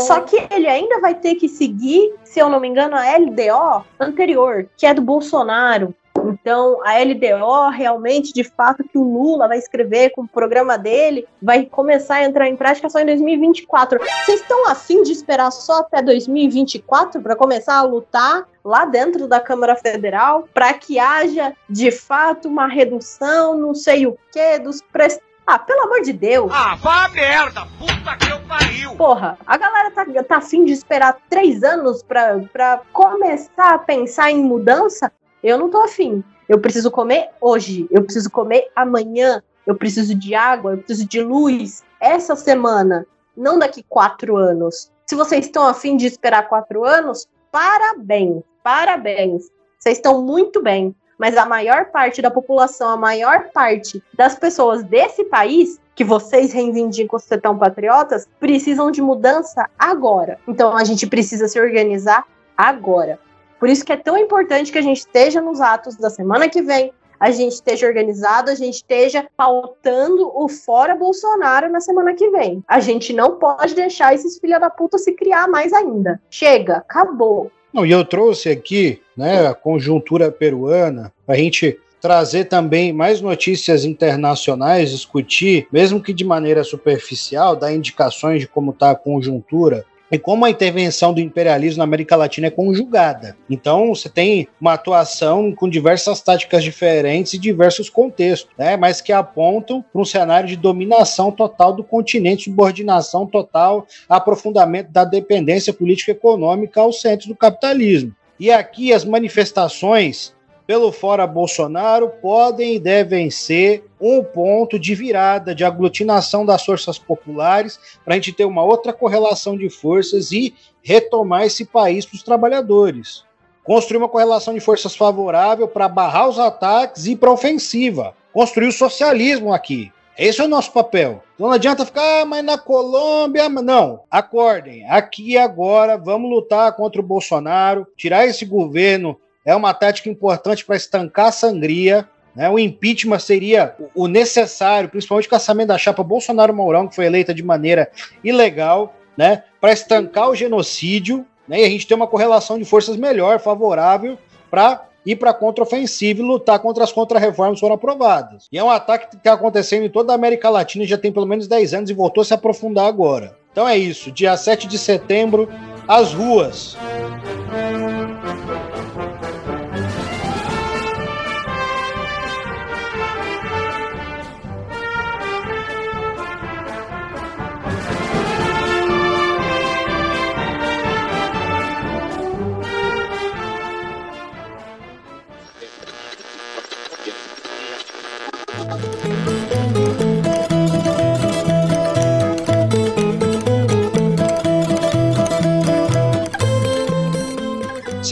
Só 0.07 0.21
que 0.21 0.37
ele 0.51 0.69
ainda 0.69 1.01
vai 1.01 1.17
ter 1.17 1.35
que 1.35 1.49
seguir, 1.49 2.15
se 2.23 2.39
eu 2.39 2.49
não 2.49 2.61
me 2.61 2.69
engano, 2.69 2.95
a 2.95 3.17
LDO 3.17 3.85
anterior, 3.99 4.69
que 4.77 4.87
é 4.87 4.95
do 4.95 5.03
Bolsonaro. 5.03 5.93
Então, 6.31 6.81
a 6.85 6.99
LDO 6.99 7.71
realmente, 7.71 8.33
de 8.33 8.45
fato, 8.45 8.85
que 8.85 8.99
o 8.99 9.03
Lula 9.03 9.49
vai 9.49 9.59
escrever 9.59 10.11
com 10.11 10.23
o 10.23 10.29
programa 10.29 10.77
dele, 10.79 11.27
vai 11.41 11.65
começar 11.65 12.17
a 12.17 12.25
entrar 12.25 12.49
em 12.49 12.57
prática 12.57 12.89
só 12.89 13.01
em 13.01 13.07
2024. 13.07 13.99
Vocês 13.99 14.41
estão 14.41 14.69
afim 14.69 15.03
de 15.03 15.13
esperar 15.13 15.51
só 15.51 15.81
até 15.81 16.03
2024 16.03 17.21
para 17.21 17.37
começar 17.37 17.77
a 17.77 17.83
lutar 17.83 18.47
lá 18.65 18.85
dentro 18.85 19.27
da 19.27 19.41
Câmara 19.41 19.77
Federal 19.77 20.49
para 20.55 20.73
que 20.75 20.99
haja, 20.99 21.53
de 21.69 21.91
fato, 21.91 22.49
uma 22.49 22.67
redução, 22.67 23.57
não 23.57 23.75
sei 23.75 24.07
o 24.07 24.17
que, 24.33 24.59
dos 24.59 24.81
preços. 24.81 25.21
Ah, 25.47 25.59
pelo 25.59 25.83
amor 25.83 26.03
de 26.03 26.13
Deus. 26.13 26.51
Ah, 26.55 26.77
vá 26.77 27.07
a 27.07 27.09
merda! 27.09 27.67
Puta 27.79 28.17
que 28.17 28.31
eu 28.31 28.41
pariu! 28.49 28.95
Porra, 28.95 29.37
a 29.45 29.57
galera 29.57 29.91
tá, 29.91 30.05
tá 30.23 30.37
afim 30.37 30.65
de 30.65 30.73
esperar 30.73 31.19
três 31.29 31.65
anos 31.65 32.03
pra, 32.03 32.39
pra 32.53 32.81
começar 32.93 33.75
a 33.75 33.79
pensar 33.79 34.31
em 34.31 34.43
mudança? 34.43 35.11
Eu 35.43 35.59
não 35.59 35.71
tô 35.71 35.83
afim. 35.83 36.23
Eu 36.49 36.59
preciso 36.61 36.91
comer 36.91 37.31
hoje, 37.41 37.87
eu 37.91 38.03
preciso 38.03 38.31
comer 38.31 38.69
amanhã, 38.77 39.43
eu 39.67 39.75
preciso 39.75 40.15
de 40.15 40.35
água, 40.35 40.73
eu 40.73 40.79
preciso 40.79 41.07
de 41.07 41.21
luz 41.23 41.83
essa 42.01 42.35
semana, 42.37 43.07
não 43.37 43.59
daqui 43.59 43.85
quatro 43.89 44.37
anos. 44.37 44.91
Se 45.07 45.15
vocês 45.15 45.47
estão 45.47 45.67
afim 45.67 45.97
de 45.97 46.07
esperar 46.07 46.49
quatro 46.49 46.85
anos, 46.85 47.29
parabéns, 47.51 48.43
parabéns. 48.63 49.51
Vocês 49.79 49.99
estão 49.99 50.23
muito 50.23 50.63
bem. 50.63 50.95
Mas 51.19 51.37
a 51.37 51.47
maior 51.47 51.87
parte 51.87 52.21
da 52.21 52.31
população, 52.31 52.89
a 52.89 52.97
maior 52.97 53.51
parte 53.53 54.03
das 54.13 54.35
pessoas 54.35 54.83
desse 54.83 55.25
país, 55.25 55.81
que 55.95 56.03
vocês 56.03 56.53
reivindicam 56.53 57.19
ser 57.19 57.41
tão 57.41 57.57
patriotas, 57.57 58.27
precisam 58.41 58.91
de 58.91 59.01
mudança 59.01 59.69
agora. 59.79 60.39
Então 60.49 60.77
a 60.77 60.83
gente 60.83 61.07
precisa 61.07 61.47
se 61.47 61.61
organizar 61.61 62.27
agora. 62.57 63.21
Por 63.63 63.69
isso 63.69 63.85
que 63.85 63.93
é 63.93 63.97
tão 63.97 64.19
importante 64.19 64.73
que 64.73 64.79
a 64.79 64.83
gente 64.83 64.97
esteja 64.97 65.41
nos 65.41 65.61
atos 65.61 65.95
da 65.95 66.11
semana 66.11 66.49
que 66.49 66.61
vem, 66.61 66.93
a 67.21 67.31
gente 67.31 67.53
esteja 67.53 67.87
organizado, 67.87 68.51
a 68.51 68.57
gente 68.57 68.75
esteja 68.75 69.25
pautando 69.37 70.33
o 70.35 70.49
fora 70.49 70.97
Bolsonaro 70.97 71.71
na 71.71 71.81
semana 71.81 72.13
que 72.13 72.29
vem. 72.31 72.65
A 72.67 72.81
gente 72.81 73.13
não 73.13 73.39
pode 73.39 73.77
deixar 73.77 74.17
esses 74.17 74.37
filha 74.41 74.59
da 74.59 74.69
puta 74.69 74.99
se 74.99 75.13
criar 75.13 75.47
mais 75.47 75.73
ainda. 75.73 76.21
Chega, 76.29 76.79
acabou. 76.79 77.53
Não, 77.73 77.87
e 77.87 77.93
eu 77.93 78.05
trouxe 78.05 78.49
aqui, 78.49 79.01
né, 79.17 79.47
a 79.47 79.55
conjuntura 79.55 80.33
peruana, 80.33 81.13
para 81.25 81.37
a 81.37 81.39
gente 81.39 81.79
trazer 82.01 82.47
também 82.47 82.93
mais 82.93 83.21
notícias 83.21 83.85
internacionais, 83.85 84.91
discutir, 84.91 85.69
mesmo 85.71 86.03
que 86.03 86.13
de 86.13 86.25
maneira 86.25 86.65
superficial, 86.65 87.55
dar 87.55 87.73
indicações 87.73 88.41
de 88.41 88.49
como 88.49 88.73
está 88.73 88.91
a 88.91 88.97
conjuntura 88.97 89.85
e 90.13 90.19
como 90.19 90.45
a 90.45 90.51
intervenção 90.51 91.15
do 91.15 91.21
imperialismo 91.21 91.79
na 91.79 91.85
América 91.85 92.15
Latina 92.15 92.49
é 92.49 92.51
conjugada. 92.51 93.35
Então, 93.49 93.95
você 93.95 94.11
tem 94.11 94.47
uma 94.61 94.75
atuação 94.75 95.53
com 95.55 95.67
diversas 95.67 96.21
táticas 96.21 96.63
diferentes 96.63 97.33
e 97.33 97.39
diversos 97.39 97.89
contextos, 97.89 98.51
né, 98.59 98.77
mas 98.77 99.01
que 99.01 99.11
apontam 99.11 99.83
para 99.83 100.03
um 100.03 100.05
cenário 100.05 100.47
de 100.47 100.57
dominação 100.57 101.33
total 101.33 101.73
do 101.73 101.83
continente, 101.83 102.45
subordinação 102.45 103.27
total, 103.27 103.87
aprofundamento 104.07 104.91
da 104.91 105.05
dependência 105.05 105.73
política 105.73 106.11
e 106.11 106.15
econômica 106.15 106.83
ao 106.83 106.93
centro 106.93 107.29
do 107.29 107.35
capitalismo. 107.35 108.15
E 108.39 108.51
aqui 108.51 108.93
as 108.93 109.05
manifestações 109.05 110.35
pelo 110.73 110.91
fora 110.91 111.27
Bolsonaro 111.27 112.09
podem 112.09 112.77
e 112.77 112.79
devem 112.79 113.29
ser 113.29 113.85
um 114.01 114.25
ponto 114.25 114.79
de 114.79 114.95
virada, 114.95 115.55
de 115.55 115.67
aglutinação 115.67 116.47
das 116.47 116.65
forças 116.65 116.99
populares, 116.99 117.79
para 118.03 118.15
a 118.15 118.17
gente 118.17 118.33
ter 118.33 118.47
uma 118.47 118.65
outra 118.65 118.91
correlação 118.91 119.55
de 119.55 119.69
forças 119.69 120.33
e 120.33 120.55
retomar 120.83 121.43
esse 121.43 121.67
país 121.67 122.07
para 122.07 122.17
os 122.17 122.23
trabalhadores. 122.23 123.23
Construir 123.63 123.99
uma 123.99 124.09
correlação 124.09 124.55
de 124.55 124.61
forças 124.61 124.97
favorável 124.97 125.69
para 125.69 125.89
barrar 125.89 126.27
os 126.27 126.39
ataques 126.39 127.05
e 127.05 127.15
para 127.15 127.31
ofensiva. 127.31 128.15
Construir 128.33 128.69
o 128.69 128.73
socialismo 128.73 129.53
aqui. 129.53 129.93
Esse 130.17 130.41
é 130.41 130.45
o 130.45 130.49
nosso 130.49 130.73
papel. 130.73 131.23
Então 131.35 131.49
não 131.49 131.55
adianta 131.55 131.85
ficar, 131.85 132.23
ah, 132.23 132.25
mas 132.25 132.43
na 132.43 132.57
Colômbia. 132.57 133.47
Não, 133.51 134.05
acordem. 134.11 134.89
Aqui 134.89 135.37
agora, 135.37 135.99
vamos 135.99 136.31
lutar 136.31 136.75
contra 136.77 136.99
o 136.99 137.05
Bolsonaro, 137.05 137.87
tirar 137.95 138.25
esse 138.25 138.47
governo 138.47 139.19
é 139.45 139.55
uma 139.55 139.75
tática 139.75 140.09
importante 140.09 140.65
para 140.65 140.77
estancar 140.77 141.27
a 141.27 141.33
sangria. 141.33 142.09
Né? 142.35 142.49
O 142.49 142.59
impeachment 142.59 143.19
seria 143.19 143.75
o 143.95 144.07
necessário, 144.07 144.89
principalmente 144.89 145.27
o 145.27 145.31
caçamento 145.31 145.69
da 145.69 145.79
chapa 145.79 146.03
Bolsonaro-Mourão, 146.03 146.89
que 146.89 146.95
foi 146.95 147.07
eleita 147.07 147.35
de 147.35 147.43
maneira 147.43 147.91
ilegal, 148.23 148.95
né? 149.17 149.45
para 149.61 149.73
estancar 149.73 150.31
o 150.31 150.35
genocídio 150.35 151.27
né? 151.47 151.61
e 151.61 151.65
a 151.65 151.69
gente 151.69 151.87
ter 151.87 151.95
uma 151.95 152.07
correlação 152.07 152.59
de 152.59 152.65
forças 152.65 152.97
melhor, 152.97 153.41
favorável, 153.41 154.19
para 154.51 154.87
ir 155.05 155.17
para 155.17 155.31
a 155.31 155.35
contraofensiva 155.35 156.21
e 156.21 156.23
lutar 156.23 156.59
contra 156.61 156.85
as 156.85 156.93
contrarreformas 156.93 157.57
que 157.57 157.61
foram 157.61 157.75
aprovadas. 157.75 158.47
E 158.53 158.59
é 158.59 158.65
um 158.65 158.71
ataque 158.71 159.11
que 159.11 159.17
está 159.17 159.33
acontecendo 159.33 159.85
em 159.85 159.91
toda 159.91 160.13
a 160.13 160.15
América 160.15 160.49
Latina 160.49 160.85
já 160.85 160.97
tem 160.97 161.13
pelo 161.13 161.27
menos 161.27 161.49
10 161.49 161.75
anos 161.75 161.91
e 161.91 161.95
voltou 161.95 162.23
a 162.23 162.25
se 162.25 162.35
aprofundar 162.35 162.87
agora. 162.87 163.37
Então 163.51 163.69
é 163.69 163.77
isso, 163.77 164.11
dia 164.11 164.37
7 164.37 164.67
de 164.67 164.79
setembro, 164.79 165.49
as 165.87 166.15
ruas. 166.15 166.77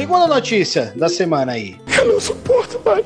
Segunda 0.00 0.26
notícia 0.26 0.94
da 0.96 1.10
semana 1.10 1.52
aí. 1.52 1.76
Eu 1.98 2.14
não 2.14 2.18
suporto 2.18 2.80
mais. 2.82 3.04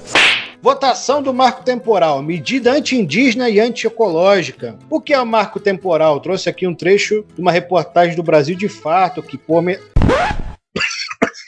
Votação 0.62 1.20
do 1.20 1.34
marco 1.34 1.64
temporal, 1.64 2.22
medida 2.22 2.70
anti-indígena 2.70 3.50
e 3.50 3.58
anti-ecológica. 3.58 4.78
O 4.88 5.00
que 5.00 5.12
é 5.12 5.20
o 5.20 5.26
marco 5.26 5.58
temporal? 5.58 6.20
Trouxe 6.20 6.48
aqui 6.48 6.68
um 6.68 6.74
trecho 6.74 7.24
de 7.34 7.40
uma 7.40 7.50
reportagem 7.50 8.14
do 8.14 8.22
Brasil 8.22 8.54
de 8.54 8.68
Fato 8.68 9.24
que 9.24 9.36
pô. 9.36 9.60
Me... 9.60 9.76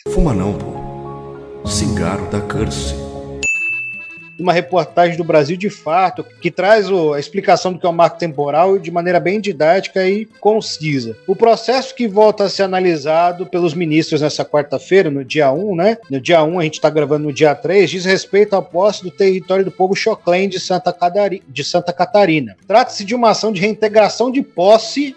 Fuma 0.09 0.34
não, 0.34 0.53
pô. 0.53 1.68
Cigarro 1.68 2.28
da 2.28 2.40
uma 4.39 4.53
reportagem 4.53 5.16
do 5.16 5.24
Brasil 5.24 5.57
de 5.57 5.70
Fato, 5.70 6.24
que 6.41 6.51
traz 6.51 6.91
o, 6.91 7.12
a 7.12 7.20
explicação 7.20 7.72
do 7.72 7.78
que 7.78 7.87
é 7.87 7.89
o 7.89 7.93
marco 7.93 8.18
temporal 8.18 8.78
de 8.78 8.91
maneira 8.91 9.18
bem 9.18 9.41
didática 9.41 10.07
e 10.09 10.26
concisa. 10.41 11.16
O 11.26 11.34
processo 11.34 11.95
que 11.95 12.07
volta 12.07 12.45
a 12.45 12.49
ser 12.49 12.62
analisado 12.62 13.47
pelos 13.47 13.74
ministros 13.74 14.20
nessa 14.20 14.45
quarta-feira, 14.45 15.11
no 15.11 15.24
dia 15.24 15.51
1, 15.51 15.76
né? 15.76 15.99
No 16.11 16.20
dia 16.20 16.43
1, 16.43 16.59
a 16.59 16.64
gente 16.64 16.74
está 16.74 16.91
gravando 16.91 17.24
no 17.24 17.32
dia 17.32 17.55
3, 17.55 17.91
diz 17.91 18.05
respeito 18.05 18.55
à 18.55 18.62
posse 18.62 19.03
do 19.03 19.11
território 19.11 19.64
do 19.64 19.70
povo 19.70 19.95
Choclen 19.95 20.49
de 20.49 20.61
Santa, 20.61 20.93
Cadari, 20.93 21.43
de 21.49 21.64
Santa 21.64 21.93
Catarina. 21.93 22.57
Trata-se 22.66 23.05
de 23.05 23.14
uma 23.14 23.30
ação 23.30 23.53
de 23.53 23.61
reintegração 23.61 24.30
de 24.30 24.43
posse 24.43 25.14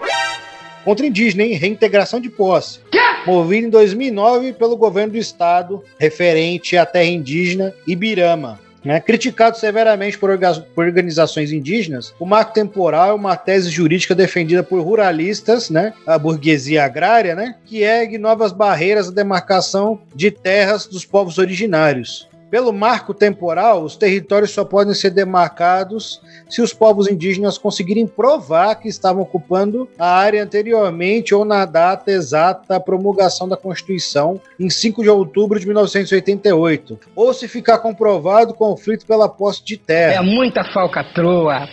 contra 0.84 1.06
indígena, 1.06 1.44
hein? 1.44 1.54
Reintegração 1.54 2.20
de 2.20 2.30
posse. 2.30 2.80
Movido 3.26 3.68
em 3.68 3.70
2009 3.70 4.54
pelo 4.54 4.78
governo 4.78 5.14
do 5.14 5.18
estado, 5.18 5.84
referente 6.00 6.78
à 6.78 6.86
terra 6.86 7.06
indígena 7.06 7.74
Ibirama. 7.86 8.60
Né? 8.84 9.00
Criticado 9.00 9.58
severamente 9.58 10.18
por, 10.18 10.30
por, 10.74 10.86
organizações 10.86 11.52
indígenas, 11.52 12.14
o 12.20 12.26
marco 12.26 12.54
temporal 12.54 13.10
é 13.10 13.14
uma 13.14 13.36
tese 13.36 13.70
jurídica 13.70 14.16
defendida 14.16 14.64
por 14.64 14.82
ruralistas, 14.82 15.70
né? 15.70 15.94
a 16.08 16.18
burguesia 16.18 16.86
agrária, 16.86 17.36
né? 17.36 17.56
que 17.66 17.82
ergue 17.82 18.18
novas 18.18 18.52
barreiras 18.52 19.10
à 19.10 19.12
demarcação 19.12 20.00
de 20.16 20.32
terras 20.32 20.86
dos 20.88 21.06
povos 21.06 21.38
originários. 21.38 22.29
Pelo 22.50 22.74
marco 22.74 23.14
temporal, 23.14 23.84
os 23.84 23.96
territórios 23.96 24.52
só 24.52 24.66
podem 24.66 24.94
ser 24.94 25.12
demarcados 25.12 26.20
se 26.50 26.62
os 26.62 26.74
povos 26.74 27.08
indígenas 27.08 27.60
conseguirem 27.60 28.08
provar 28.08 28.76
que 28.76 28.88
estavam 28.88 29.22
ocupando 29.22 29.88
a 30.00 30.10
área 30.10 30.44
anteriormente 30.44 31.36
ou 31.36 31.46
na 31.46 31.64
data 31.66 32.12
exata 32.12 32.64
da 32.68 32.80
promulgação 32.80 33.48
da 33.48 33.56
Constituição, 33.56 34.42
em 34.60 34.70
5 34.70 35.04
de 35.04 35.10
outubro 35.10 35.60
de 35.60 35.68
1988, 35.68 37.00
ou 37.16 37.34
se 37.34 37.48
ficar 37.48 37.78
comprovado 37.78 38.52
o 38.52 38.56
conflito 38.56 39.06
pela 39.06 39.30
posse 39.30 39.64
de 39.64 39.78
terra. 39.78 40.16
É 40.16 40.22
muita 40.22 40.64
falcatrua, 40.74 41.68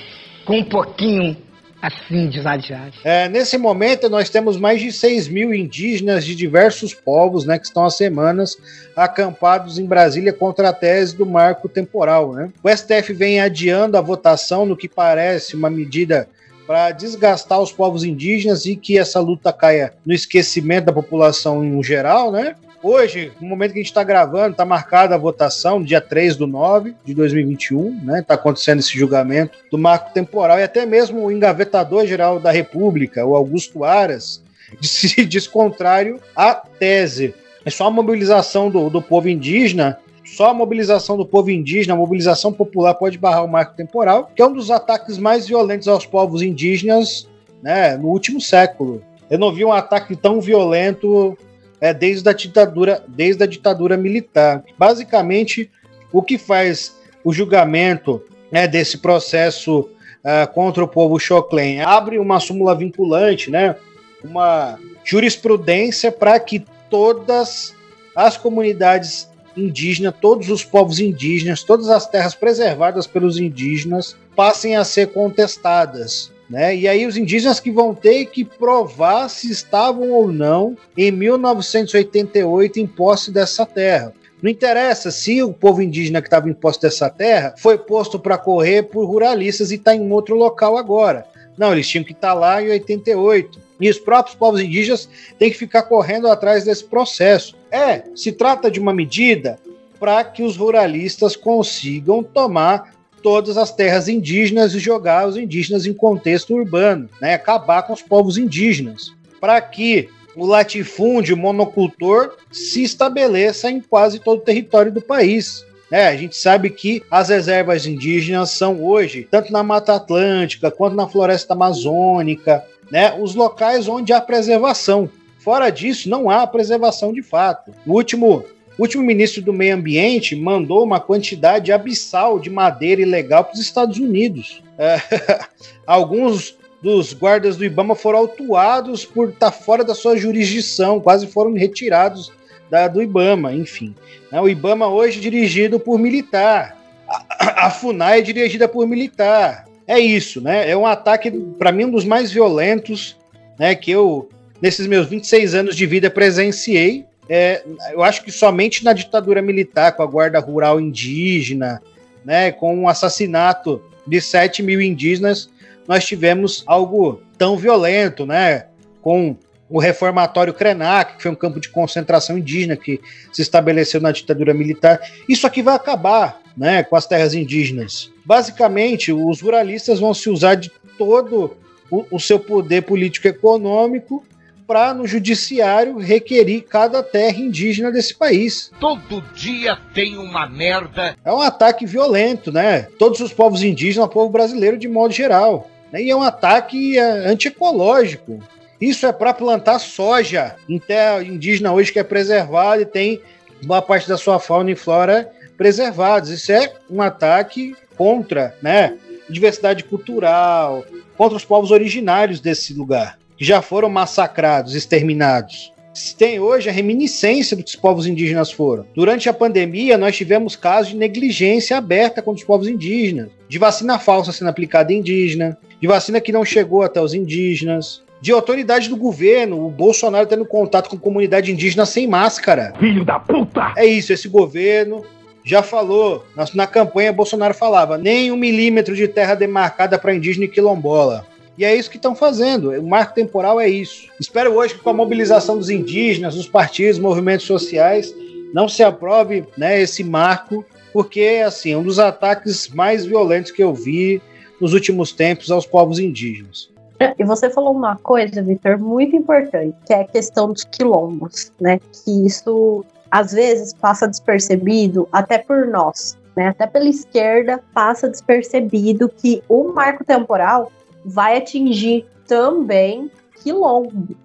com 0.45 0.59
um 0.59 0.65
pouquinho 0.65 1.46
assim 1.81 2.29
desadeado. 2.29 2.95
É, 3.05 3.29
nesse 3.29 3.59
momento, 3.59 4.09
nós 4.09 4.31
temos 4.31 4.57
mais 4.57 4.81
de 4.81 4.93
6 4.93 5.29
mil 5.29 5.55
indígenas 5.55 6.25
de 6.25 6.35
diversos 6.35 6.95
povos 6.95 7.45
né, 7.45 7.59
que 7.59 7.67
estão 7.67 7.85
há 7.85 7.91
semanas 7.91 8.57
acampados 8.95 9.79
em 9.79 9.87
Brasília 9.87 10.33
contra 10.33 10.71
a 10.71 10.73
tese 10.73 11.17
do 11.17 11.27
marco 11.27 11.69
temporal. 11.69 12.33
Né? 12.33 12.51
O 12.63 12.69
STF 12.69 13.13
vem 13.13 13.41
adiando 13.41 13.97
a 13.97 14.01
votação 14.01 14.67
no 14.67 14.77
que 14.77 14.89
parece 14.89 15.55
uma 15.55 15.71
medida 15.71 16.29
para 16.67 16.91
desgastar 16.91 17.61
os 17.61 17.71
povos 17.71 18.03
indígenas 18.03 18.67
e 18.67 18.75
que 18.75 18.99
essa 18.99 19.21
luta 19.21 19.53
caia 19.53 19.93
no 20.05 20.13
esquecimento 20.13 20.87
da 20.87 20.93
população 20.93 21.65
em 21.65 21.81
geral, 21.83 22.33
né? 22.33 22.57
Hoje, 22.89 23.33
no 23.41 23.49
momento 23.49 23.73
que 23.73 23.81
a 23.81 23.83
gente 23.83 23.91
está 23.91 24.05
gravando, 24.05 24.53
está 24.53 24.65
marcada 24.65 25.17
a 25.17 25.19
votação, 25.19 25.83
dia 25.83 26.01
3 26.01 26.37
do 26.37 26.47
9 26.47 26.95
de 27.05 27.15
2021, 27.15 28.01
né? 28.05 28.21
Está 28.21 28.35
acontecendo 28.35 28.79
esse 28.79 28.97
julgamento 28.97 29.59
do 29.73 29.77
marco 29.77 30.15
temporal 30.15 30.57
e 30.61 30.63
até 30.63 30.87
mesmo 30.87 31.25
o 31.25 31.33
engavetador-geral 31.33 32.39
da 32.39 32.53
República, 32.53 33.27
o 33.27 33.35
Augusto 33.35 33.83
Aras, 33.83 34.41
se 34.81 35.25
diz 35.27 35.49
contrário 35.49 36.21
à 36.37 36.55
tese. 36.55 37.35
É 37.65 37.71
só 37.71 37.89
a 37.89 37.91
mobilização 37.91 38.71
do, 38.71 38.89
do 38.89 39.03
povo 39.03 39.29
indígena 39.29 39.99
só 40.25 40.51
a 40.51 40.55
mobilização 40.55 41.17
do 41.17 41.27
povo 41.27 41.51
indígena, 41.51 41.95
a 41.95 41.97
mobilização 41.97 42.53
popular 42.53 42.95
pode 42.95 43.17
barrar 43.17 43.45
o 43.45 43.49
marco 43.49 43.77
temporal, 43.77 44.31
que 44.35 44.43
é 44.43 44.47
um 44.47 44.53
dos 44.53 44.73
ataques 44.73 45.19
mais 45.19 45.47
violentos 45.47 45.87
aos 45.87 46.05
povos 46.05 46.43
indígenas 46.43 47.29
né, 47.63 47.97
no 47.97 48.09
último 48.09 48.41
século. 48.41 49.03
Eu 49.31 49.39
não 49.39 49.53
vi 49.53 49.65
um 49.65 49.73
ataque 49.73 50.17
tão 50.17 50.41
violento 50.41 51.37
é, 51.81 51.93
desde, 51.93 52.29
a 52.29 52.33
ditadura, 52.33 53.03
desde 53.07 53.43
a 53.43 53.47
ditadura 53.47 53.97
militar. 53.97 54.65
Basicamente, 54.79 55.71
o 56.13 56.23
que 56.23 56.39
faz 56.39 56.97
o 57.25 57.33
julgamento 57.33 58.23
né, 58.51 58.67
desse 58.67 58.99
processo 58.99 59.81
uh, 59.81 60.53
contra 60.53 60.85
o 60.85 60.89
povo 60.89 61.19
Choclen 61.19 61.81
abre 61.81 62.19
uma 62.19 62.41
súmula 62.41 62.75
vinculante, 62.75 63.51
né, 63.51 63.77
uma 64.25 64.79
jurisprudência 65.05 66.11
para 66.11 66.39
que 66.39 66.65
todas 66.89 67.75
as 68.15 68.37
comunidades 68.37 69.29
indígenas, 69.57 70.15
todos 70.21 70.51
os 70.51 70.65
povos 70.65 71.01
indígenas, 71.01 71.63
todas 71.63 71.89
as 71.89 72.07
terras 72.07 72.35
preservadas 72.35 73.07
pelos 73.07 73.39
indígenas 73.39 74.17
passem 74.35 74.77
a 74.77 74.85
ser 74.85 75.09
contestadas. 75.09 76.33
Né? 76.49 76.77
E 76.77 76.89
aí 76.89 77.07
os 77.07 77.17
indígenas 77.17 77.59
que 77.59 77.71
vão 77.71 77.95
ter 77.95 78.27
que 78.27 78.45
provar 78.45 79.29
se 79.29 79.51
estavam 79.51 80.11
ou 80.13 80.31
não 80.31 80.77
em 80.97 81.11
1988 81.11 82.79
em 82.79 82.87
posse 82.87 83.31
dessa 83.31 83.67
terra. 83.67 84.13
Não 84.41 84.51
interessa 84.51 85.11
se 85.11 85.43
o 85.43 85.53
povo 85.53 85.83
indígena 85.83 86.21
que 86.21 86.29
estava 86.29 86.49
em 86.49 86.53
posse 86.53 86.81
dessa 86.81 87.11
terra 87.11 87.55
foi 87.59 87.79
posto 87.79 88.19
para 88.19 88.39
correr 88.39 88.85
por 88.85 89.05
ruralistas 89.07 89.71
e 89.71 89.77
está 89.77 89.95
em 89.95 90.13
outro 90.13 90.37
local 90.37 90.77
agora. 90.77 91.27
Não, 91.57 91.73
eles 91.73 91.89
tinham 91.89 92.05
que 92.05 92.13
estar 92.13 92.29
tá 92.29 92.35
lá 92.35 92.63
em 92.63 92.69
88. 92.69 93.67
E 93.81 93.91
os 93.91 93.99
próprios 93.99 94.37
povos 94.37 94.61
indígenas 94.61 95.09
têm 95.39 95.51
que 95.51 95.57
ficar 95.57 95.83
correndo 95.83 96.29
atrás 96.29 96.65
desse 96.65 96.85
processo. 96.85 97.57
É, 97.71 98.05
se 98.15 98.33
trata 98.33 98.71
de 98.71 98.79
uma 98.79 98.93
medida 98.93 99.59
para 99.99 100.23
que 100.25 100.43
os 100.43 100.57
ruralistas 100.57 101.35
consigam 101.35 102.23
tomar 102.23 102.95
todas 103.23 103.57
as 103.57 103.73
terras 103.73 104.09
indígenas 104.09 104.75
e 104.75 104.79
jogar 104.79 105.27
os 105.27 105.37
indígenas 105.37 105.87
em 105.87 105.93
contexto 105.93 106.55
urbano, 106.55 107.09
né? 107.21 107.35
acabar 107.35 107.83
com 107.83 107.93
os 107.93 108.03
povos 108.03 108.39
indígenas, 108.39 109.13
para 109.41 109.61
que 109.61 110.09
o 110.37 110.45
latifúndio 110.45 111.37
monocultor 111.37 112.37
se 112.53 112.83
estabeleça 112.83 113.71
em 113.71 113.81
quase 113.81 114.19
todo 114.19 114.39
o 114.39 114.45
território 114.45 114.93
do 114.93 115.01
país. 115.01 115.65
É, 115.91 116.09
a 116.09 116.17
gente 116.17 116.37
sabe 116.37 116.69
que 116.71 117.03
as 117.11 117.29
reservas 117.29 117.87
indígenas 117.87 118.51
são 118.51 118.85
hoje, 118.85 119.27
tanto 119.31 119.53
na 119.53 119.63
Mata 119.63 119.95
Atlântica 119.95 120.71
quanto 120.71 120.97
na 120.97 121.09
Floresta 121.09 121.55
Amazônica, 121.55 122.63
né, 122.91 123.17
os 123.19 123.35
locais 123.35 123.89
onde 123.89 124.13
há 124.13 124.21
preservação. 124.21 125.09
Fora 125.39 125.71
disso, 125.71 126.09
não 126.11 126.29
há 126.29 126.45
preservação 126.47 127.13
de 127.13 127.23
fato. 127.23 127.73
O 127.87 127.93
último 127.93 128.45
o 128.79 128.83
último 128.83 129.03
ministro 129.03 129.43
do 129.43 129.53
Meio 129.53 129.75
Ambiente 129.75 130.37
mandou 130.37 130.85
uma 130.85 131.01
quantidade 131.01 131.73
abissal 131.73 132.39
de 132.39 132.51
madeira 132.51 133.01
ilegal 133.01 133.45
para 133.45 133.55
os 133.55 133.61
Estados 133.61 133.99
Unidos. 133.99 134.63
É, 134.79 135.01
alguns 135.87 136.57
dos 136.83 137.15
guardas 137.15 137.57
do 137.57 137.65
Ibama 137.65 137.95
foram 137.95 138.21
autuados 138.21 139.05
por 139.05 139.31
estar 139.31 139.51
fora 139.51 139.83
da 139.83 139.95
sua 139.95 140.17
jurisdição, 140.17 141.01
quase 141.01 141.27
foram 141.27 141.55
retirados 141.55 142.31
da, 142.71 142.87
do 142.87 143.03
Ibama, 143.03 143.53
enfim. 143.53 143.95
Né, 144.31 144.41
o 144.41 144.49
Ibama 144.49 144.89
hoje 144.89 145.19
é 145.19 145.23
dirigido 145.23 145.81
por 145.81 145.99
militar. 145.99 146.77
A, 147.09 147.67
a 147.67 147.71
FUNAI 147.71 148.19
é 148.19 148.23
dirigida 148.23 148.69
por 148.69 148.87
militar. 148.87 149.67
É 149.87 149.99
isso, 149.99 150.41
né? 150.41 150.69
É 150.69 150.77
um 150.77 150.87
ataque, 150.87 151.31
para 151.31 151.71
mim, 151.71 151.85
um 151.85 151.91
dos 151.91 152.05
mais 152.05 152.31
violentos 152.31 153.17
né, 153.59 153.75
que 153.75 153.91
eu, 153.91 154.29
nesses 154.61 154.87
meus 154.87 155.07
26 155.07 155.55
anos 155.55 155.77
de 155.77 155.87
vida, 155.87 156.11
presenciei 156.11 157.07
é, 157.29 157.65
eu 157.93 158.03
acho 158.03 158.23
que 158.23 158.31
somente 158.31 158.85
na 158.85 158.93
ditadura 158.93 159.43
militar, 159.43 159.93
com 159.93 160.03
a 160.03 160.07
guarda 160.07 160.39
rural 160.39 160.81
indígena, 160.81 161.83
né, 162.25 162.53
com 162.53 162.85
o 162.85 162.89
assassinato 162.89 163.83
de 164.07 164.21
7 164.21 164.63
mil 164.63 164.81
indígenas, 164.81 165.49
nós 165.87 166.05
tivemos 166.05 166.63
algo 166.67 167.21
tão 167.39 167.57
violento, 167.57 168.27
né, 168.27 168.67
com 169.01 169.37
o 169.69 169.81
reformatório 169.81 170.55
Krenak, 170.55 171.17
que 171.17 171.23
foi 171.23 171.33
um 171.33 171.37
campo 171.37 171.59
de 171.59 171.69
concentração 171.69 172.39
indígena 172.39 172.77
que 172.77 173.01
se 173.33 173.43
estabeleceu 173.43 174.01
na 174.01 174.13
ditadura 174.13 174.55
militar. 174.55 175.01
Isso 175.29 175.47
aqui 175.47 175.63
vai 175.63 175.75
acabar 175.75 176.41
né, 176.57 176.85
com 176.85 176.95
as 176.95 177.07
terras 177.07 177.35
indígenas. 177.35 178.11
Basicamente, 178.25 179.13
os 179.13 179.41
ruralistas 179.41 179.99
vão 179.99 180.15
se 180.15 180.31
usar 180.31 180.55
de 180.55 180.71
todo 180.97 181.57
o, 181.91 182.05
o 182.13 182.21
seu 182.21 182.39
poder 182.39 182.83
político-econômico 182.83 184.25
para 184.67 184.93
no 184.93 185.07
judiciário 185.07 185.99
requerir 185.99 186.65
cada 186.65 187.03
terra 187.03 187.39
indígena 187.39 187.93
desse 187.93 188.15
país. 188.15 188.71
Todo 188.81 189.23
dia 189.35 189.79
tem 189.95 190.19
uma 190.19 190.49
merda. 190.49 191.17
É 191.25 191.33
um 191.33 191.41
ataque 191.41 191.87
violento, 191.87 192.51
né? 192.51 192.83
Todos 192.99 193.21
os 193.21 193.33
povos 193.33 193.63
indígenas, 193.63 194.09
o 194.09 194.13
povo 194.13 194.31
brasileiro 194.31 194.77
de 194.77 194.89
modo 194.89 195.13
geral. 195.15 195.71
Né? 195.93 196.03
E 196.03 196.11
é 196.11 196.17
um 196.17 196.23
ataque 196.23 196.99
é, 196.99 197.29
antiecológico. 197.29 198.41
Isso 198.81 199.07
é 199.07 199.13
para 199.13 199.33
plantar 199.33 199.79
soja 199.79 200.57
em 200.69 200.79
terra 200.79 201.23
indígena 201.23 201.73
hoje 201.73 201.93
que 201.93 201.99
é 201.99 202.05
preservada 202.05 202.83
e 202.83 202.87
tem 202.87 203.21
boa 203.63 203.81
parte 203.81 204.09
da 204.09 204.19
sua 204.19 204.39
fauna 204.39 204.71
e 204.71 204.77
flora 204.77 205.31
preservados. 205.57 206.29
Isso 206.31 206.53
é 206.53 206.73
um 206.91 207.01
ataque 207.01 207.75
contra, 207.97 208.55
né, 208.61 208.95
diversidade 209.31 209.85
cultural, 209.85 210.85
contra 211.17 211.37
os 211.37 211.45
povos 211.45 211.71
originários 211.71 212.41
desse 212.41 212.75
lugar 212.75 213.17
que 213.37 213.45
já 213.45 213.61
foram 213.63 213.89
massacrados, 213.89 214.75
exterminados. 214.75 215.73
se 215.95 216.15
tem 216.15 216.39
hoje 216.39 216.69
a 216.69 216.73
reminiscência 216.73 217.57
do 217.57 217.63
que 217.63 217.71
os 217.71 217.77
povos 217.77 218.07
indígenas 218.07 218.53
foram. 218.53 218.85
Durante 218.95 219.31
a 219.31 219.33
pandemia, 219.33 219.97
nós 219.97 220.15
tivemos 220.15 220.55
casos 220.55 220.91
de 220.91 220.97
negligência 220.97 221.77
aberta 221.77 222.21
contra 222.21 222.41
os 222.41 222.47
povos 222.47 222.69
indígenas, 222.69 223.31
de 223.49 223.59
vacina 223.59 223.99
falsa 223.99 224.31
sendo 224.31 224.49
aplicada 224.49 224.93
em 224.93 224.99
indígena, 224.99 225.57
de 225.81 225.87
vacina 225.87 226.21
que 226.21 226.33
não 226.33 226.45
chegou 226.45 226.83
até 226.83 227.01
os 227.01 227.15
indígenas, 227.15 228.03
de 228.21 228.31
autoridade 228.31 228.89
do 228.89 228.97
governo, 228.97 229.67
o 229.67 229.71
Bolsonaro 229.71 230.27
tendo 230.27 230.45
contato 230.45 230.91
com 230.91 230.99
comunidade 230.99 231.51
indígena 231.51 231.87
sem 231.87 232.07
máscara. 232.07 232.75
Filho 232.79 233.05
da 233.05 233.19
puta! 233.19 233.73
É 233.77 233.87
isso, 233.87 234.13
esse 234.13 234.29
governo 234.29 235.03
já 235.45 235.63
falou, 235.63 236.25
na, 236.35 236.45
na 236.55 236.67
campanha 236.67 237.13
Bolsonaro 237.13 237.55
falava, 237.55 237.97
nem 237.97 238.33
um 238.33 238.37
milímetro 238.37 238.97
de 238.97 239.07
terra 239.07 239.35
demarcada 239.35 239.99
para 239.99 240.15
indígena 240.15 240.45
e 240.45 240.49
quilombola. 240.49 241.25
E 241.59 241.65
é 241.65 241.75
isso 241.75 241.91
que 241.91 241.97
estão 241.97 242.15
fazendo. 242.15 242.71
O 242.71 242.87
marco 242.87 243.15
temporal 243.15 243.59
é 243.59 243.69
isso. 243.69 244.09
Espero 244.21 244.55
hoje 244.55 244.75
que 244.75 244.81
com 244.81 244.91
a 244.91 244.95
mobilização 244.95 245.57
dos 245.57 245.71
indígenas, 245.71 246.35
dos 246.35 246.49
partidos, 246.49 246.99
movimentos 246.99 247.47
sociais, 247.47 248.15
não 248.53 248.69
se 248.69 248.83
aprove 248.83 249.45
né, 249.57 249.81
esse 249.81 250.05
marco, 250.05 250.65
porque 250.93 251.43
assim, 251.45 251.73
é 251.73 251.79
um 251.79 251.83
dos 251.83 251.99
ataques 251.99 252.69
mais 252.69 253.05
violentos 253.05 253.51
que 253.51 253.63
eu 253.63 253.73
vi 253.75 254.21
nos 254.61 254.73
últimos 254.73 255.13
tempos 255.13 255.51
aos 255.51 255.67
povos 255.67 255.99
indígenas. 255.99 256.71
E 257.19 257.25
você 257.25 257.51
falou 257.51 257.75
uma 257.75 257.97
coisa, 257.97 258.43
Vitor, 258.43 258.79
muito 258.79 259.15
importante, 259.15 259.77
que 259.87 259.93
é 259.93 260.01
a 260.01 260.07
questão 260.07 260.51
dos 260.51 260.65
quilombos, 260.65 261.53
né? 261.61 261.79
Que 261.79 262.27
isso 262.27 262.85
às 263.11 263.33
vezes 263.33 263.75
passa 263.75 264.09
despercebido 264.09 265.07
até 265.13 265.37
por 265.39 265.67
nós, 265.67 266.17
né? 266.35 266.49
Até 266.49 266.67
pela 266.67 266.89
esquerda 266.89 267.61
passa 267.75 268.09
despercebido 268.09 269.11
que 269.11 269.43
o 269.49 269.73
marco 269.75 270.05
temporal 270.05 270.73
vai 271.07 271.37
atingir 271.39 272.05
também 272.27 273.11
quilombos. 273.43 274.17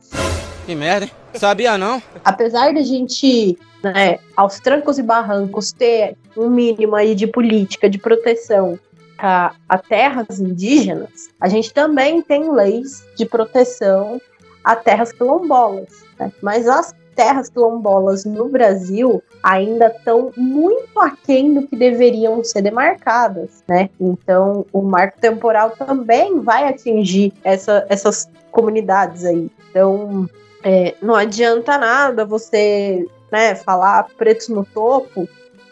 Que 0.65 0.73
merda, 0.73 1.05
hein? 1.05 1.11
Sabia 1.36 1.77
não? 1.77 2.01
Apesar 2.25 2.73
de 2.73 2.79
a 2.79 2.84
gente, 2.84 3.57
né, 3.84 4.19
aos 4.36 4.59
trancos 4.59 4.97
e 4.97 5.03
barrancos, 5.03 5.71
ter 5.71 6.17
um 6.36 6.49
mínimo 6.49 6.95
aí 6.95 7.15
de 7.15 7.27
política 7.27 7.89
de 7.89 7.97
proteção 7.97 8.79
a, 9.17 9.53
a 9.69 9.77
terras 9.77 10.39
indígenas, 10.39 11.29
a 11.39 11.47
gente 11.47 11.71
também 11.71 12.21
tem 12.21 12.51
leis 12.51 13.05
de 13.15 13.25
proteção 13.25 14.19
a 14.63 14.75
terras 14.75 15.11
quilombolas. 15.11 16.03
Né? 16.19 16.32
Mas 16.41 16.67
as 16.67 16.93
terras 17.16 17.49
quilombolas 17.49 18.26
no 18.26 18.49
Brasil 18.49 19.22
ainda 19.43 19.88
estão 19.88 20.32
muito 20.36 20.99
aquém 20.99 21.53
do 21.53 21.68
que 21.68 21.76
deveriam 21.76 22.43
ser 22.43 22.62
demarcadas, 22.62 23.64
né? 23.68 23.89
Então, 23.99 24.66
o 24.72 24.82
marco 24.82 25.20
temporal 25.20 25.72
também 25.72 26.39
vai 26.41 26.68
atingir 26.68 27.34
essa, 27.43 27.86
essas 27.89 28.30
comunidades 28.51 29.26
aí. 29.26 29.49
Então, 29.70 30.30
é, 30.64 30.95
não 31.01 31.16
adianta 31.16 31.78
nada 31.78 32.26
você 32.26 33.07
né, 33.32 33.55
falar 33.55 34.07
pretos 34.18 34.49
no 34.49 34.66
topo 34.66 35.28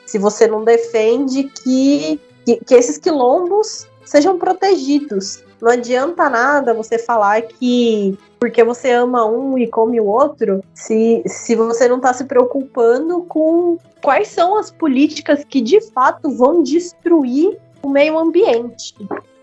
se 0.06 0.18
você 0.18 0.48
não 0.48 0.64
defende 0.64 1.44
que, 1.44 2.20
que, 2.46 2.56
que 2.58 2.74
esses 2.74 2.98
quilombos 2.98 3.88
sejam 4.06 4.40
protegidos. 4.40 5.44
Não 5.62 5.72
adianta 5.72 6.30
nada 6.30 6.74
você 6.74 6.98
falar 6.98 7.42
que 7.44 8.18
porque 8.40 8.64
você 8.64 8.92
ama 8.92 9.26
um 9.26 9.58
e 9.58 9.68
come 9.68 10.00
o 10.00 10.06
outro, 10.06 10.64
se, 10.74 11.22
se 11.26 11.56
você 11.56 11.88
não 11.88 11.98
está 11.98 12.14
se 12.14 12.24
preocupando 12.24 13.22
com 13.24 13.78
quais 14.02 14.30
são 14.30 14.58
as 14.58 14.72
políticas 14.72 15.44
que 15.44 15.60
de 15.60 15.82
fato 15.82 16.32
vão 16.32 16.64
destruir 16.64 17.58
o 17.82 17.90
meio 17.90 18.18
ambiente. 18.18 18.96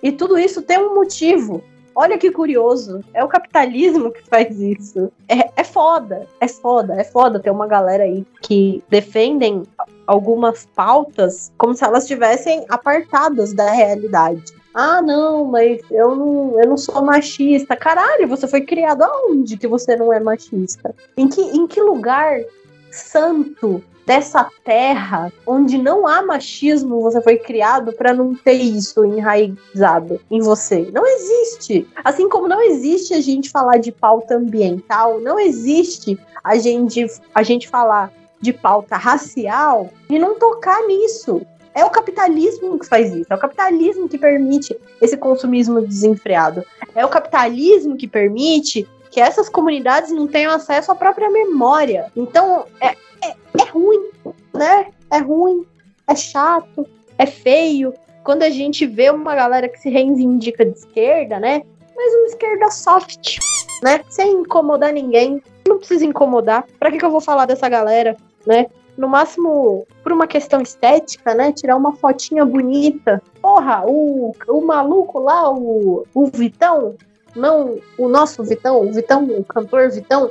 E 0.03 0.11
tudo 0.11 0.39
isso 0.39 0.63
tem 0.63 0.79
um 0.79 0.95
motivo. 0.95 1.63
Olha 1.95 2.19
que 2.19 2.31
curioso, 2.31 3.01
é 3.15 3.25
o 3.25 3.29
capitalismo 3.29 4.11
que 4.11 4.23
faz 4.29 4.61
isso. 4.61 5.11
É, 5.27 5.51
é 5.57 5.65
foda, 5.65 6.27
é 6.39 6.47
foda, 6.47 6.95
é 6.95 7.05
foda 7.05 7.41
ter 7.41 7.51
uma 7.51 7.67
galera 7.67 8.05
aí 8.05 8.25
que 8.43 8.85
defendem 8.91 9.63
algumas 10.07 10.67
pautas 10.75 11.51
como 11.57 11.75
se 11.75 11.83
elas 11.83 12.05
estivessem 12.05 12.67
apartadas 12.69 13.55
da 13.55 13.71
realidade. 13.71 14.53
Ah, 14.79 15.01
não, 15.01 15.47
mas 15.47 15.81
eu 15.91 16.15
não, 16.15 16.61
eu 16.61 16.69
não 16.69 16.77
sou 16.77 17.03
machista. 17.03 17.75
Caralho, 17.75 18.29
você 18.29 18.47
foi 18.47 18.61
criado 18.61 19.05
aonde 19.05 19.57
que 19.57 19.67
você 19.67 19.97
não 19.97 20.13
é 20.13 20.21
machista? 20.21 20.95
Em 21.17 21.27
que, 21.27 21.41
em 21.41 21.67
que 21.67 21.81
lugar 21.81 22.43
santo 22.91 23.83
dessa 24.05 24.47
terra 24.63 25.33
onde 25.47 25.79
não 25.79 26.07
há 26.07 26.23
machismo 26.23 27.01
você 27.01 27.23
foi 27.23 27.39
criado 27.39 27.95
para 27.95 28.13
não 28.13 28.35
ter 28.35 28.53
isso 28.53 29.03
enraizado 29.03 30.21
em 30.31 30.41
você? 30.43 30.91
Não 30.93 31.07
existe. 31.07 31.89
Assim 32.05 32.29
como 32.29 32.47
não 32.47 32.61
existe 32.61 33.15
a 33.15 33.21
gente 33.23 33.49
falar 33.49 33.79
de 33.79 33.91
pauta 33.91 34.37
ambiental, 34.37 35.21
não 35.21 35.41
existe 35.41 36.19
a 36.45 36.59
gente, 36.59 37.07
a 37.35 37.43
gente 37.43 37.67
falar 37.67 38.13
de 38.43 38.53
pauta 38.53 38.97
racial 38.97 39.89
e 40.11 40.19
não 40.19 40.39
tocar 40.39 40.87
nisso. 40.87 41.41
É 41.77 41.85
o 41.85 41.91
capitalismo 41.91 42.79
que 42.79 42.87
faz 42.87 43.15
isso. 43.15 43.31
É 43.31 43.37
o 43.37 43.39
capitalismo 43.39 44.09
que 44.09 44.17
permite 44.17 44.75
esse 44.99 45.15
consumismo 45.15 45.83
desenfreado. 45.83 46.65
É 46.95 47.05
o 47.05 47.09
capitalismo 47.11 47.99
que 47.99 48.09
permite 48.09 48.89
que 49.11 49.21
essas 49.21 49.51
comunidades 49.51 50.11
não 50.11 50.27
tenham 50.27 50.53
acesso 50.53 50.91
à 50.91 50.95
própria 50.95 51.29
memória. 51.29 52.11
Então, 52.17 52.65
é, 52.81 52.97
é, 53.23 53.35
é 53.61 53.65
ruim, 53.71 54.09
né? 54.55 54.87
É 55.13 55.19
ruim, 55.19 55.67
é 56.09 56.15
chato, 56.15 56.89
é 57.19 57.27
feio. 57.27 57.93
Quando 58.25 58.43
a 58.43 58.51
gente 58.51 58.87
vê 58.87 59.11
uma 59.11 59.35
galera 59.35 59.69
que 59.69 59.79
se 59.79 59.91
reivindica 59.91 60.65
de 60.65 60.79
esquerda, 60.79 61.39
né? 61.39 61.63
Mas 61.95 62.15
uma 62.15 62.27
esquerda 62.29 62.71
soft, 62.71 63.37
né? 63.83 64.01
Sem 64.09 64.33
incomodar 64.33 64.95
ninguém. 64.95 65.43
Não 65.69 65.77
precisa 65.77 66.07
incomodar. 66.07 66.65
Pra 66.79 66.91
que, 66.91 66.97
que 66.97 67.05
eu 67.05 67.11
vou 67.11 67.21
falar 67.21 67.45
dessa 67.45 67.69
galera, 67.69 68.17
né? 68.47 68.65
no 68.97 69.09
máximo 69.09 69.87
por 70.07 70.13
uma 70.13 70.29
questão 70.29 70.61
estética, 70.61 71.35
né? 71.35 71.51
Tirar 71.51 71.75
uma 71.75 71.93
fotinha 71.97 72.45
bonita. 72.45 73.21
Porra, 73.43 73.83
o, 73.85 74.33
o 74.47 74.65
maluco 74.65 75.19
lá, 75.19 75.51
o, 75.51 76.07
o 76.15 76.27
Vitão, 76.27 76.95
não 77.35 77.81
o 77.99 78.09
nosso 78.09 78.45
Vitão, 78.45 78.83
o 78.83 78.93
Vitão, 78.93 79.25
o 79.25 79.43
cantor 79.43 79.91
Vitão, 79.91 80.31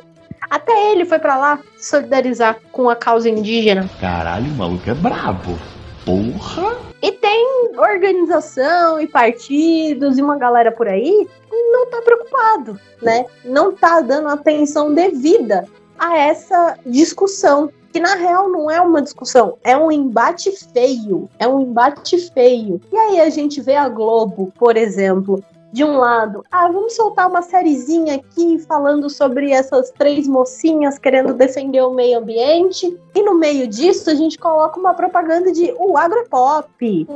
até 0.49 0.93
ele 0.93 1.03
foi 1.03 1.19
para 1.19 1.35
lá 1.35 1.59
solidarizar 1.77 2.57
com 2.71 2.89
a 2.89 2.95
causa 2.95 3.29
indígena. 3.29 3.89
Caralho, 3.99 4.45
o 4.45 4.55
maluco 4.55 4.89
é 4.89 4.93
brabo. 4.93 5.59
Porra! 6.05 6.77
E 7.01 7.11
tem 7.11 7.71
organização 7.77 9.01
e 9.01 9.07
partidos 9.07 10.17
e 10.17 10.21
uma 10.21 10.37
galera 10.37 10.71
por 10.71 10.87
aí 10.87 11.27
não 11.51 11.89
tá 11.89 12.01
preocupado, 12.01 12.79
né? 13.01 13.25
Não 13.43 13.73
tá 13.73 13.99
dando 13.99 14.29
atenção 14.29 14.93
devida 14.93 15.65
a 15.99 16.17
essa 16.17 16.77
discussão 16.85 17.69
que 17.95 17.99
na 18.01 18.15
real 18.15 18.49
não 18.49 18.69
é 18.69 18.81
uma 18.81 19.01
discussão, 19.01 19.57
é 19.63 19.77
um 19.77 19.89
embate 19.89 20.51
feio. 20.51 21.29
É 21.39 21.47
um 21.47 21.61
embate 21.61 22.17
feio. 22.31 22.81
E 22.91 22.97
aí 22.97 23.21
a 23.21 23.29
gente 23.29 23.61
vê 23.61 23.77
a 23.77 23.87
Globo, 23.87 24.51
por 24.59 24.75
exemplo, 24.75 25.41
de 25.75 25.83
um 25.83 25.97
lado, 25.97 26.41
ah, 26.49 26.69
vamos 26.69 26.95
soltar 26.95 27.27
uma 27.27 27.41
sériezinha 27.41 28.15
aqui 28.15 28.57
falando 28.59 29.09
sobre 29.09 29.51
essas 29.51 29.91
três 29.91 30.25
mocinhas 30.25 30.97
querendo 30.97 31.33
defender 31.33 31.81
o 31.81 31.93
meio 31.93 32.19
ambiente. 32.19 32.97
E 33.13 33.21
no 33.21 33.37
meio 33.37 33.67
disso, 33.67 34.09
a 34.09 34.15
gente 34.15 34.37
coloca 34.37 34.79
uma 34.79 34.93
propaganda 34.93 35.51
de 35.51 35.75
o 35.77 35.97
agro 35.97 36.19
é 36.19 36.23
pop. 36.29 37.07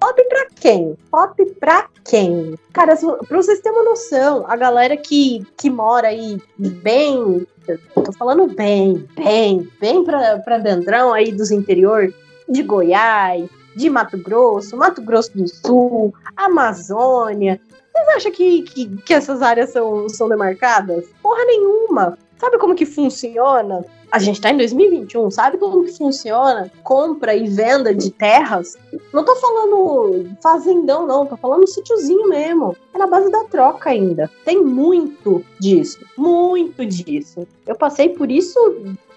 Pop 0.00 0.28
pra 0.30 0.46
quem? 0.58 0.96
Pop 1.10 1.44
pra 1.60 1.88
quem? 2.06 2.58
Cara, 2.72 2.96
pra 2.96 3.36
vocês 3.36 3.60
terem 3.60 3.78
uma 3.78 3.90
noção, 3.90 4.46
a 4.48 4.56
galera 4.56 4.96
que, 4.96 5.46
que 5.54 5.68
mora 5.68 6.08
aí 6.08 6.40
bem 6.56 7.46
tô 8.02 8.12
falando 8.12 8.46
bem, 8.46 9.06
bem, 9.14 9.68
bem 9.78 10.02
pra, 10.02 10.38
pra 10.38 10.56
dendrão 10.56 11.12
aí 11.12 11.32
dos 11.32 11.50
interior 11.50 12.14
de 12.48 12.62
Goiás, 12.62 13.46
de 13.76 13.90
Mato 13.90 14.16
Grosso, 14.16 14.74
Mato 14.74 15.02
Grosso 15.02 15.36
do 15.36 15.46
Sul, 15.46 16.14
Amazônia. 16.34 17.60
Vocês 17.96 18.08
acham 18.16 18.32
que, 18.32 18.62
que, 18.62 18.96
que 18.98 19.14
essas 19.14 19.40
áreas 19.40 19.70
são, 19.70 20.08
são 20.08 20.28
demarcadas? 20.28 21.06
Porra 21.22 21.44
nenhuma. 21.46 22.18
Sabe 22.38 22.58
como 22.58 22.74
que 22.74 22.84
funciona? 22.84 23.84
A 24.12 24.18
gente 24.18 24.40
tá 24.40 24.50
em 24.50 24.56
2021, 24.56 25.30
sabe 25.30 25.56
como 25.56 25.84
que 25.84 25.96
funciona 25.96 26.70
compra 26.82 27.34
e 27.34 27.48
venda 27.48 27.94
de 27.94 28.10
terras? 28.10 28.76
Não 29.12 29.24
tô 29.24 29.34
falando 29.36 30.28
fazendão, 30.42 31.06
não, 31.06 31.26
tô 31.26 31.36
falando 31.36 31.66
sítiozinho 31.66 32.28
mesmo. 32.28 32.76
É 32.94 32.98
na 32.98 33.06
base 33.06 33.30
da 33.30 33.44
troca 33.44 33.90
ainda. 33.90 34.30
Tem 34.44 34.62
muito 34.62 35.42
disso, 35.58 35.98
muito 36.16 36.84
disso. 36.84 37.46
Eu 37.66 37.74
passei 37.74 38.10
por 38.10 38.30
isso 38.30 38.58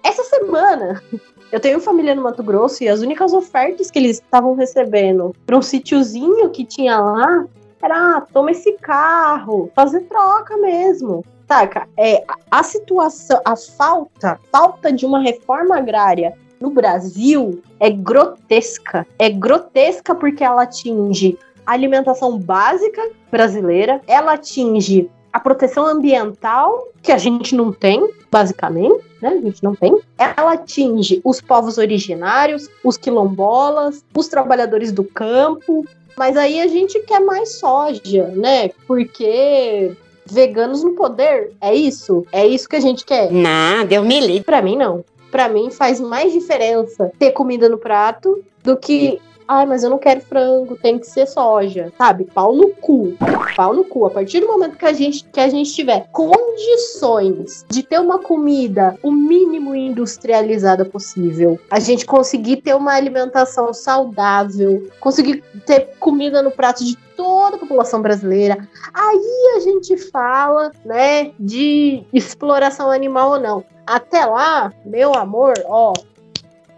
essa 0.01 0.23
semana. 0.23 1.03
Eu 1.51 1.59
tenho 1.59 1.79
família 1.79 2.15
no 2.15 2.21
Mato 2.21 2.43
Grosso 2.43 2.83
e 2.83 2.87
as 2.87 3.01
únicas 3.01 3.33
ofertas 3.33 3.91
que 3.91 3.99
eles 3.99 4.17
estavam 4.17 4.55
recebendo 4.55 5.35
para 5.45 5.57
um 5.57 5.61
sítiozinho 5.61 6.49
que 6.51 6.63
tinha 6.63 6.99
lá 6.99 7.45
era, 7.81 8.17
ah, 8.17 8.21
toma 8.21 8.51
esse 8.51 8.73
carro, 8.73 9.71
fazer 9.75 10.01
troca 10.01 10.57
mesmo 10.57 11.23
saca? 11.49 11.89
É, 11.97 12.23
a 12.51 12.61
situação, 12.61 13.41
a 13.43 13.55
falta, 13.55 14.39
falta 14.51 14.93
de 14.93 15.03
uma 15.03 15.19
reforma 15.19 15.77
agrária 15.77 16.33
no 16.61 16.69
Brasil 16.69 17.61
é 17.79 17.89
grotesca. 17.89 19.07
É 19.17 19.29
grotesca 19.29 20.13
porque 20.13 20.43
ela 20.43 20.63
atinge 20.63 21.37
a 21.65 21.73
alimentação 21.73 22.37
básica 22.37 23.01
brasileira, 23.31 23.99
ela 24.07 24.33
atinge 24.33 25.09
a 25.31 25.39
proteção 25.39 25.85
ambiental, 25.85 26.87
que 27.01 27.11
a 27.11 27.17
gente 27.17 27.55
não 27.55 27.71
tem, 27.71 28.09
basicamente, 28.31 29.03
né? 29.21 29.29
A 29.29 29.41
gente 29.41 29.63
não 29.63 29.75
tem. 29.75 29.99
Ela 30.17 30.53
atinge 30.53 31.21
os 31.23 31.39
povos 31.39 31.77
originários, 31.77 32.67
os 32.83 32.97
quilombolas, 32.97 34.03
os 34.15 34.27
trabalhadores 34.27 34.91
do 34.91 35.03
campo. 35.03 35.85
Mas 36.19 36.35
aí 36.35 36.59
a 36.59 36.67
gente 36.67 36.99
quer 37.03 37.21
mais 37.21 37.59
soja, 37.59 38.27
né? 38.35 38.71
Porque 38.85 39.93
veganos 40.25 40.83
no 40.83 40.91
poder, 40.91 41.53
é 41.61 41.73
isso? 41.73 42.27
É 42.29 42.45
isso 42.45 42.67
que 42.67 42.75
a 42.75 42.79
gente 42.81 43.05
quer? 43.05 43.31
Não, 43.31 43.85
deu 43.85 44.03
me 44.03 44.19
livre. 44.19 44.43
Pra 44.43 44.61
mim, 44.61 44.75
não. 44.75 45.05
Pra 45.31 45.47
mim, 45.47 45.71
faz 45.71 45.97
mais 45.97 46.33
diferença 46.33 47.09
ter 47.17 47.31
comida 47.31 47.69
no 47.69 47.77
prato 47.77 48.43
do 48.61 48.75
que 48.75 49.21
Ai, 49.51 49.65
mas 49.65 49.83
eu 49.83 49.89
não 49.89 49.97
quero 49.97 50.21
frango, 50.21 50.77
tem 50.77 50.99
que 50.99 51.07
ser 51.07 51.25
soja, 51.25 51.91
sabe? 51.97 52.25
Pau 52.25 52.55
no 52.55 52.69
cu. 52.69 53.15
Pau 53.55 53.73
no 53.73 53.83
cu. 53.83 54.05
A 54.05 54.11
partir 54.11 54.41
do 54.41 54.47
momento 54.47 54.77
que 54.77 54.85
a 54.85 54.93
gente, 54.93 55.23
que 55.23 55.39
a 55.39 55.49
gente 55.49 55.73
tiver 55.73 56.07
condições 56.11 57.65
de 57.67 57.81
ter 57.81 57.99
uma 57.99 58.19
comida 58.19 58.95
o 59.01 59.09
mínimo 59.09 59.73
industrializada 59.73 60.85
possível, 60.85 61.59
a 61.71 61.79
gente 61.79 62.05
conseguir 62.05 62.57
ter 62.57 62.75
uma 62.75 62.93
alimentação 62.93 63.73
saudável, 63.73 64.87
conseguir 64.99 65.43
ter 65.65 65.95
comida 65.99 66.43
no 66.43 66.51
prato 66.51 66.85
de 66.85 66.95
toda 67.17 67.55
a 67.55 67.59
população 67.59 68.03
brasileira, 68.03 68.55
aí 68.93 69.55
a 69.57 69.59
gente 69.61 69.97
fala, 69.97 70.71
né, 70.85 71.31
de 71.39 72.03
exploração 72.13 72.91
animal 72.91 73.31
ou 73.31 73.39
não. 73.39 73.65
Até 73.85 74.23
lá, 74.23 74.71
meu 74.85 75.15
amor, 75.15 75.53
ó, 75.65 75.91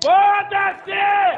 Foda-se! 0.04 0.92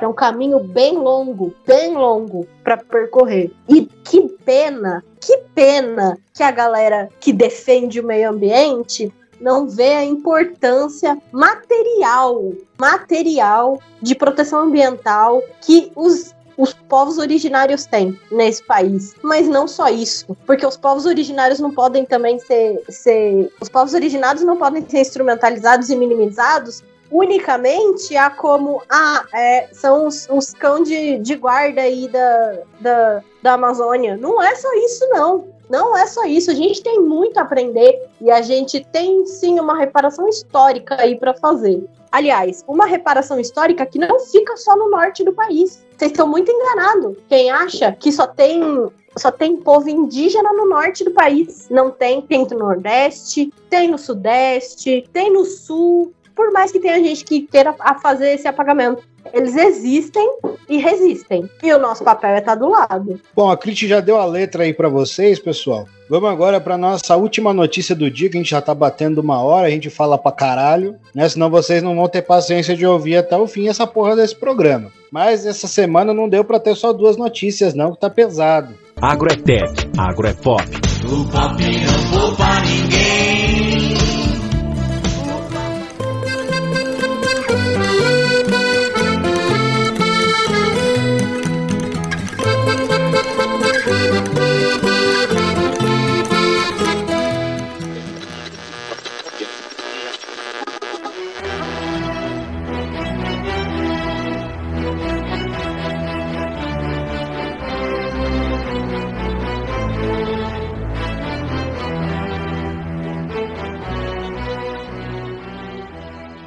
é 0.04 0.08
um 0.08 0.14
caminho 0.14 0.60
bem 0.60 0.98
longo, 0.98 1.54
bem 1.66 1.94
longo 1.94 2.46
para 2.64 2.78
percorrer. 2.78 3.52
E 3.70 3.86
que 4.04 4.28
pena, 4.46 5.04
que 5.20 5.38
pena 5.56 6.18
que 6.34 6.44
a 6.44 6.52
galera 6.52 7.10
que 7.20 7.32
defende 7.32 8.00
o 8.00 8.06
meio 8.06 8.30
ambiente 8.30 9.14
não 9.40 9.68
vê 9.68 9.94
a 9.94 10.04
importância 10.04 11.18
material, 11.32 12.54
material 12.78 13.82
de 14.02 14.16
proteção 14.16 14.64
ambiental 14.64 15.42
que 15.62 15.92
os 15.96 16.34
os 16.56 16.72
povos 16.72 17.18
originários 17.18 17.88
têm 17.88 18.16
nesse 18.32 18.64
país. 18.64 19.16
Mas 19.24 19.48
não 19.48 19.68
só 19.68 19.90
isso, 19.90 20.38
porque 20.46 20.64
os 20.64 20.78
povos 20.78 21.08
originários 21.08 21.60
não 21.60 21.72
podem 21.72 22.06
também 22.06 22.38
ser, 22.38 22.80
ser 22.90 23.52
os 23.60 23.70
povos 23.70 23.96
originários 23.96 24.44
não 24.44 24.56
podem 24.56 24.88
ser 24.88 25.02
instrumentalizados 25.02 25.90
e 25.90 25.96
minimizados 25.96 26.84
unicamente 27.14 28.18
a 28.18 28.30
como 28.32 28.82
ah, 28.90 29.24
é, 29.32 29.70
são 29.72 30.08
os, 30.08 30.28
os 30.30 30.54
de, 30.84 31.20
de 31.20 31.36
guarda 31.36 31.82
aí 31.82 32.08
da, 32.08 32.60
da, 32.82 33.24
da 33.42 33.54
Amazônia. 33.54 34.18
Não 34.18 34.42
é 34.42 34.56
só 34.56 34.74
isso, 34.74 35.08
não. 35.10 35.46
Não 35.70 35.96
é 35.96 36.08
só 36.08 36.26
isso. 36.26 36.50
A 36.50 36.56
gente 36.56 36.82
tem 36.82 37.00
muito 37.00 37.38
a 37.38 37.44
aprender 37.44 38.10
e 38.20 38.32
a 38.32 38.42
gente 38.42 38.86
tem 38.92 39.26
sim 39.26 39.60
uma 39.60 39.78
reparação 39.78 40.28
histórica 40.28 40.96
aí 41.00 41.16
para 41.16 41.34
fazer. 41.36 41.88
Aliás, 42.12 42.64
uma 42.68 42.86
reparação 42.86 43.40
histórica 43.40 43.86
que 43.86 43.98
não 43.98 44.20
fica 44.20 44.58
só 44.58 44.76
no 44.76 44.90
norte 44.90 45.24
do 45.24 45.34
país. 45.34 45.84
Vocês 45.98 46.12
estão 46.12 46.28
muito 46.28 46.52
enganados. 46.52 47.16
Quem 47.30 47.50
acha 47.50 47.92
que 47.92 48.12
só 48.12 48.28
tem 48.28 48.92
só 49.16 49.32
tem 49.32 49.58
povo 49.58 49.88
indígena 49.90 50.52
no 50.54 50.68
norte 50.68 51.04
do 51.04 51.12
país. 51.12 51.68
Não 51.70 51.92
tem, 51.92 52.22
tem 52.22 52.48
no 52.48 52.58
Nordeste, 52.58 53.54
tem 53.70 53.88
no 53.88 53.98
Sudeste, 53.98 55.08
tem 55.14 55.32
no 55.32 55.46
Sul, 55.46 56.12
por 56.36 56.52
mais 56.52 56.72
que 56.72 56.80
tenha 56.80 57.04
gente 57.04 57.24
que 57.24 57.42
queira 57.42 57.76
a 57.80 57.96
fazer 57.96 58.34
esse 58.34 58.48
apagamento. 58.48 59.04
Eles 59.32 59.56
existem 59.56 60.28
e 60.68 60.78
resistem. 60.78 61.50
E 61.62 61.74
o 61.74 61.80
nosso 61.80 62.04
papel 62.04 62.32
é 62.32 62.40
estar 62.40 62.56
do 62.56 62.70
lado. 62.70 63.20
Bom, 63.36 63.50
a 63.50 63.58
Crit 63.58 63.88
já 63.88 64.00
deu 64.00 64.18
a 64.18 64.26
letra 64.26 64.64
aí 64.64 64.74
para 64.74 64.90
vocês, 64.90 65.40
pessoal. 65.40 65.88
Vamos 66.10 66.30
agora 66.30 66.60
para 66.60 66.78
nossa 66.78 67.16
última 67.16 67.54
notícia 67.54 67.96
do 67.96 68.12
dia, 68.12 68.30
que 68.30 68.38
a 68.38 68.40
gente 68.40 68.52
já 68.52 68.62
tá 68.62 68.76
batendo 68.76 69.22
uma 69.22 69.42
hora, 69.42 69.68
a 69.68 69.70
gente 69.70 69.90
fala 69.90 70.18
pra 70.18 70.32
caralho, 70.32 70.96
né? 71.16 71.28
Senão 71.30 71.50
vocês 71.50 71.82
não 71.82 71.96
vão 71.96 72.08
ter 72.10 72.22
paciência 72.22 72.76
de 72.76 72.86
ouvir 72.86 73.18
até 73.18 73.38
o 73.38 73.48
fim 73.48 73.68
essa 73.68 73.88
porra 73.88 74.16
desse 74.16 74.36
programa. 74.36 74.92
Mas 75.12 75.46
essa 75.46 75.68
semana 75.68 76.14
não 76.14 76.28
deu 76.28 76.44
para 76.44 76.60
ter 76.60 76.76
só 76.76 76.92
duas 76.92 77.16
notícias, 77.16 77.74
não, 77.74 77.94
que 77.94 78.00
tá 78.00 78.10
pesado. 78.10 78.76
Agro 79.02 79.32
é 79.32 79.36
tech, 79.36 79.90
agro 79.98 80.28
é 80.28 80.34
pop. 80.34 80.64
O 81.06 81.26
pop 81.32 81.64
não 81.64 82.28
poupa 82.28 82.60
ninguém. 82.62 83.13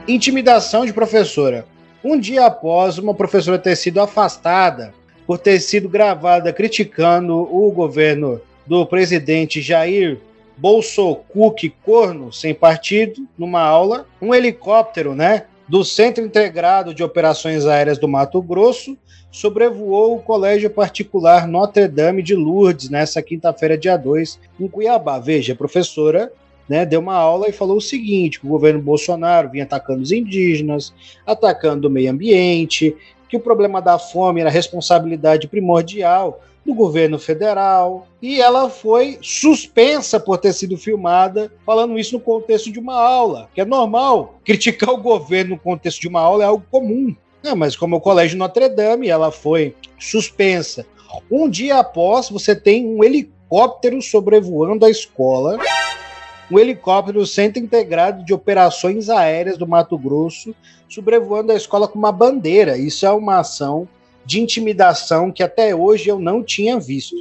Intimidação 0.09 0.86
de 0.86 0.92
professora. 0.92 1.66
Um 2.04 2.16
dia 2.16 2.46
após 2.46 2.96
uma 2.96 3.12
professora 3.12 3.59
ter 3.59 3.74
sido 3.74 4.00
afastada 4.00 4.94
por 5.26 5.36
ter 5.36 5.59
sido 5.59 5.88
gravada 5.88 6.52
criticando 6.52 7.34
o 7.34 7.72
governo 7.72 8.40
do 8.64 8.86
presidente 8.86 9.61
Jair 9.61 10.20
Bolsonaro 10.57 11.24
Corno, 11.84 12.32
sem 12.32 12.54
partido, 12.54 13.26
numa 13.36 13.61
aula, 13.61 14.07
um 14.22 14.32
helicóptero, 14.32 15.12
né, 15.12 15.46
do 15.68 15.84
Centro 15.84 16.24
Integrado 16.24 16.94
de 16.94 17.02
Operações 17.02 17.66
Aéreas 17.66 17.98
do 17.98 18.07
Mato 18.07 18.40
Grosso 18.40 18.96
sobrevoou 19.32 20.16
o 20.16 20.22
Colégio 20.22 20.70
Particular 20.70 21.48
Notre 21.48 21.88
Dame 21.88 22.22
de 22.22 22.34
Lourdes 22.34 22.88
nessa 22.88 23.20
quinta-feira, 23.20 23.76
dia 23.76 23.96
2, 23.96 24.38
em 24.61 24.68
Cuiabá. 24.68 25.18
Veja, 25.18 25.52
a 25.52 25.57
professora 25.57 26.32
né, 26.69 26.85
deu 26.85 27.01
uma 27.01 27.14
aula 27.14 27.49
e 27.49 27.53
falou 27.53 27.77
o 27.77 27.81
seguinte: 27.81 28.41
que 28.41 28.47
o 28.47 28.51
governo 28.51 28.81
Bolsonaro 28.81 29.51
vinha 29.51 29.64
atacando 29.64 30.03
os 30.03 30.12
indígenas, 30.12 30.93
atacando 31.27 31.89
o 31.89 31.91
meio 31.91 32.11
ambiente, 32.11 32.97
que 33.29 33.37
o 33.37 33.41
problema 33.41 33.81
da 33.81 33.99
fome 33.99 34.41
era 34.41 34.51
responsabilidade 34.51 35.49
primordial 35.49 36.41
do 36.64 36.75
governo 36.75 37.17
federal, 37.17 38.09
e 38.21 38.41
ela 38.41 38.69
foi 38.69 39.19
suspensa 39.23 40.19
por 40.19 40.37
ter 40.37 40.53
sido 40.53 40.77
filmada 40.77 41.53
falando 41.64 41.97
isso 41.97 42.14
no 42.14 42.21
contexto 42.21 42.73
de 42.73 42.81
uma 42.81 42.95
aula, 42.95 43.49
que 43.55 43.61
é 43.61 43.64
normal. 43.64 44.41
Criticar 44.45 44.91
o 44.91 45.01
governo 45.01 45.51
no 45.51 45.61
contexto 45.61 46.01
de 46.01 46.09
uma 46.09 46.21
aula 46.21 46.43
é 46.43 46.47
algo 46.47 46.64
comum. 46.69 47.14
Mas 47.57 47.77
como 47.77 47.97
o 47.97 48.01
Colégio 48.01 48.37
Notre 48.37 48.69
Dame, 48.69 49.09
ela 49.09 49.31
foi 49.31 49.77
suspensa. 49.97 50.85
Um 51.31 51.49
dia 51.49 51.79
após, 51.79 52.29
você 52.29 52.57
tem 52.57 52.85
um 52.85 53.05
helicóptero 53.05 54.03
sobrevoando 54.03 54.85
a 54.85 54.91
escola 54.91 55.57
um 56.51 56.59
helicóptero 56.59 57.20
do 57.20 57.26
Centro 57.26 57.62
Integrado 57.62 58.24
de 58.24 58.32
Operações 58.32 59.09
Aéreas 59.09 59.59
do 59.59 59.66
Mato 59.66 59.99
Grosso 59.99 60.55
sobrevoando 60.88 61.53
a 61.53 61.57
escola 61.57 61.88
com 61.88 61.99
uma 61.99 62.12
bandeira. 62.12 62.78
Isso 62.78 63.05
é 63.07 63.11
uma 63.11 63.40
ação 63.40 63.88
de 64.24 64.40
intimidação 64.40 65.30
que 65.30 65.42
até 65.42 65.74
hoje 65.74 66.09
eu 66.09 66.18
não 66.18 66.42
tinha 66.42 66.78
visto. 66.78 67.16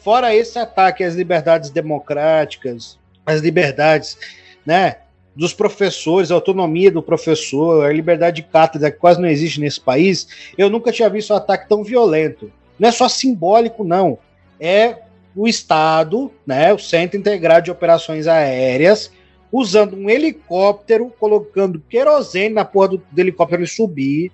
Fora 0.00 0.34
esse 0.34 0.58
ataque 0.58 1.04
às 1.04 1.14
liberdades 1.14 1.70
democráticas, 1.70 2.98
às 3.24 3.40
liberdades, 3.40 4.18
né, 4.66 4.96
dos 5.34 5.54
professores, 5.54 6.30
a 6.30 6.34
autonomia 6.34 6.90
do 6.90 7.02
professor, 7.02 7.86
a 7.86 7.92
liberdade 7.92 8.36
de 8.36 8.42
cátedra 8.42 8.90
que 8.90 8.98
quase 8.98 9.20
não 9.20 9.28
existe 9.28 9.60
nesse 9.60 9.80
país, 9.80 10.52
eu 10.58 10.68
nunca 10.68 10.92
tinha 10.92 11.08
visto 11.08 11.32
um 11.32 11.36
ataque 11.36 11.68
tão 11.68 11.82
violento. 11.82 12.52
Não 12.78 12.88
é 12.88 12.92
só 12.92 13.08
simbólico, 13.08 13.84
não. 13.84 14.18
É 14.60 15.01
o 15.34 15.48
Estado, 15.48 16.30
né, 16.46 16.72
o 16.72 16.78
Centro 16.78 17.18
Integrado 17.18 17.64
de 17.64 17.70
Operações 17.70 18.26
Aéreas, 18.26 19.10
usando 19.50 19.96
um 19.96 20.08
helicóptero, 20.08 21.12
colocando 21.18 21.82
querosene 21.88 22.54
na 22.54 22.64
porra 22.64 22.88
do, 22.88 23.02
do 23.10 23.18
helicóptero 23.20 23.62
e 23.62 23.66
subir, 23.66 24.32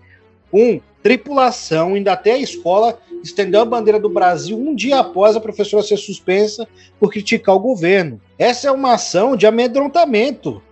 com 0.50 0.80
tripulação, 1.02 1.96
indo 1.96 2.08
até 2.08 2.32
a 2.32 2.38
escola, 2.38 2.98
estendeu 3.22 3.60
a 3.60 3.64
bandeira 3.64 4.00
do 4.00 4.08
Brasil 4.08 4.58
um 4.58 4.74
dia 4.74 4.98
após 4.98 5.36
a 5.36 5.40
professora 5.40 5.82
ser 5.82 5.96
suspensa 5.96 6.66
por 6.98 7.10
criticar 7.10 7.54
o 7.54 7.60
governo. 7.60 8.20
Essa 8.38 8.68
é 8.68 8.72
uma 8.72 8.94
ação 8.94 9.36
de 9.36 9.46
amedrontamento. 9.46 10.62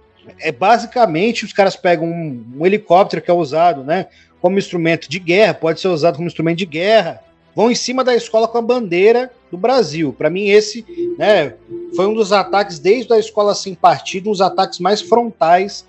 É 0.40 0.50
basicamente 0.50 1.44
os 1.44 1.52
caras 1.52 1.76
pegam 1.76 2.08
um, 2.08 2.44
um 2.58 2.66
helicóptero 2.66 3.22
que 3.22 3.30
é 3.30 3.34
usado, 3.34 3.84
né, 3.84 4.06
como 4.40 4.58
instrumento 4.58 5.08
de 5.08 5.18
guerra, 5.18 5.54
pode 5.54 5.80
ser 5.80 5.88
usado 5.88 6.16
como 6.16 6.26
instrumento 6.26 6.58
de 6.58 6.66
guerra, 6.66 7.20
vão 7.56 7.70
em 7.70 7.74
cima 7.74 8.04
da 8.04 8.14
escola 8.14 8.46
com 8.46 8.58
a 8.58 8.62
bandeira 8.62 9.32
do 9.50 9.56
Brasil. 9.56 10.12
Para 10.12 10.28
mim, 10.28 10.48
esse 10.48 10.84
né, 11.16 11.54
foi 11.96 12.06
um 12.06 12.12
dos 12.12 12.30
ataques, 12.30 12.78
desde 12.78 13.10
a 13.14 13.18
escola 13.18 13.54
sem 13.54 13.74
partido, 13.74 14.28
um 14.28 14.32
dos 14.32 14.42
ataques 14.42 14.78
mais 14.78 15.00
frontais 15.00 15.86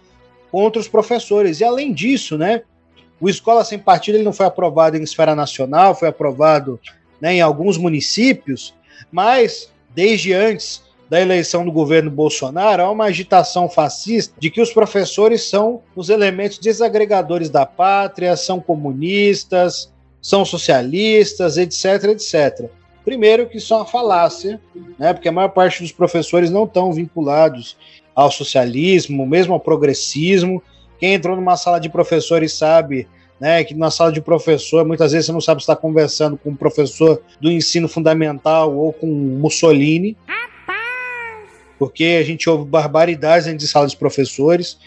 contra 0.50 0.80
os 0.80 0.88
professores. 0.88 1.60
E 1.60 1.66
além 1.66 1.94
disso, 1.94 2.38
né, 2.38 2.62
o 3.20 3.28
Escola 3.28 3.66
Sem 3.66 3.78
Partido 3.78 4.16
ele 4.16 4.24
não 4.24 4.32
foi 4.32 4.46
aprovado 4.46 4.96
em 4.96 5.04
esfera 5.04 5.36
nacional, 5.36 5.94
foi 5.94 6.08
aprovado 6.08 6.80
né, 7.20 7.34
em 7.34 7.42
alguns 7.42 7.78
municípios, 7.78 8.74
mas 9.12 9.70
desde 9.94 10.32
antes 10.32 10.82
da 11.10 11.20
eleição 11.20 11.66
do 11.66 11.72
governo 11.72 12.12
Bolsonaro, 12.12 12.84
há 12.84 12.92
uma 12.92 13.06
agitação 13.06 13.70
fascista 13.70 14.34
de 14.40 14.50
que 14.50 14.62
os 14.62 14.72
professores 14.72 15.50
são 15.50 15.82
os 15.96 16.10
elementos 16.10 16.60
desagregadores 16.60 17.50
da 17.50 17.66
pátria, 17.66 18.36
são 18.38 18.60
comunistas, 18.60 19.92
são 20.28 20.44
socialistas, 20.44 21.56
etc, 21.56 22.04
etc. 22.10 22.70
Primeiro 23.06 23.48
que 23.48 23.60
isso 23.60 23.74
é 23.74 23.78
uma 23.78 23.86
falácia, 23.86 24.60
né, 25.00 25.14
porque 25.14 25.30
a 25.30 25.32
maior 25.32 25.48
parte 25.48 25.82
dos 25.82 25.94
professores 25.94 26.52
não 26.52 26.66
estão 26.66 26.92
vinculados 26.92 27.78
ao 28.14 28.30
socialismo, 28.30 29.26
mesmo 29.26 29.54
ao 29.54 29.60
progressismo. 29.62 30.62
Quem 31.00 31.14
entrou 31.14 31.34
numa 31.34 31.56
sala 31.56 31.80
de 31.80 31.88
professores 31.88 32.52
sabe 32.52 33.08
né, 33.40 33.64
que 33.64 33.74
na 33.74 33.90
sala 33.90 34.12
de 34.12 34.20
professor, 34.20 34.86
muitas 34.86 35.14
vezes 35.14 35.28
você 35.28 35.32
não 35.32 35.40
sabe 35.40 35.62
se 35.62 35.64
está 35.64 35.78
conversando 35.78 36.36
com 36.36 36.50
um 36.50 36.56
professor 36.58 37.22
do 37.40 37.50
ensino 37.50 37.88
fundamental 37.88 38.76
ou 38.76 38.92
com 38.92 39.08
Mussolini. 39.08 40.18
Porque 41.80 42.18
a 42.20 42.24
gente 42.26 42.50
ouve 42.50 42.66
barbaridades 42.66 43.46
dentro 43.46 43.60
de 43.60 43.68
sala 43.70 43.88
de 43.88 43.96
professores, 43.96 44.78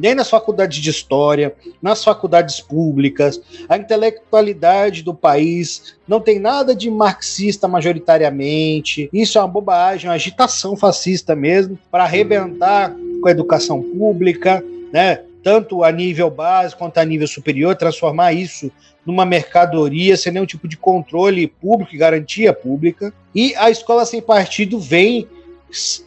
nem 0.00 0.14
nas 0.14 0.30
faculdades 0.30 0.78
de 0.78 0.88
história, 0.88 1.54
nas 1.80 2.02
faculdades 2.02 2.60
públicas, 2.60 3.40
a 3.68 3.76
intelectualidade 3.76 5.02
do 5.02 5.14
país 5.14 5.94
não 6.08 6.20
tem 6.20 6.38
nada 6.38 6.74
de 6.74 6.90
marxista 6.90 7.68
majoritariamente. 7.68 9.10
Isso 9.12 9.36
é 9.36 9.40
uma 9.42 9.48
bobagem, 9.48 10.08
uma 10.08 10.14
agitação 10.14 10.74
fascista 10.74 11.36
mesmo, 11.36 11.78
para 11.90 12.04
arrebentar 12.04 12.94
com 13.20 13.28
a 13.28 13.30
educação 13.30 13.82
pública, 13.82 14.64
né? 14.90 15.20
tanto 15.42 15.84
a 15.84 15.92
nível 15.92 16.30
básico 16.30 16.78
quanto 16.78 16.98
a 16.98 17.04
nível 17.04 17.26
superior, 17.26 17.74
transformar 17.74 18.32
isso 18.32 18.70
numa 19.04 19.24
mercadoria 19.24 20.16
sem 20.16 20.32
nenhum 20.32 20.46
tipo 20.46 20.68
de 20.68 20.76
controle 20.76 21.46
público 21.46 21.94
e 21.94 21.98
garantia 21.98 22.52
pública. 22.52 23.12
E 23.34 23.54
a 23.56 23.70
escola 23.70 24.04
sem 24.04 24.20
partido 24.20 24.78
vem 24.78 25.26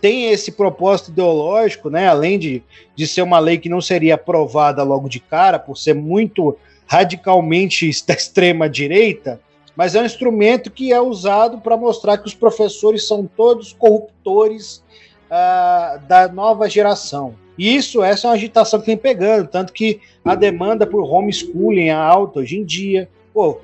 tem 0.02 0.30
esse 0.32 0.52
propósito 0.52 1.12
ideológico, 1.12 1.90
né? 1.90 2.08
Além 2.08 2.38
de, 2.38 2.64
de 2.96 3.08
ser 3.08 3.22
uma 3.22 3.40
lei 3.40 3.58
que 3.58 3.70
não 3.70 3.82
seria 3.82 4.16
aprovada 4.16 4.84
logo 4.84 5.08
de 5.08 5.20
cara, 5.20 5.58
por 5.58 5.78
ser 5.78 5.96
muito 5.96 6.58
radicalmente 6.88 7.90
da 8.06 8.14
extrema 8.14 8.70
direita, 8.70 9.40
mas 9.76 9.96
é 9.96 10.02
um 10.02 10.06
instrumento 10.06 10.70
que 10.70 10.94
é 10.94 11.02
usado 11.02 11.60
para 11.60 11.76
mostrar 11.76 12.18
que 12.18 12.28
os 12.28 12.36
professores 12.36 13.08
são 13.08 13.26
todos 13.26 13.74
corruptores 13.74 14.84
uh, 15.32 16.00
da 16.08 16.28
nova 16.28 16.70
geração. 16.70 17.36
E 17.58 17.76
isso, 17.76 18.04
essa 18.04 18.28
é 18.28 18.30
uma 18.30 18.36
agitação 18.36 18.80
que 18.80 18.88
vem 18.88 18.98
pegando, 18.98 19.48
tanto 19.48 19.74
que 19.74 20.00
a 20.24 20.36
demanda 20.36 20.86
por 20.86 21.04
homeschooling 21.04 21.88
é 21.88 21.92
alta 21.92 22.40
hoje 22.40 22.58
em 22.58 22.64
dia. 22.64 23.10
Pô, 23.34 23.60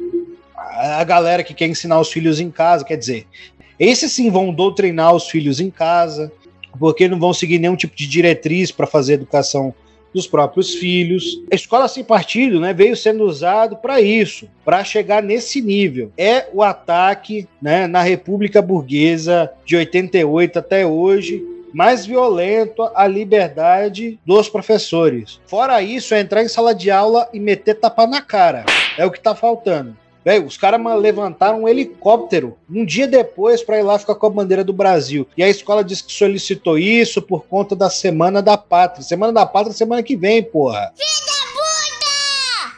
a 0.56 1.04
galera 1.04 1.43
que 1.43 1.54
quer 1.54 1.68
ensinar 1.68 2.00
os 2.00 2.12
filhos 2.12 2.39
em 2.39 2.52
casa, 2.52 2.86
quer 2.86 2.97
dizer, 2.97 3.28
esses 3.80 4.11
sim 4.11 4.30
vão 4.30 4.53
doutrinar 4.53 5.15
os 5.15 5.30
filhos 5.30 5.59
em 5.59 5.69
casa, 5.69 6.32
porque 6.77 7.07
não 7.07 7.19
vão 7.19 7.34
seguir 7.34 7.59
nenhum 7.59 7.75
tipo 7.75 7.95
de 7.95 8.07
diretriz 8.07 8.71
para 8.71 8.86
fazer 8.86 9.13
educação 9.13 9.73
dos 10.13 10.27
próprios 10.27 10.73
filhos. 10.73 11.41
A 11.51 11.55
escola 11.55 11.88
sem 11.88 12.03
partido 12.03 12.59
né, 12.59 12.73
veio 12.73 12.95
sendo 12.95 13.23
usado 13.23 13.77
para 13.77 14.01
isso, 14.01 14.49
para 14.65 14.84
chegar 14.84 15.21
nesse 15.21 15.61
nível. 15.61 16.11
É 16.17 16.47
o 16.53 16.63
ataque 16.63 17.47
né, 17.61 17.88
na 17.88 18.01
República 18.01 18.61
Burguesa 18.61 19.51
de 19.65 19.75
88 19.75 20.59
até 20.59 20.86
hoje, 20.86 21.43
mais 21.71 22.05
violento 22.05 22.89
à 22.95 23.05
liberdade 23.05 24.19
dos 24.25 24.49
professores. 24.49 25.39
Fora 25.45 25.82
isso, 25.82 26.13
é 26.13 26.19
entrar 26.19 26.43
em 26.43 26.47
sala 26.47 26.73
de 26.73 26.89
aula 26.89 27.30
e 27.32 27.39
meter 27.39 27.75
tapa 27.75 28.07
na 28.07 28.21
cara. 28.21 28.65
É 28.97 29.05
o 29.05 29.11
que 29.11 29.19
está 29.19 29.36
faltando. 29.36 29.95
Véio, 30.24 30.45
os 30.45 30.57
caras 30.57 30.82
levantaram 30.99 31.63
um 31.63 31.67
helicóptero 31.67 32.57
um 32.70 32.86
dia 32.86 33.07
depois 33.07 33.63
para 33.63 33.80
ir 33.80 33.84
lá 33.84 33.97
ficar 33.97 34.15
com 34.15 34.28
a 34.28 34.30
bandeira 34.30 34.63
do 34.63 34.74
Brasil. 34.74 35.28
E 35.38 35.43
a 35.43 35.49
escola 35.49 35.84
disse 35.84 36.03
que 36.03 36.13
solicitou 36.13 36.78
isso 36.78 37.22
por 37.22 37.45
conta 37.45 37.76
da 37.76 37.89
Semana 37.89 38.41
da 38.41 38.57
Pátria. 38.57 39.03
Semana 39.03 39.32
da 39.32 39.45
Pátria 39.45 39.74
semana 39.74 40.03
que 40.03 40.15
vem, 40.15 40.43
porra. 40.43 40.93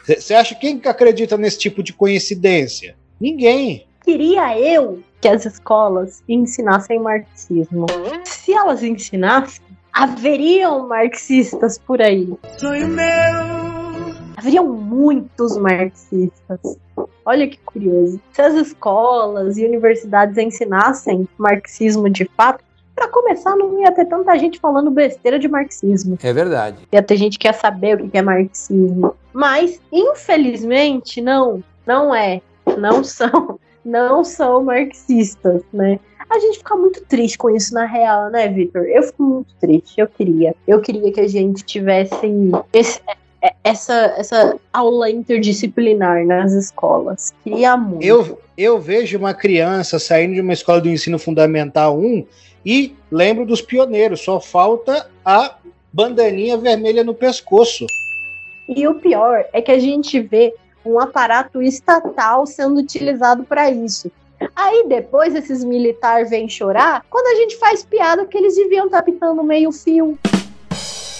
Você 0.06 0.34
acha 0.34 0.54
quem 0.54 0.78
que 0.78 0.88
acredita 0.88 1.36
nesse 1.36 1.58
tipo 1.58 1.82
de 1.82 1.92
coincidência? 1.92 2.96
Ninguém. 3.20 3.86
Queria 4.04 4.58
eu 4.58 5.00
que 5.20 5.28
as 5.28 5.46
escolas 5.46 6.22
ensinassem 6.28 6.98
marxismo. 6.98 7.86
Se 8.24 8.52
elas 8.52 8.82
ensinassem, 8.82 9.62
haveriam 9.92 10.88
marxistas 10.88 11.78
por 11.78 12.02
aí. 12.02 12.32
Sonho 12.58 12.88
meu. 12.88 13.06
Haveriam 14.36 14.66
muitos 14.66 15.56
marxistas. 15.56 16.60
Olha 17.24 17.48
que 17.48 17.58
curioso. 17.58 18.20
Se 18.32 18.42
as 18.42 18.54
escolas 18.54 19.56
e 19.56 19.64
universidades 19.64 20.36
ensinassem 20.38 21.28
marxismo 21.38 22.08
de 22.08 22.24
fato, 22.36 22.64
para 22.94 23.08
começar, 23.08 23.56
não 23.56 23.80
ia 23.80 23.90
ter 23.90 24.04
tanta 24.04 24.38
gente 24.38 24.60
falando 24.60 24.90
besteira 24.90 25.38
de 25.38 25.48
marxismo. 25.48 26.18
É 26.22 26.32
verdade. 26.32 26.76
Ia 26.92 27.02
ter 27.02 27.16
gente 27.16 27.38
que 27.38 27.48
ia 27.48 27.52
saber 27.52 28.00
o 28.00 28.08
que 28.08 28.18
é 28.18 28.22
marxismo. 28.22 29.14
Mas, 29.32 29.80
infelizmente, 29.90 31.20
não. 31.20 31.62
Não 31.86 32.14
é. 32.14 32.40
Não 32.78 33.02
são 33.04 33.58
não 33.84 34.22
são 34.22 34.62
marxistas, 34.62 35.62
né? 35.72 35.98
A 36.30 36.38
gente 36.38 36.58
fica 36.58 36.76
muito 36.76 37.04
triste 37.04 37.36
com 37.36 37.50
isso 37.50 37.74
na 37.74 37.84
real, 37.84 38.30
né, 38.30 38.48
Victor? 38.48 38.86
Eu 38.86 39.02
fico 39.02 39.22
muito 39.22 39.54
triste. 39.60 40.00
Eu 40.00 40.06
queria. 40.06 40.54
Eu 40.66 40.80
queria 40.80 41.12
que 41.12 41.20
a 41.20 41.28
gente 41.28 41.62
tivesse 41.64 42.14
esse, 42.72 43.02
essa, 43.64 44.14
essa 44.16 44.56
aula 44.72 45.10
interdisciplinar 45.10 46.24
nas 46.24 46.52
escolas. 46.52 47.32
Queria 47.42 47.76
muito. 47.76 48.04
Eu, 48.04 48.38
eu 48.56 48.80
vejo 48.80 49.18
uma 49.18 49.34
criança 49.34 49.98
saindo 49.98 50.34
de 50.34 50.40
uma 50.40 50.52
escola 50.52 50.80
do 50.80 50.88
ensino 50.88 51.18
fundamental 51.18 51.98
1 51.98 52.24
e 52.64 52.94
lembro 53.10 53.44
dos 53.44 53.60
pioneiros. 53.60 54.20
Só 54.20 54.40
falta 54.40 55.08
a 55.24 55.56
bandaninha 55.92 56.56
vermelha 56.56 57.02
no 57.02 57.14
pescoço. 57.14 57.86
E 58.68 58.86
o 58.86 58.94
pior 58.94 59.44
é 59.52 59.60
que 59.60 59.72
a 59.72 59.78
gente 59.78 60.20
vê 60.20 60.54
um 60.84 60.98
aparato 61.00 61.60
estatal 61.62 62.46
sendo 62.46 62.78
utilizado 62.78 63.44
para 63.44 63.70
isso. 63.70 64.10
Aí 64.56 64.86
depois 64.88 65.34
esses 65.34 65.62
militares 65.62 66.30
vêm 66.30 66.48
chorar 66.48 67.04
quando 67.08 67.26
a 67.26 67.40
gente 67.40 67.56
faz 67.56 67.84
piada 67.84 68.26
que 68.26 68.36
eles 68.36 68.56
deviam 68.56 68.86
estar 68.86 68.98
tá 68.98 69.04
pintando 69.04 69.42
meio 69.42 69.70
fio. 69.70 70.18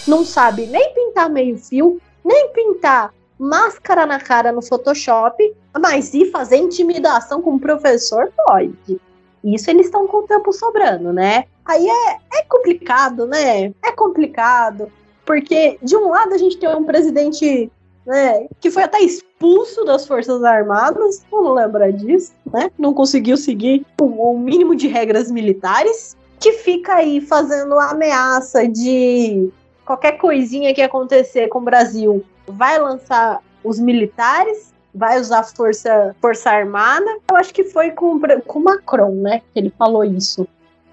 Não 0.07 0.25
sabe 0.25 0.67
nem 0.67 0.93
pintar 0.93 1.31
meio 1.31 1.57
fio, 1.57 2.01
nem 2.25 2.49
pintar 2.53 3.13
máscara 3.39 4.07
na 4.07 4.21
cara 4.21 4.53
no 4.53 4.63
Photoshop, 4.63 5.53
mas 5.81 6.15
ir 6.15 6.31
fazer 6.31 6.57
intimidação 6.57 7.43
com 7.43 7.55
o 7.55 7.61
professor 7.61 8.33
pode. 8.47 9.01
Isso 9.43 9.71
eles 9.71 9.87
estão 9.87 10.07
com 10.07 10.19
o 10.19 10.27
tempo 10.27 10.53
sobrando, 10.53 11.13
né? 11.13 11.45
Aí 11.65 11.89
é, 11.89 12.39
é 12.39 12.43
complicado, 12.45 13.27
né? 13.27 13.73
É 13.83 13.93
complicado. 13.93 14.91
Porque, 15.25 15.79
de 15.83 15.97
um 15.97 16.09
lado, 16.09 16.35
a 16.35 16.39
gente 16.39 16.57
tem 16.57 16.69
um 16.69 16.85
presidente 16.85 17.71
né, 18.07 18.47
que 18.61 18.71
foi 18.71 18.83
até 18.83 19.01
expulso 19.01 19.85
das 19.85 20.07
Forças 20.07 20.43
Armadas, 20.43 21.25
não 21.31 21.53
lembra 21.53 21.93
disso, 21.93 22.33
né? 22.53 22.71
Não 22.79 22.93
conseguiu 22.93 23.37
seguir 23.37 23.87
o, 24.01 24.05
o 24.05 24.39
mínimo 24.39 24.75
de 24.75 24.89
regras 24.89 25.31
militares, 25.31 26.17
que 26.41 26.53
fica 26.53 26.95
aí 26.95 27.21
fazendo 27.21 27.79
ameaça 27.79 28.67
de 28.69 29.49
qualquer 29.85 30.13
coisinha 30.13 30.75
que 30.75 30.83
acontecer 30.83 31.49
com 31.49 31.59
o 31.59 31.63
Brasil, 31.63 32.25
vai 32.47 32.79
lançar 32.79 33.41
os 33.63 33.79
militares, 33.79 34.73
vai 34.95 35.21
usar 35.21 35.43
força, 35.45 36.15
força 36.21 36.51
armada. 36.51 37.19
Eu 37.31 37.37
acho 37.37 37.53
que 37.53 37.65
foi 37.65 37.91
com, 37.91 38.21
com 38.47 38.61
Macron, 38.61 39.15
né? 39.15 39.43
Que 39.53 39.61
ele 39.61 39.73
falou 39.79 40.05
isso, 40.05 40.47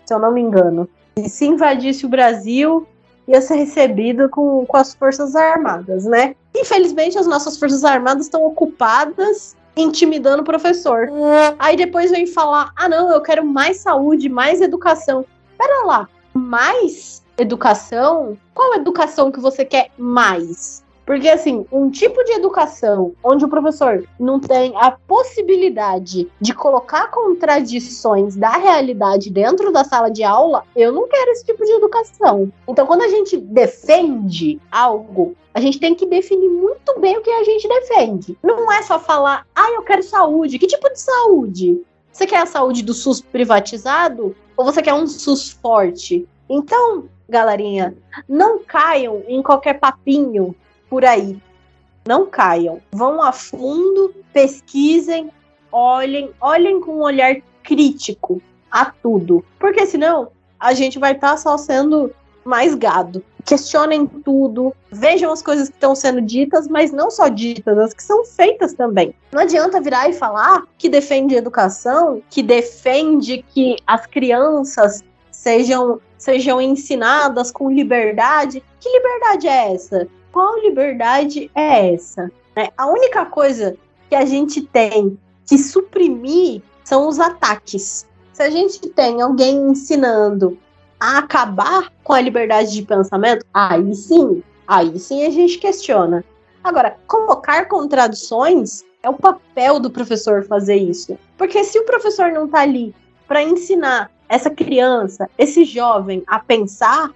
se 0.05 0.13
eu 0.13 0.19
não 0.19 0.31
me 0.31 0.41
engano. 0.41 0.87
E 1.17 1.29
se 1.29 1.45
invadisse 1.45 2.05
o 2.05 2.09
Brasil, 2.09 2.87
ia 3.27 3.41
ser 3.41 3.55
recebido 3.55 4.29
com, 4.29 4.65
com 4.65 4.77
as 4.77 4.93
Forças 4.93 5.35
Armadas, 5.35 6.05
né? 6.05 6.35
Infelizmente, 6.55 7.17
as 7.17 7.27
nossas 7.27 7.57
Forças 7.57 7.83
Armadas 7.83 8.25
estão 8.25 8.43
ocupadas 8.45 9.55
intimidando 9.75 10.41
o 10.41 10.45
professor. 10.45 11.09
Aí 11.57 11.75
depois 11.75 12.11
vem 12.11 12.25
falar: 12.25 12.71
ah, 12.75 12.89
não, 12.89 13.11
eu 13.11 13.21
quero 13.21 13.45
mais 13.45 13.77
saúde, 13.77 14.29
mais 14.29 14.61
educação. 14.61 15.25
Pera 15.57 15.85
lá, 15.85 16.09
mais 16.33 17.23
educação? 17.39 18.37
Qual 18.53 18.75
educação 18.75 19.31
que 19.31 19.39
você 19.39 19.63
quer 19.65 19.89
mais? 19.97 20.83
Porque, 21.09 21.27
assim, 21.27 21.65
um 21.71 21.89
tipo 21.89 22.23
de 22.23 22.33
educação 22.33 23.13
onde 23.23 23.43
o 23.43 23.49
professor 23.49 24.07
não 24.19 24.39
tem 24.39 24.73
a 24.75 24.91
possibilidade 24.91 26.31
de 26.39 26.53
colocar 26.53 27.09
contradições 27.09 28.35
da 28.35 28.51
realidade 28.51 29.31
dentro 29.31 29.71
da 29.71 29.83
sala 29.83 30.11
de 30.11 30.23
aula, 30.23 30.63
eu 30.75 30.91
não 30.91 31.07
quero 31.07 31.31
esse 31.31 31.43
tipo 31.43 31.65
de 31.65 31.71
educação. 31.71 32.53
Então, 32.67 32.85
quando 32.85 33.01
a 33.01 33.07
gente 33.07 33.37
defende 33.37 34.61
algo, 34.71 35.35
a 35.51 35.59
gente 35.59 35.79
tem 35.79 35.95
que 35.95 36.05
definir 36.05 36.47
muito 36.47 36.99
bem 36.99 37.17
o 37.17 37.23
que 37.23 37.31
a 37.31 37.43
gente 37.43 37.67
defende. 37.67 38.37
Não 38.43 38.71
é 38.71 38.83
só 38.83 38.99
falar, 38.99 39.47
ah, 39.55 39.71
eu 39.71 39.81
quero 39.81 40.03
saúde. 40.03 40.59
Que 40.59 40.67
tipo 40.67 40.87
de 40.93 41.01
saúde? 41.01 41.81
Você 42.11 42.27
quer 42.27 42.43
a 42.43 42.45
saúde 42.45 42.83
do 42.83 42.93
SUS 42.93 43.19
privatizado? 43.19 44.35
Ou 44.55 44.63
você 44.63 44.79
quer 44.79 44.93
um 44.93 45.07
SUS 45.07 45.49
forte? 45.49 46.27
Então, 46.49 47.07
galerinha, 47.27 47.95
não 48.27 48.59
caiam 48.59 49.23
em 49.27 49.41
qualquer 49.41 49.79
papinho 49.79 50.55
por 50.89 51.05
aí. 51.05 51.39
Não 52.07 52.25
caiam. 52.25 52.81
Vão 52.91 53.21
a 53.21 53.31
fundo, 53.31 54.15
pesquisem, 54.33 55.29
olhem, 55.71 56.31
olhem 56.41 56.81
com 56.81 56.95
um 56.97 57.01
olhar 57.01 57.35
crítico 57.63 58.41
a 58.71 58.85
tudo. 58.85 59.45
Porque 59.59 59.85
senão 59.85 60.31
a 60.59 60.73
gente 60.73 60.97
vai 60.97 61.13
estar 61.13 61.37
só 61.37 61.57
sendo 61.57 62.11
mais 62.43 62.73
gado. 62.73 63.23
Questionem 63.45 64.05
tudo, 64.05 64.73
vejam 64.91 65.31
as 65.31 65.41
coisas 65.41 65.69
que 65.69 65.75
estão 65.75 65.95
sendo 65.95 66.21
ditas, 66.21 66.67
mas 66.67 66.91
não 66.91 67.09
só 67.09 67.27
ditas, 67.27 67.77
as 67.77 67.93
que 67.93 68.03
são 68.03 68.25
feitas 68.25 68.73
também. 68.73 69.13
Não 69.31 69.41
adianta 69.41 69.79
virar 69.81 70.09
e 70.09 70.13
falar 70.13 70.63
que 70.77 70.89
defende 70.89 71.35
educação, 71.35 72.21
que 72.29 72.43
defende 72.43 73.43
que 73.53 73.77
as 73.85 74.05
crianças 74.05 75.03
sejam, 75.31 76.01
sejam 76.19 76.61
ensinadas 76.61 77.49
com 77.49 77.71
liberdade. 77.71 78.61
Que 78.79 78.89
liberdade 78.89 79.47
é 79.47 79.73
essa? 79.73 80.07
Qual 80.31 80.59
liberdade 80.59 81.49
é 81.55 81.93
essa? 81.93 82.31
É, 82.55 82.69
a 82.77 82.85
única 82.85 83.25
coisa 83.25 83.75
que 84.09 84.15
a 84.15 84.25
gente 84.25 84.61
tem 84.61 85.17
que 85.47 85.57
suprimir 85.57 86.61
são 86.83 87.07
os 87.07 87.19
ataques. 87.19 88.05
Se 88.33 88.43
a 88.43 88.49
gente 88.49 88.79
tem 88.89 89.21
alguém 89.21 89.71
ensinando 89.71 90.57
a 90.99 91.19
acabar 91.19 91.91
com 92.03 92.13
a 92.13 92.21
liberdade 92.21 92.73
de 92.73 92.83
pensamento, 92.83 93.45
aí 93.53 93.95
sim, 93.95 94.43
aí 94.67 94.99
sim 94.99 95.25
a 95.25 95.29
gente 95.29 95.57
questiona. 95.57 96.23
Agora, 96.63 96.97
colocar 97.07 97.67
contradições 97.67 98.83
é 99.01 99.09
o 99.09 99.13
papel 99.13 99.79
do 99.79 99.89
professor 99.89 100.43
fazer 100.43 100.75
isso. 100.75 101.17
Porque 101.37 101.63
se 101.63 101.79
o 101.79 101.85
professor 101.85 102.31
não 102.31 102.45
está 102.45 102.61
ali 102.61 102.93
para 103.27 103.41
ensinar 103.41 104.11
essa 104.29 104.49
criança, 104.49 105.29
esse 105.37 105.65
jovem 105.65 106.23
a 106.27 106.39
pensar, 106.39 107.11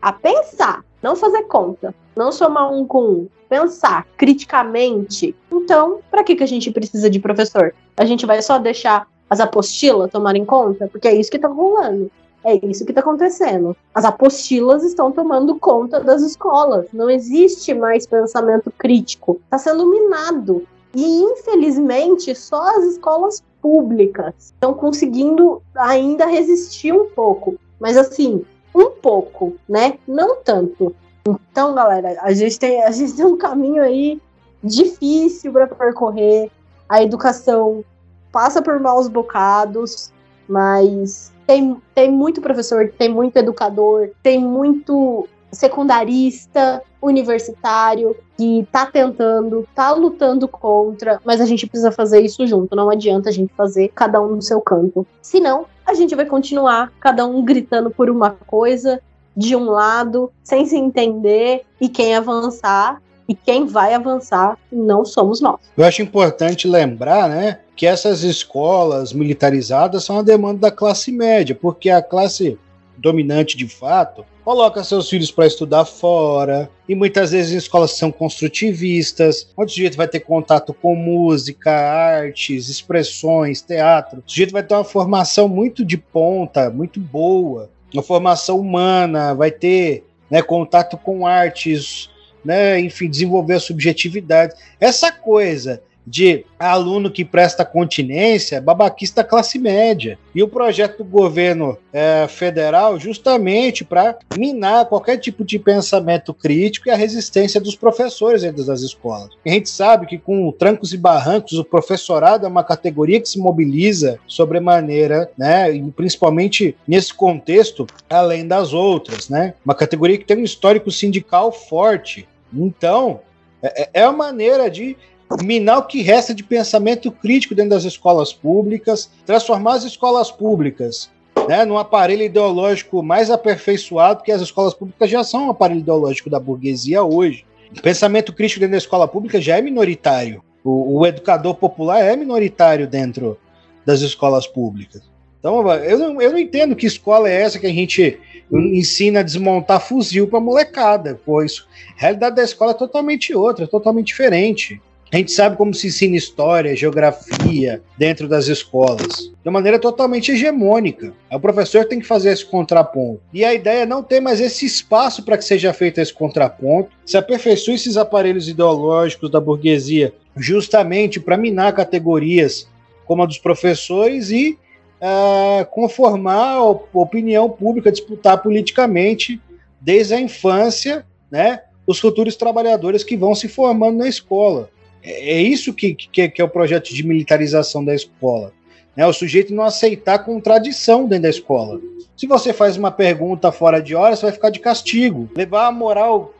a 0.00 0.12
pensar, 0.12 0.84
não 1.02 1.16
fazer 1.16 1.44
conta, 1.44 1.94
não 2.14 2.30
somar 2.30 2.70
um 2.70 2.86
com 2.86 3.02
um, 3.02 3.28
pensar 3.48 4.06
criticamente, 4.16 5.34
então, 5.50 6.00
para 6.10 6.22
que, 6.22 6.36
que 6.36 6.44
a 6.44 6.48
gente 6.48 6.70
precisa 6.70 7.10
de 7.10 7.18
professor? 7.18 7.74
A 7.96 8.04
gente 8.04 8.24
vai 8.24 8.40
só 8.40 8.58
deixar 8.58 9.06
as 9.28 9.40
apostilas 9.40 10.10
tomarem 10.10 10.44
conta? 10.44 10.88
Porque 10.88 11.08
é 11.08 11.14
isso 11.14 11.30
que 11.30 11.36
está 11.36 11.48
rolando. 11.48 12.10
É 12.44 12.54
isso 12.64 12.84
que 12.84 12.92
está 12.92 13.00
acontecendo. 13.00 13.76
As 13.94 14.04
apostilas 14.04 14.84
estão 14.84 15.10
tomando 15.10 15.56
conta 15.56 16.00
das 16.00 16.22
escolas. 16.22 16.86
Não 16.92 17.10
existe 17.10 17.74
mais 17.74 18.06
pensamento 18.06 18.72
crítico. 18.78 19.40
Está 19.44 19.58
sendo 19.58 19.90
minado. 19.90 20.66
E, 20.94 21.04
infelizmente, 21.04 22.34
só 22.34 22.76
as 22.76 22.84
escolas 22.84 23.42
públicas 23.60 24.34
estão 24.38 24.74
conseguindo 24.74 25.62
ainda 25.74 26.26
resistir 26.26 26.92
um 26.92 27.10
pouco. 27.10 27.56
Mas, 27.78 27.96
assim, 27.96 28.44
um 28.74 28.90
pouco, 28.90 29.56
né? 29.68 29.98
Não 30.06 30.36
tanto. 30.36 30.94
Então, 31.26 31.74
galera, 31.74 32.16
a 32.22 32.32
gente 32.32 32.58
tem, 32.58 32.82
a 32.82 32.90
gente 32.90 33.14
tem 33.14 33.24
um 33.24 33.36
caminho 33.36 33.82
aí 33.82 34.20
difícil 34.62 35.52
para 35.52 35.66
percorrer. 35.66 36.50
A 36.88 37.02
educação 37.02 37.84
passa 38.32 38.62
por 38.62 38.78
maus 38.80 39.08
bocados, 39.08 40.12
mas 40.48 41.32
tem, 41.46 41.76
tem 41.94 42.10
muito 42.10 42.40
professor, 42.40 42.92
tem 42.96 43.08
muito 43.08 43.36
educador, 43.36 44.10
tem 44.22 44.38
muito 44.38 45.28
secundarista, 45.52 46.82
universitário, 47.00 48.16
que 48.36 48.66
tá 48.72 48.86
tentando, 48.86 49.66
tá 49.74 49.92
lutando 49.92 50.48
contra, 50.48 51.20
mas 51.24 51.40
a 51.40 51.46
gente 51.46 51.66
precisa 51.66 51.92
fazer 51.92 52.20
isso 52.20 52.46
junto. 52.46 52.74
Não 52.74 52.90
adianta 52.90 53.28
a 53.28 53.32
gente 53.32 53.52
fazer 53.56 53.90
cada 53.94 54.20
um 54.20 54.36
no 54.36 54.42
seu 54.42 54.60
canto. 54.60 55.06
Senão, 55.22 55.66
a 55.86 55.94
gente 55.94 56.14
vai 56.14 56.26
continuar 56.26 56.92
cada 57.00 57.26
um 57.26 57.42
gritando 57.44 57.90
por 57.90 58.10
uma 58.10 58.30
coisa 58.30 59.00
de 59.36 59.54
um 59.54 59.70
lado, 59.70 60.32
sem 60.42 60.66
se 60.66 60.76
entender, 60.76 61.62
e 61.80 61.88
quem 61.88 62.14
avançar 62.14 63.00
e 63.28 63.34
quem 63.34 63.66
vai 63.66 63.92
avançar 63.92 64.56
não 64.72 65.04
somos 65.04 65.40
nós. 65.40 65.60
Eu 65.76 65.84
acho 65.84 66.00
importante 66.00 66.66
lembrar, 66.66 67.28
né, 67.28 67.60
que 67.76 67.86
essas 67.86 68.22
escolas 68.22 69.12
militarizadas 69.12 70.02
são 70.02 70.18
a 70.18 70.22
demanda 70.22 70.60
da 70.60 70.70
classe 70.70 71.12
média, 71.12 71.54
porque 71.54 71.90
a 71.90 72.02
classe 72.02 72.58
dominante 72.96 73.56
de 73.56 73.68
fato 73.68 74.24
coloca 74.48 74.82
seus 74.82 75.10
filhos 75.10 75.30
para 75.30 75.46
estudar 75.46 75.84
fora, 75.84 76.70
e 76.88 76.94
muitas 76.94 77.32
vezes 77.32 77.52
escolas 77.52 77.90
são 77.98 78.10
construtivistas, 78.10 79.46
onde 79.54 79.72
o 79.72 79.74
sujeito 79.74 79.94
vai 79.94 80.08
ter 80.08 80.20
contato 80.20 80.72
com 80.72 80.96
música, 80.96 81.70
artes, 81.70 82.70
expressões, 82.70 83.60
teatro. 83.60 84.22
O 84.26 84.30
sujeito 84.30 84.52
vai 84.52 84.62
ter 84.62 84.72
uma 84.72 84.84
formação 84.84 85.50
muito 85.50 85.84
de 85.84 85.98
ponta, 85.98 86.70
muito 86.70 86.98
boa, 86.98 87.68
uma 87.92 88.02
formação 88.02 88.58
humana, 88.58 89.34
vai 89.34 89.50
ter 89.50 90.06
né, 90.30 90.40
contato 90.40 90.96
com 90.96 91.26
artes, 91.26 92.08
né, 92.42 92.80
enfim, 92.80 93.10
desenvolver 93.10 93.56
a 93.56 93.60
subjetividade. 93.60 94.54
Essa 94.80 95.12
coisa 95.12 95.82
de 96.08 96.44
aluno 96.58 97.10
que 97.10 97.24
presta 97.24 97.64
continência, 97.64 98.60
babaquista 98.60 99.22
classe 99.22 99.58
média. 99.58 100.18
E 100.34 100.42
o 100.42 100.48
projeto 100.48 100.98
do 100.98 101.04
governo 101.04 101.76
é, 101.92 102.26
federal 102.28 102.98
justamente 102.98 103.84
para 103.84 104.18
minar 104.36 104.86
qualquer 104.86 105.18
tipo 105.18 105.44
de 105.44 105.58
pensamento 105.58 106.32
crítico 106.32 106.88
e 106.88 106.90
a 106.90 106.96
resistência 106.96 107.60
dos 107.60 107.76
professores 107.76 108.42
dentro 108.42 108.64
das 108.64 108.80
escolas. 108.80 109.30
a 109.44 109.50
gente 109.50 109.68
sabe 109.68 110.06
que 110.06 110.18
com 110.18 110.50
trancos 110.52 110.92
e 110.92 110.96
barrancos 110.96 111.52
o 111.52 111.64
professorado 111.64 112.46
é 112.46 112.48
uma 112.48 112.64
categoria 112.64 113.20
que 113.20 113.28
se 113.28 113.38
mobiliza 113.38 114.18
sobremaneira, 114.26 115.30
né, 115.36 115.72
e 115.72 115.82
principalmente 115.90 116.76
nesse 116.86 117.12
contexto, 117.12 117.86
além 118.08 118.46
das 118.46 118.72
outras, 118.72 119.28
né? 119.28 119.54
Uma 119.64 119.74
categoria 119.74 120.18
que 120.18 120.24
tem 120.24 120.38
um 120.38 120.44
histórico 120.44 120.90
sindical 120.90 121.52
forte. 121.52 122.28
Então, 122.52 123.20
é, 123.62 123.90
é 123.92 124.08
uma 124.08 124.28
maneira 124.28 124.70
de 124.70 124.96
minar 125.42 125.78
o 125.78 125.86
que 125.86 126.02
resta 126.02 126.34
de 126.34 126.42
pensamento 126.42 127.10
crítico 127.10 127.54
dentro 127.54 127.70
das 127.70 127.84
escolas 127.84 128.32
públicas, 128.32 129.10
transformar 129.26 129.74
as 129.74 129.84
escolas 129.84 130.30
públicas 130.30 131.10
né, 131.48 131.64
num 131.64 131.78
aparelho 131.78 132.22
ideológico 132.22 133.02
mais 133.02 133.30
aperfeiçoado, 133.30 134.22
que 134.22 134.32
as 134.32 134.42
escolas 134.42 134.74
públicas 134.74 135.10
já 135.10 135.22
são 135.22 135.46
um 135.46 135.50
aparelho 135.50 135.80
ideológico 135.80 136.30
da 136.30 136.40
burguesia 136.40 137.02
hoje. 137.02 137.44
O 137.76 137.82
pensamento 137.82 138.32
crítico 138.32 138.60
dentro 138.60 138.72
da 138.72 138.78
escola 138.78 139.06
pública 139.06 139.40
já 139.40 139.58
é 139.58 139.62
minoritário. 139.62 140.42
O, 140.64 140.98
o 140.98 141.06
educador 141.06 141.54
popular 141.54 142.00
é 142.00 142.16
minoritário 142.16 142.86
dentro 142.86 143.38
das 143.84 144.00
escolas 144.00 144.46
públicas. 144.46 145.02
Então, 145.38 145.66
eu 145.70 145.98
não, 145.98 146.20
eu 146.20 146.32
não 146.32 146.38
entendo 146.38 146.74
que 146.74 146.86
escola 146.86 147.28
é 147.28 147.42
essa 147.42 147.58
que 147.58 147.66
a 147.66 147.72
gente 147.72 148.18
ensina 148.52 149.20
a 149.20 149.22
desmontar 149.22 149.80
fuzil 149.80 150.26
para 150.26 150.40
molecada. 150.40 151.20
Pois 151.24 151.64
a 151.96 152.00
realidade 152.00 152.36
da 152.36 152.42
escola 152.42 152.72
é 152.72 152.74
totalmente 152.74 153.34
outra, 153.34 153.64
é 153.64 153.68
totalmente 153.68 154.08
diferente. 154.08 154.80
A 155.10 155.16
gente 155.16 155.32
sabe 155.32 155.56
como 155.56 155.72
se 155.72 155.86
ensina 155.86 156.16
história, 156.16 156.76
geografia 156.76 157.80
dentro 157.96 158.28
das 158.28 158.46
escolas, 158.46 159.32
de 159.42 159.50
maneira 159.50 159.78
totalmente 159.78 160.32
hegemônica. 160.32 161.14
O 161.32 161.40
professor 161.40 161.86
tem 161.86 161.98
que 161.98 162.06
fazer 162.06 162.30
esse 162.30 162.44
contraponto. 162.44 163.22
E 163.32 163.42
a 163.42 163.54
ideia 163.54 163.82
é 163.84 163.86
não 163.86 164.02
ter 164.02 164.20
mais 164.20 164.38
esse 164.38 164.66
espaço 164.66 165.24
para 165.24 165.38
que 165.38 165.44
seja 165.44 165.72
feito 165.72 165.98
esse 165.98 166.12
contraponto, 166.12 166.90
se 167.06 167.16
aperfeiçoe 167.16 167.76
esses 167.76 167.96
aparelhos 167.96 168.50
ideológicos 168.50 169.30
da 169.30 169.40
burguesia, 169.40 170.12
justamente 170.36 171.18
para 171.18 171.38
minar 171.38 171.72
categorias 171.72 172.68
como 173.06 173.22
a 173.22 173.26
dos 173.26 173.38
professores 173.38 174.30
e 174.30 174.58
uh, 175.00 175.64
conformar 175.70 176.56
a 176.56 176.62
opinião 176.62 177.48
pública, 177.48 177.90
disputar 177.90 178.42
politicamente 178.42 179.40
desde 179.80 180.12
a 180.12 180.20
infância, 180.20 181.06
né, 181.30 181.62
os 181.86 181.98
futuros 181.98 182.36
trabalhadores 182.36 183.02
que 183.02 183.16
vão 183.16 183.34
se 183.34 183.48
formando 183.48 183.96
na 183.96 184.08
escola. 184.08 184.68
É, 185.08 185.30
é 185.30 185.42
isso 185.42 185.72
que, 185.72 185.94
que, 185.94 186.28
que 186.28 186.42
é 186.42 186.44
o 186.44 186.48
projeto 186.48 186.92
de 186.94 187.06
militarização 187.06 187.82
da 187.82 187.94
escola. 187.94 188.52
Né? 188.94 189.06
O 189.06 189.12
sujeito 189.12 189.54
não 189.54 189.64
aceitar 189.64 190.18
contradição 190.20 191.06
dentro 191.06 191.22
da 191.22 191.30
escola. 191.30 191.80
Se 192.14 192.26
você 192.26 192.52
faz 192.52 192.76
uma 192.76 192.90
pergunta 192.90 193.50
fora 193.50 193.80
de 193.80 193.94
hora, 193.94 194.14
você 194.14 194.22
vai 194.22 194.32
ficar 194.32 194.50
de 194.50 194.60
castigo. 194.60 195.30
Levar 195.34 195.68
a 195.68 195.72
moral 195.72 196.34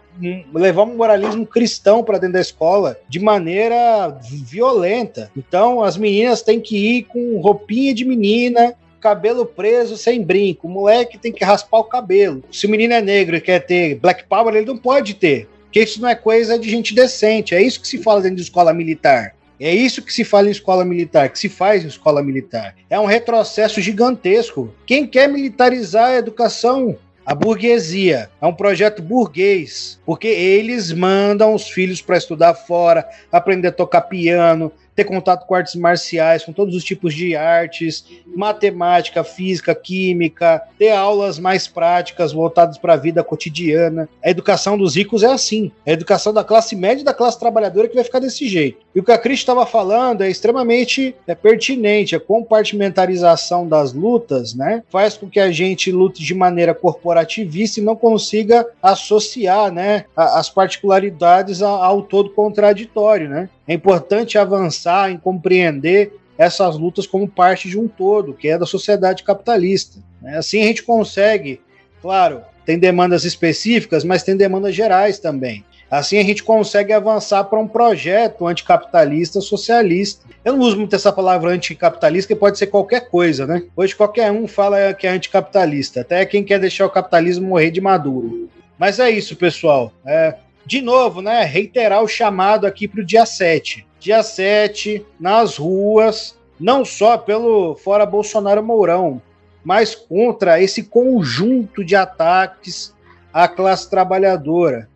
levar 0.52 0.82
um 0.82 0.96
moralismo 0.96 1.46
cristão 1.46 2.02
para 2.02 2.18
dentro 2.18 2.34
da 2.34 2.40
escola 2.40 2.98
de 3.08 3.20
maneira 3.20 4.18
violenta. 4.20 5.30
Então, 5.36 5.82
as 5.82 5.96
meninas 5.96 6.42
têm 6.42 6.60
que 6.60 6.76
ir 6.76 7.02
com 7.04 7.40
roupinha 7.40 7.94
de 7.94 8.04
menina, 8.04 8.74
cabelo 9.00 9.46
preso 9.46 9.96
sem 9.96 10.22
brinco. 10.22 10.66
O 10.66 10.70
moleque 10.70 11.18
tem 11.18 11.32
que 11.32 11.44
raspar 11.44 11.78
o 11.78 11.84
cabelo. 11.84 12.42
Se 12.50 12.66
o 12.66 12.68
menino 12.68 12.94
é 12.94 13.00
negro 13.00 13.36
e 13.36 13.40
quer 13.40 13.60
ter 13.60 13.94
black 13.94 14.24
power, 14.24 14.54
ele 14.54 14.66
não 14.66 14.76
pode 14.76 15.14
ter. 15.14 15.48
Porque 15.68 15.82
isso 15.82 16.00
não 16.00 16.08
é 16.08 16.14
coisa 16.14 16.58
de 16.58 16.68
gente 16.68 16.94
decente. 16.94 17.54
É 17.54 17.62
isso 17.62 17.80
que 17.80 17.86
se 17.86 17.98
fala 17.98 18.22
dentro 18.22 18.36
de 18.36 18.42
escola 18.42 18.72
militar. 18.72 19.34
É 19.60 19.74
isso 19.74 20.02
que 20.02 20.12
se 20.12 20.24
fala 20.24 20.48
em 20.48 20.52
escola 20.52 20.84
militar, 20.84 21.28
que 21.28 21.38
se 21.38 21.48
faz 21.48 21.84
em 21.84 21.88
escola 21.88 22.22
militar. 22.22 22.74
É 22.88 22.98
um 22.98 23.04
retrocesso 23.06 23.80
gigantesco. 23.80 24.72
Quem 24.86 25.06
quer 25.06 25.28
militarizar 25.28 26.10
a 26.10 26.16
educação? 26.16 26.96
A 27.26 27.34
burguesia. 27.34 28.30
É 28.40 28.46
um 28.46 28.54
projeto 28.54 29.02
burguês, 29.02 30.00
porque 30.06 30.28
eles 30.28 30.92
mandam 30.92 31.54
os 31.54 31.68
filhos 31.68 32.00
para 32.00 32.16
estudar 32.16 32.54
fora, 32.54 33.06
aprender 33.30 33.68
a 33.68 33.72
tocar 33.72 34.02
piano, 34.02 34.72
ter 34.98 35.04
contato 35.04 35.46
com 35.46 35.54
artes 35.54 35.76
marciais, 35.76 36.44
com 36.44 36.52
todos 36.52 36.74
os 36.74 36.82
tipos 36.82 37.14
de 37.14 37.36
artes, 37.36 38.04
matemática, 38.34 39.22
física, 39.22 39.72
química, 39.72 40.60
ter 40.76 40.90
aulas 40.90 41.38
mais 41.38 41.68
práticas 41.68 42.32
voltadas 42.32 42.76
para 42.76 42.94
a 42.94 42.96
vida 42.96 43.22
cotidiana. 43.22 44.08
A 44.24 44.28
educação 44.28 44.76
dos 44.76 44.96
ricos 44.96 45.22
é 45.22 45.28
assim. 45.28 45.70
A 45.86 45.92
educação 45.92 46.34
da 46.34 46.42
classe 46.42 46.74
média 46.74 47.02
e 47.02 47.04
da 47.04 47.14
classe 47.14 47.38
trabalhadora 47.38 47.86
que 47.86 47.94
vai 47.94 48.02
ficar 48.02 48.18
desse 48.18 48.48
jeito. 48.48 48.78
E 48.92 48.98
o 48.98 49.04
que 49.04 49.12
a 49.12 49.18
Cris 49.18 49.38
estava 49.38 49.64
falando 49.64 50.22
é 50.22 50.28
extremamente 50.28 51.14
é, 51.28 51.34
pertinente. 51.36 52.16
A 52.16 52.20
compartimentarização 52.20 53.68
das 53.68 53.92
lutas 53.92 54.52
né, 54.52 54.82
faz 54.90 55.16
com 55.16 55.30
que 55.30 55.38
a 55.38 55.52
gente 55.52 55.92
lute 55.92 56.24
de 56.24 56.34
maneira 56.34 56.74
corporativista 56.74 57.78
e 57.78 57.84
não 57.84 57.94
consiga 57.94 58.66
associar 58.82 59.70
né, 59.70 60.06
as 60.16 60.50
particularidades 60.50 61.62
ao 61.62 62.02
todo 62.02 62.30
contraditório. 62.30 63.28
Né? 63.28 63.48
É 63.68 63.74
importante 63.74 64.38
avançar 64.38 65.10
em 65.10 65.18
compreender 65.18 66.18
essas 66.38 66.78
lutas 66.78 67.06
como 67.06 67.28
parte 67.28 67.68
de 67.68 67.78
um 67.78 67.86
todo, 67.86 68.32
que 68.32 68.48
é 68.48 68.56
da 68.56 68.64
sociedade 68.64 69.22
capitalista. 69.22 69.98
Né? 70.22 70.38
Assim 70.38 70.62
a 70.62 70.66
gente 70.66 70.82
consegue, 70.82 71.60
claro, 72.00 72.40
tem 72.64 72.78
demandas 72.78 73.24
específicas, 73.24 74.04
mas 74.04 74.22
tem 74.22 74.36
demandas 74.36 74.74
gerais 74.74 75.18
também. 75.18 75.64
Assim 75.90 76.18
a 76.18 76.22
gente 76.22 76.42
consegue 76.42 76.92
avançar 76.92 77.44
para 77.44 77.58
um 77.58 77.66
projeto 77.66 78.46
anticapitalista 78.46 79.40
socialista. 79.40 80.26
Eu 80.44 80.54
não 80.54 80.60
uso 80.60 80.76
muito 80.76 80.94
essa 80.94 81.12
palavra 81.12 81.50
anticapitalista, 81.50 82.34
que 82.34 82.38
pode 82.38 82.58
ser 82.58 82.66
qualquer 82.66 83.08
coisa, 83.08 83.46
né? 83.46 83.62
Hoje 83.74 83.96
qualquer 83.96 84.30
um 84.30 84.46
fala 84.46 84.92
que 84.92 85.06
é 85.06 85.10
anticapitalista, 85.10 86.02
até 86.02 86.24
quem 86.26 86.44
quer 86.44 86.60
deixar 86.60 86.86
o 86.86 86.90
capitalismo 86.90 87.48
morrer 87.48 87.70
de 87.70 87.80
maduro. 87.80 88.50
Mas 88.78 88.98
é 89.00 89.10
isso, 89.10 89.34
pessoal. 89.34 89.90
É, 90.06 90.34
de 90.68 90.82
novo, 90.82 91.22
né? 91.22 91.44
Reiterar 91.44 92.02
o 92.02 92.06
chamado 92.06 92.66
aqui 92.66 92.86
para 92.86 93.00
o 93.00 93.04
dia 93.04 93.24
7. 93.24 93.86
Dia 93.98 94.22
7, 94.22 95.02
nas 95.18 95.56
ruas, 95.56 96.38
não 96.60 96.84
só 96.84 97.16
pelo 97.16 97.74
Fora 97.74 98.04
Bolsonaro 98.04 98.62
Mourão, 98.62 99.22
mas 99.64 99.94
contra 99.94 100.62
esse 100.62 100.82
conjunto 100.82 101.82
de 101.82 101.96
ataques 101.96 102.94
à 103.32 103.48
classe 103.48 103.88
trabalhadora 103.88 104.90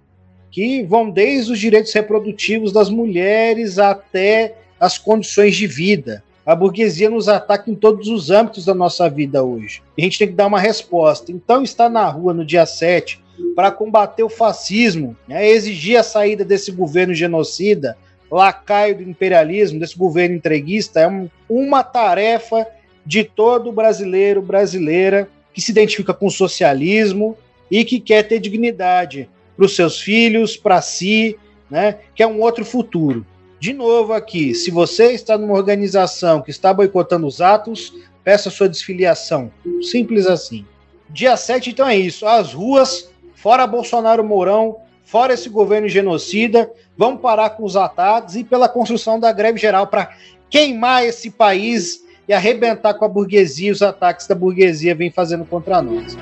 que 0.50 0.82
vão 0.82 1.08
desde 1.08 1.52
os 1.52 1.58
direitos 1.58 1.94
reprodutivos 1.94 2.70
das 2.70 2.90
mulheres 2.90 3.78
até 3.78 4.54
as 4.78 4.98
condições 4.98 5.56
de 5.56 5.66
vida. 5.66 6.22
A 6.44 6.54
burguesia 6.54 7.08
nos 7.08 7.28
ataca 7.28 7.70
em 7.70 7.74
todos 7.74 8.08
os 8.08 8.30
âmbitos 8.30 8.66
da 8.66 8.74
nossa 8.74 9.08
vida 9.08 9.42
hoje. 9.42 9.82
E 9.96 10.02
a 10.02 10.04
gente 10.04 10.18
tem 10.18 10.28
que 10.28 10.34
dar 10.34 10.48
uma 10.48 10.60
resposta. 10.60 11.32
Então, 11.32 11.62
estar 11.62 11.88
na 11.88 12.06
rua 12.10 12.34
no 12.34 12.44
dia 12.44 12.66
7 12.66 13.21
para 13.54 13.70
combater 13.70 14.22
o 14.22 14.28
fascismo, 14.28 15.16
né, 15.28 15.48
exigir 15.48 15.98
a 15.98 16.02
saída 16.02 16.44
desse 16.44 16.70
governo 16.70 17.14
genocida, 17.14 17.96
lacaio 18.30 18.96
do 18.96 19.02
imperialismo, 19.02 19.78
desse 19.78 19.96
governo 19.96 20.34
entreguista, 20.34 21.00
é 21.00 21.08
um, 21.08 21.28
uma 21.48 21.82
tarefa 21.82 22.66
de 23.04 23.24
todo 23.24 23.72
brasileiro, 23.72 24.40
brasileira 24.40 25.28
que 25.52 25.60
se 25.60 25.70
identifica 25.70 26.14
com 26.14 26.26
o 26.26 26.30
socialismo 26.30 27.36
e 27.70 27.84
que 27.84 28.00
quer 28.00 28.22
ter 28.22 28.38
dignidade 28.38 29.28
para 29.56 29.66
os 29.66 29.76
seus 29.76 30.00
filhos, 30.00 30.56
para 30.56 30.80
si, 30.80 31.38
né? 31.70 31.98
Que 32.14 32.22
é 32.22 32.26
um 32.26 32.40
outro 32.40 32.64
futuro. 32.64 33.26
De 33.60 33.72
novo 33.72 34.12
aqui, 34.12 34.54
se 34.54 34.70
você 34.70 35.12
está 35.12 35.38
numa 35.38 35.54
organização 35.54 36.42
que 36.42 36.50
está 36.50 36.72
boicotando 36.72 37.26
os 37.26 37.40
atos, 37.40 37.92
peça 38.24 38.50
sua 38.50 38.68
desfiliação. 38.68 39.52
Simples 39.82 40.26
assim. 40.26 40.66
Dia 41.08 41.36
7, 41.36 41.70
então 41.70 41.86
é 41.86 41.96
isso. 41.96 42.26
As 42.26 42.52
ruas, 42.54 43.11
fora 43.42 43.66
Bolsonaro 43.66 44.22
Mourão, 44.22 44.76
fora 45.04 45.34
esse 45.34 45.48
governo 45.48 45.88
genocida, 45.88 46.70
vamos 46.96 47.20
parar 47.20 47.50
com 47.50 47.64
os 47.64 47.76
ataques 47.76 48.36
e 48.36 48.44
pela 48.44 48.68
construção 48.68 49.18
da 49.18 49.32
greve 49.32 49.58
geral 49.58 49.88
para 49.88 50.12
queimar 50.48 51.04
esse 51.04 51.28
país 51.28 52.00
e 52.28 52.32
arrebentar 52.32 52.94
com 52.94 53.04
a 53.04 53.08
burguesia 53.08 53.72
os 53.72 53.82
ataques 53.82 54.28
da 54.28 54.34
burguesia 54.36 54.94
vem 54.94 55.10
fazendo 55.10 55.44
contra 55.44 55.82
nós. 55.82 56.16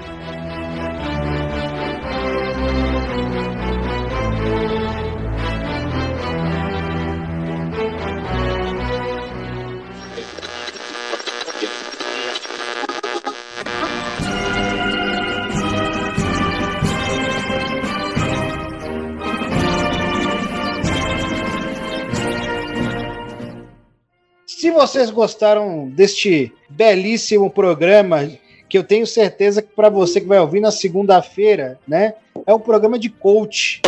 Vocês 24.81 25.11
gostaram 25.11 25.91
deste 25.91 26.51
belíssimo 26.67 27.51
programa, 27.51 28.31
que 28.67 28.79
eu 28.79 28.83
tenho 28.83 29.07
certeza 29.07 29.61
que 29.61 29.69
para 29.75 29.91
você 29.91 30.23
que 30.23 30.27
vai 30.27 30.39
ouvir 30.39 30.59
na 30.61 30.71
segunda-feira, 30.71 31.79
né, 31.87 32.15
é 32.47 32.55
um 32.55 32.59
programa 32.59 32.99
de 32.99 33.11
coach. 33.11 33.83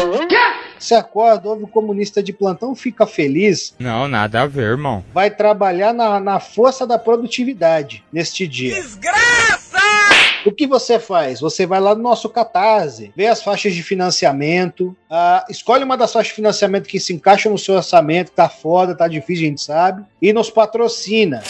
Você 0.79 0.95
acorda, 0.95 1.49
ouve 1.49 1.65
o 1.65 1.69
comunista 1.69 2.23
de 2.23 2.31
plantão, 2.31 2.75
fica 2.75 3.07
feliz. 3.07 3.75
Não, 3.79 4.07
nada 4.07 4.43
a 4.43 4.47
ver, 4.47 4.73
irmão. 4.73 5.03
Vai 5.15 5.31
trabalhar 5.31 5.95
na, 5.95 6.21
na 6.21 6.39
força 6.39 6.87
da 6.87 6.99
produtividade 6.99 8.05
neste 8.13 8.47
dia. 8.47 8.75
Desgraça! 8.75 9.79
O 10.45 10.51
que 10.51 10.67
você 10.67 10.99
faz? 10.99 11.41
Você 11.41 11.67
vai 11.67 11.81
lá 11.81 11.95
no 11.95 12.03
nosso 12.03 12.29
Catarse, 12.29 13.13
vê 13.15 13.29
as 13.29 13.43
faixas 13.43 13.75
de 13.75 13.83
financiamento, 13.83 14.97
uh, 15.09 15.49
escolhe 15.49 15.85
uma 15.85 15.97
das 15.97 16.13
faixas 16.13 16.31
de 16.31 16.35
financiamento 16.35 16.89
que 16.89 16.99
se 16.99 17.13
encaixa 17.13 17.49
no 17.49 17.57
seu 17.57 17.77
orçamento, 17.77 18.33
tá 18.33 18.49
foda, 18.49 18.95
tá 18.95 19.07
difícil, 19.07 19.45
a 19.45 19.49
gente 19.49 19.63
sabe, 19.63 20.05
e 20.21 20.33
nos 20.33 20.51
patrocina. 20.51 21.43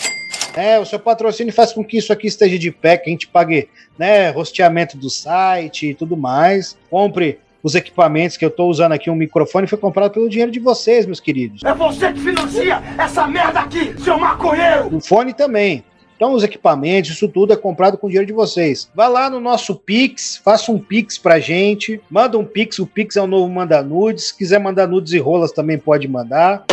É, 0.54 0.78
o 0.78 0.84
seu 0.84 0.98
patrocínio 0.98 1.54
faz 1.54 1.72
com 1.72 1.82
que 1.82 1.96
isso 1.96 2.12
aqui 2.12 2.26
esteja 2.26 2.58
de 2.58 2.70
pé, 2.70 2.98
que 2.98 3.08
a 3.08 3.12
gente 3.12 3.26
pague 3.26 3.70
né, 3.98 4.28
rosteamento 4.28 4.98
do 4.98 5.08
site 5.08 5.88
e 5.90 5.94
tudo 5.94 6.14
mais. 6.14 6.76
Compre 6.90 7.38
os 7.62 7.74
equipamentos 7.74 8.36
que 8.36 8.44
eu 8.44 8.50
estou 8.50 8.68
usando 8.68 8.92
aqui, 8.92 9.08
um 9.08 9.14
microfone, 9.14 9.66
foi 9.66 9.78
comprado 9.78 10.12
pelo 10.12 10.28
dinheiro 10.28 10.52
de 10.52 10.60
vocês, 10.60 11.06
meus 11.06 11.20
queridos. 11.20 11.62
É 11.64 11.72
você 11.72 12.12
que 12.12 12.20
financia 12.20 12.82
essa 12.98 13.26
merda 13.26 13.60
aqui, 13.60 13.98
seu 14.02 14.18
maconheiro! 14.18 14.94
O 14.94 15.00
fone 15.00 15.32
também. 15.32 15.82
Então, 16.16 16.34
os 16.34 16.44
equipamentos, 16.44 17.10
isso 17.10 17.28
tudo 17.28 17.52
é 17.52 17.56
comprado 17.56 17.98
com 17.98 18.06
dinheiro 18.06 18.26
de 18.26 18.32
vocês. 18.32 18.88
Vá 18.94 19.08
lá 19.08 19.28
no 19.28 19.40
nosso 19.40 19.74
Pix, 19.74 20.36
faça 20.36 20.70
um 20.70 20.78
Pix 20.78 21.18
pra 21.18 21.40
gente, 21.40 22.00
manda 22.10 22.38
um 22.38 22.44
Pix, 22.44 22.78
o 22.78 22.86
Pix 22.86 23.16
é 23.16 23.22
o 23.22 23.26
novo 23.26 23.52
Manda 23.52 23.82
Nudes. 23.82 24.28
Se 24.28 24.36
quiser 24.36 24.60
mandar 24.60 24.86
nudes 24.86 25.12
e 25.12 25.18
rolas, 25.18 25.52
também 25.52 25.78
pode 25.78 26.06
mandar. 26.06 26.64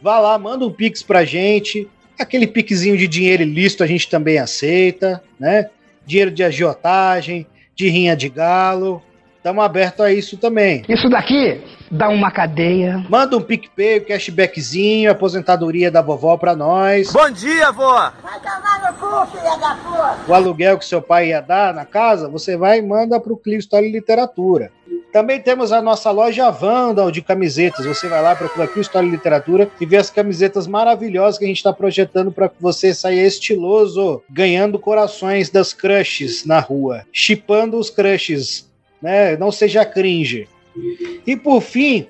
Vá 0.00 0.20
lá, 0.20 0.38
manda 0.38 0.64
um 0.64 0.70
Pix 0.70 1.02
pra 1.02 1.24
gente. 1.24 1.88
Aquele 2.18 2.46
piquezinho 2.46 2.96
de 2.96 3.08
dinheiro 3.08 3.42
ilícito 3.42 3.82
a 3.82 3.86
gente 3.86 4.08
também 4.08 4.38
aceita, 4.38 5.22
né? 5.38 5.68
Dinheiro 6.06 6.30
de 6.30 6.44
agiotagem, 6.44 7.46
de 7.74 7.88
rinha 7.88 8.14
de 8.14 8.28
galo. 8.28 9.02
Estamos 9.36 9.64
abertos 9.64 10.00
a 10.00 10.12
isso 10.12 10.36
também. 10.36 10.84
Isso 10.88 11.08
daqui 11.08 11.60
dá 11.94 12.08
uma 12.08 12.30
cadeia. 12.30 13.04
Manda 13.08 13.36
um 13.36 13.40
PicPay, 13.40 14.00
um 14.00 14.04
cashbackzinho, 14.04 15.10
aposentadoria 15.10 15.90
da 15.90 16.02
vovó 16.02 16.36
pra 16.36 16.56
nós. 16.56 17.12
Bom 17.12 17.30
dia, 17.30 17.70
vó! 17.70 18.12
Vai 18.22 18.40
tomar 18.40 18.92
no 18.92 18.98
cu, 18.98 19.26
filha 19.30 19.56
da 19.56 19.76
puta! 19.76 20.18
O 20.28 20.34
aluguel 20.34 20.76
que 20.76 20.84
seu 20.84 21.00
pai 21.00 21.28
ia 21.28 21.40
dar 21.40 21.72
na 21.72 21.84
casa, 21.84 22.28
você 22.28 22.56
vai 22.56 22.78
e 22.78 22.82
manda 22.82 23.20
pro 23.20 23.36
Clio 23.36 23.58
História 23.58 23.86
e 23.86 23.92
Literatura. 23.92 24.72
Também 25.12 25.40
temos 25.40 25.70
a 25.70 25.80
nossa 25.80 26.10
loja 26.10 26.50
Vandal 26.50 27.08
de 27.12 27.22
camisetas. 27.22 27.86
Você 27.86 28.08
vai 28.08 28.20
lá, 28.20 28.34
procura 28.34 28.64
aqui 28.64 28.80
História 28.80 29.06
e 29.06 29.10
Literatura 29.10 29.70
e 29.80 29.86
vê 29.86 29.96
as 29.96 30.10
camisetas 30.10 30.66
maravilhosas 30.66 31.38
que 31.38 31.44
a 31.44 31.48
gente 31.48 31.58
está 31.58 31.72
projetando 31.72 32.32
para 32.32 32.48
que 32.48 32.56
você 32.60 32.92
saia 32.92 33.24
estiloso, 33.24 34.20
ganhando 34.28 34.76
corações 34.76 35.50
das 35.50 35.72
crushes 35.72 36.44
na 36.44 36.58
rua, 36.58 37.04
chipando 37.12 37.78
os 37.78 37.90
crushes, 37.90 38.68
né? 39.00 39.36
Não 39.36 39.52
seja 39.52 39.84
cringe. 39.84 40.48
E 41.26 41.36
por 41.36 41.60
fim, 41.60 42.08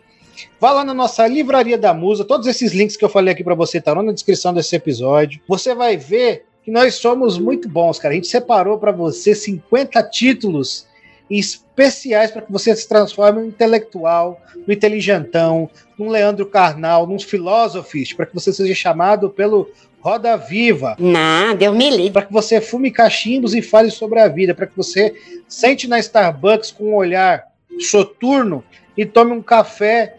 Vá 0.61 0.73
lá 0.73 0.85
na 0.85 0.95
nossa 0.95 1.27
Livraria 1.27 1.79
da 1.79 1.95
Musa, 1.95 2.25
todos 2.25 2.47
esses 2.47 2.73
links 2.73 2.97
que 2.97 3.05
eu 3.05 3.09
falei 3.09 3.33
aqui 3.33 3.45
para 3.45 3.55
você 3.55 3.79
estarão 3.79 4.03
na 4.03 4.12
descrição 4.12 4.53
desse 4.53 4.75
episódio. 4.75 5.41
Você 5.47 5.75
vai 5.75 5.97
ver 5.97 6.47
que 6.62 6.71
nós 6.71 6.95
somos 6.95 7.39
muito 7.39 7.69
bons, 7.69 7.99
cara. 7.99 8.12
A 8.12 8.17
gente 8.17 8.27
separou 8.27 8.79
para 8.79 8.91
você 8.91 9.35
50 9.35 10.03
títulos 10.05 10.87
especiais 11.31 12.31
para 12.31 12.43
que 12.43 12.53
você 12.53 12.75
se 12.75 12.89
transforme 12.89 13.43
no 13.43 13.49
intelectual, 13.49 14.41
no 14.67 14.73
inteligentão, 14.73 15.69
num 15.99 16.09
Leandro 16.09 16.47
Carnal, 16.47 17.07
num 17.07 17.19
filósofos, 17.19 18.12
para 18.12 18.27
que 18.27 18.35
você 18.35 18.53
seja 18.53 18.75
chamado 18.75 19.31
pelo 19.31 19.71
Roda 20.01 20.37
Viva. 20.37 20.97
Nada, 20.99 21.65
eu 21.65 21.73
me 21.73 21.91
livre. 21.91 22.12
Para 22.12 22.27
que 22.27 22.33
você 22.33 22.61
fume 22.61 22.91
cachimbos 22.91 23.55
e 23.55 23.62
fale 23.62 23.91
sobre 23.91 24.21
a 24.21 24.29
vida, 24.29 24.55
para 24.55 24.67
que 24.67 24.77
você 24.77 25.15
sente 25.49 25.89
na 25.89 25.99
Starbucks 25.99 26.71
com 26.71 26.91
um 26.91 26.95
olhar 26.95 27.53
soturno 27.81 28.64
e 28.97 29.05
tome 29.05 29.33
um 29.33 29.43
café 29.43 30.16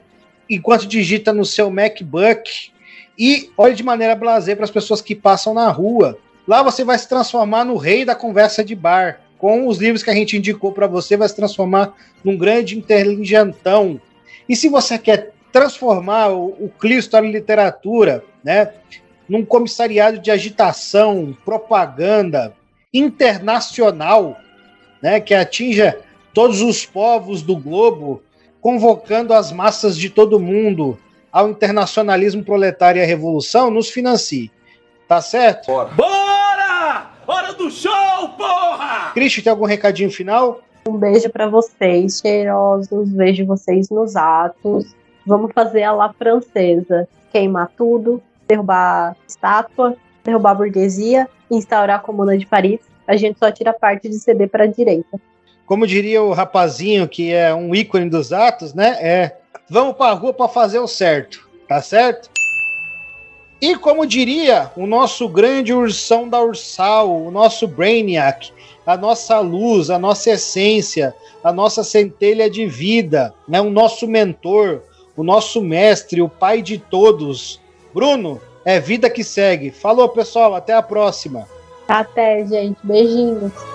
enquanto 0.49 0.87
digita 0.87 1.33
no 1.33 1.45
seu 1.45 1.69
MacBook 1.69 2.71
e 3.17 3.49
olhe 3.57 3.73
de 3.73 3.83
maneira 3.83 4.15
blazer 4.15 4.55
para 4.55 4.65
as 4.65 4.71
pessoas 4.71 5.01
que 5.01 5.15
passam 5.15 5.53
na 5.53 5.69
rua. 5.69 6.17
Lá 6.47 6.61
você 6.61 6.83
vai 6.83 6.97
se 6.97 7.07
transformar 7.07 7.65
no 7.65 7.77
rei 7.77 8.05
da 8.05 8.15
conversa 8.15 8.63
de 8.63 8.75
bar. 8.75 9.21
Com 9.37 9.67
os 9.67 9.77
livros 9.77 10.03
que 10.03 10.09
a 10.09 10.13
gente 10.13 10.37
indicou 10.37 10.71
para 10.71 10.87
você, 10.87 11.17
vai 11.17 11.27
se 11.27 11.35
transformar 11.35 11.93
num 12.23 12.37
grande 12.37 12.77
inteligentão. 12.77 13.99
E 14.47 14.55
se 14.55 14.69
você 14.69 14.97
quer 14.97 15.33
transformar 15.51 16.29
o, 16.29 16.47
o 16.59 16.69
Cristo 16.69 17.11
da 17.11 17.21
literatura, 17.21 18.23
né, 18.43 18.71
num 19.27 19.43
comissariado 19.43 20.19
de 20.19 20.29
agitação, 20.29 21.35
propaganda 21.43 22.53
internacional, 22.93 24.37
né, 25.01 25.19
que 25.19 25.33
atinja 25.33 25.99
todos 26.35 26.61
os 26.61 26.85
povos 26.85 27.41
do 27.41 27.55
globo, 27.55 28.21
convocando 28.59 29.33
as 29.33 29.53
massas 29.53 29.97
de 29.97 30.09
todo 30.09 30.37
mundo 30.37 30.99
ao 31.31 31.49
internacionalismo 31.49 32.43
proletário 32.43 32.99
e 32.99 33.03
à 33.03 33.05
revolução, 33.05 33.71
nos 33.71 33.89
financie. 33.89 34.51
Tá 35.07 35.21
certo? 35.21 35.67
Bora! 35.67 35.93
Bora! 35.95 37.11
Hora 37.25 37.53
do 37.53 37.71
show, 37.71 38.29
porra! 38.37 39.11
Cristian, 39.13 39.43
tem 39.43 39.51
algum 39.51 39.65
recadinho 39.65 40.11
final? 40.11 40.61
Um 40.87 40.97
beijo 40.97 41.29
para 41.29 41.47
vocês, 41.47 42.19
cheirosos. 42.19 43.11
Vejo 43.13 43.45
vocês 43.45 43.89
nos 43.89 44.17
atos. 44.17 44.93
Vamos 45.25 45.53
fazer 45.53 45.83
a 45.83 45.93
lá 45.93 46.13
francesa. 46.13 47.07
Queimar 47.31 47.71
tudo, 47.77 48.21
derrubar 48.45 49.15
estátua, 49.25 49.95
derrubar 50.23 50.51
a 50.51 50.55
burguesia, 50.55 51.29
instaurar 51.49 51.97
a 51.97 51.99
Comuna 51.99 52.37
de 52.37 52.45
Paris. 52.45 52.81
A 53.07 53.15
gente 53.15 53.39
só 53.39 53.49
tira 53.51 53.71
parte 53.71 54.09
de 54.09 54.19
ceder 54.19 54.49
para 54.49 54.65
a 54.65 54.67
direita. 54.67 55.19
Como 55.65 55.87
diria 55.87 56.21
o 56.21 56.33
rapazinho 56.33 57.07
que 57.07 57.33
é 57.33 57.53
um 57.53 57.73
ícone 57.73 58.09
dos 58.09 58.31
atos, 58.31 58.73
né? 58.73 58.97
É, 58.99 59.37
vamos 59.69 59.95
para 59.95 60.11
a 60.11 60.15
rua 60.15 60.33
para 60.33 60.47
fazer 60.47 60.79
o 60.79 60.87
certo, 60.87 61.47
tá 61.67 61.81
certo? 61.81 62.29
E 63.61 63.75
como 63.75 64.05
diria 64.05 64.71
o 64.75 64.85
nosso 64.85 65.27
grande 65.27 65.73
ursão 65.73 66.27
da 66.27 66.41
Ursal, 66.41 67.09
o 67.09 67.31
nosso 67.31 67.67
Brainiac, 67.67 68.51
a 68.85 68.95
nossa 68.95 69.39
luz, 69.39 69.89
a 69.89 69.97
nossa 69.97 70.31
essência, 70.31 71.15
a 71.43 71.51
nossa 71.51 71.83
centelha 71.83 72.49
de 72.49 72.67
vida, 72.67 73.33
né? 73.47 73.59
o 73.61 73.69
nosso 73.69 74.07
mentor, 74.07 74.83
o 75.15 75.23
nosso 75.23 75.61
mestre, 75.61 76.21
o 76.21 76.29
pai 76.29 76.61
de 76.61 76.77
todos. 76.77 77.59
Bruno, 77.93 78.39
é 78.63 78.79
vida 78.79 79.09
que 79.09 79.23
segue. 79.23 79.71
Falou, 79.71 80.09
pessoal, 80.09 80.53
até 80.53 80.73
a 80.73 80.81
próxima. 80.81 81.47
Até, 81.87 82.45
gente. 82.45 82.77
Beijinhos. 82.83 83.74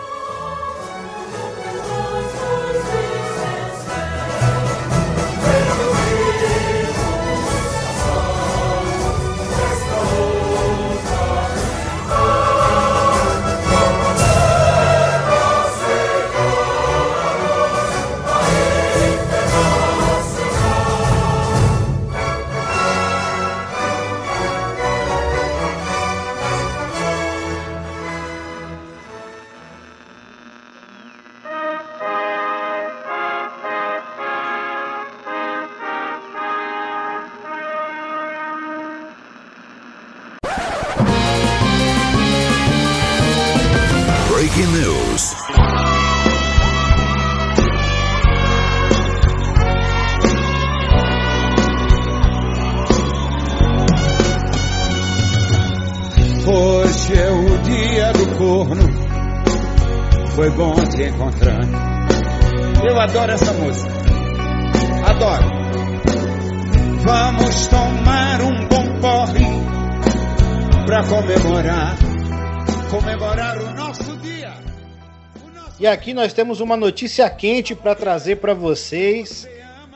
Aqui 75.91 76.15
nós 76.15 76.33
temos 76.33 76.61
uma 76.61 76.77
notícia 76.77 77.29
quente 77.29 77.75
para 77.75 77.95
trazer 77.95 78.37
para 78.37 78.55
vocês. 78.55 79.49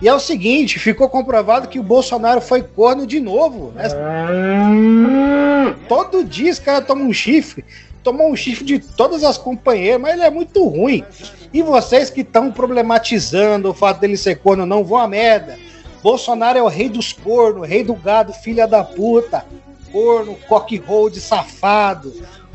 E 0.03 0.09
é 0.09 0.15
o 0.15 0.21
seguinte, 0.21 0.79
ficou 0.79 1.09
comprovado 1.09 1.69
que 1.69 1.79
o 1.79 1.83
Bolsonaro 1.83 2.41
foi 2.41 2.63
corno 2.63 3.07
de 3.07 3.21
novo. 3.21 3.73
né? 3.73 3.85
Todo 5.89 6.25
dia 6.25 6.51
esse 6.51 6.61
cara 6.61 6.83
toma 6.83 7.03
um 7.03 7.13
chifre. 7.13 7.65
Tomou 8.03 8.31
um 8.31 8.37
chifre 8.37 8.65
de 8.65 8.79
todas 8.81 9.25
as 9.25 9.39
companheiras, 9.39 10.01
mas 10.01 10.13
ele 10.15 10.25
é 10.25 10.31
muito 10.31 10.67
ruim. 10.69 11.03
E 11.53 11.63
vocês 11.63 12.11
que 12.11 12.21
estão 12.21 12.51
problematizando 12.53 13.71
o 13.71 13.75
fato 13.75 14.01
dele 14.01 14.17
ser 14.17 14.37
corno, 14.37 14.67
não 14.67 14.85
vão 14.85 14.99
a 14.99 15.09
merda. 15.09 15.59
Bolsonaro 16.03 16.59
é 16.59 16.63
o 16.63 16.69
rei 16.69 16.91
dos 16.91 17.15
cornos, 17.15 17.67
rei 17.67 17.83
do 17.83 17.95
gado, 17.95 18.33
filha 18.35 18.67
da 18.67 18.85
puta. 18.85 19.47
Corno, 19.91 20.37
cock 20.49 20.77
hold, 20.77 21.17
safado. 21.17 22.13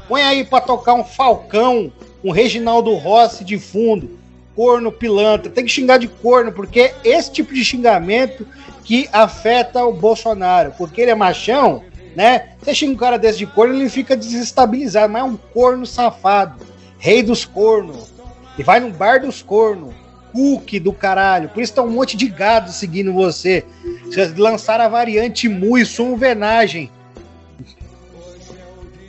Põe 0.08 0.22
aí 0.22 0.44
pra 0.44 0.62
tocar 0.62 0.94
um 0.94 1.04
Falcão, 1.04 1.92
um 2.24 2.32
Reginaldo 2.32 2.94
Rossi 2.96 3.44
de 3.44 3.58
fundo. 3.58 4.18
Corno, 4.56 4.92
pilantra. 4.92 5.50
Tem 5.50 5.64
que 5.64 5.72
xingar 5.72 5.98
de 5.98 6.08
corno, 6.08 6.52
porque 6.52 6.80
é 6.82 6.96
esse 7.04 7.32
tipo 7.32 7.54
de 7.54 7.64
xingamento 7.64 8.46
que 8.84 9.08
afeta 9.12 9.86
o 9.86 9.94
Bolsonaro. 9.94 10.74
Porque 10.78 11.02
ele 11.02 11.12
é 11.12 11.16
machão, 11.16 11.84
né? 12.16 12.50
Você 12.62 12.74
xinga 12.74 12.94
um 12.94 12.98
cara 12.98 13.18
desse 13.18 13.38
de 13.38 13.46
corno, 13.46 13.74
ele 13.74 13.90
fica 13.90 14.18
desestabilizado. 14.18 15.14
Mas 15.14 15.22
é 15.22 15.26
um 15.26 15.38
corno 15.38 15.86
safado. 15.86 16.66
Rei 16.98 17.24
dos 17.24 17.46
cornos. 17.46 18.12
E 18.58 18.64
vai 18.64 18.80
no 18.82 18.92
bar 18.92 19.22
dos 19.22 19.42
cornos. 19.42 19.94
Cookie 20.34 20.80
do 20.80 20.94
caralho. 20.94 21.50
Por 21.50 21.64
isso 21.64 21.74
tá 21.74 21.82
um 21.82 21.90
monte 21.90 22.18
de 22.18 22.28
gado 22.28 22.72
seguindo 22.72 23.14
você. 23.14 23.64
Vocês 24.06 24.36
lançaram 24.36 24.86
a 24.86 24.90
variante 24.90 25.48
Mui, 25.48 25.86
sumo 25.86 26.18
venagem. 26.18 26.92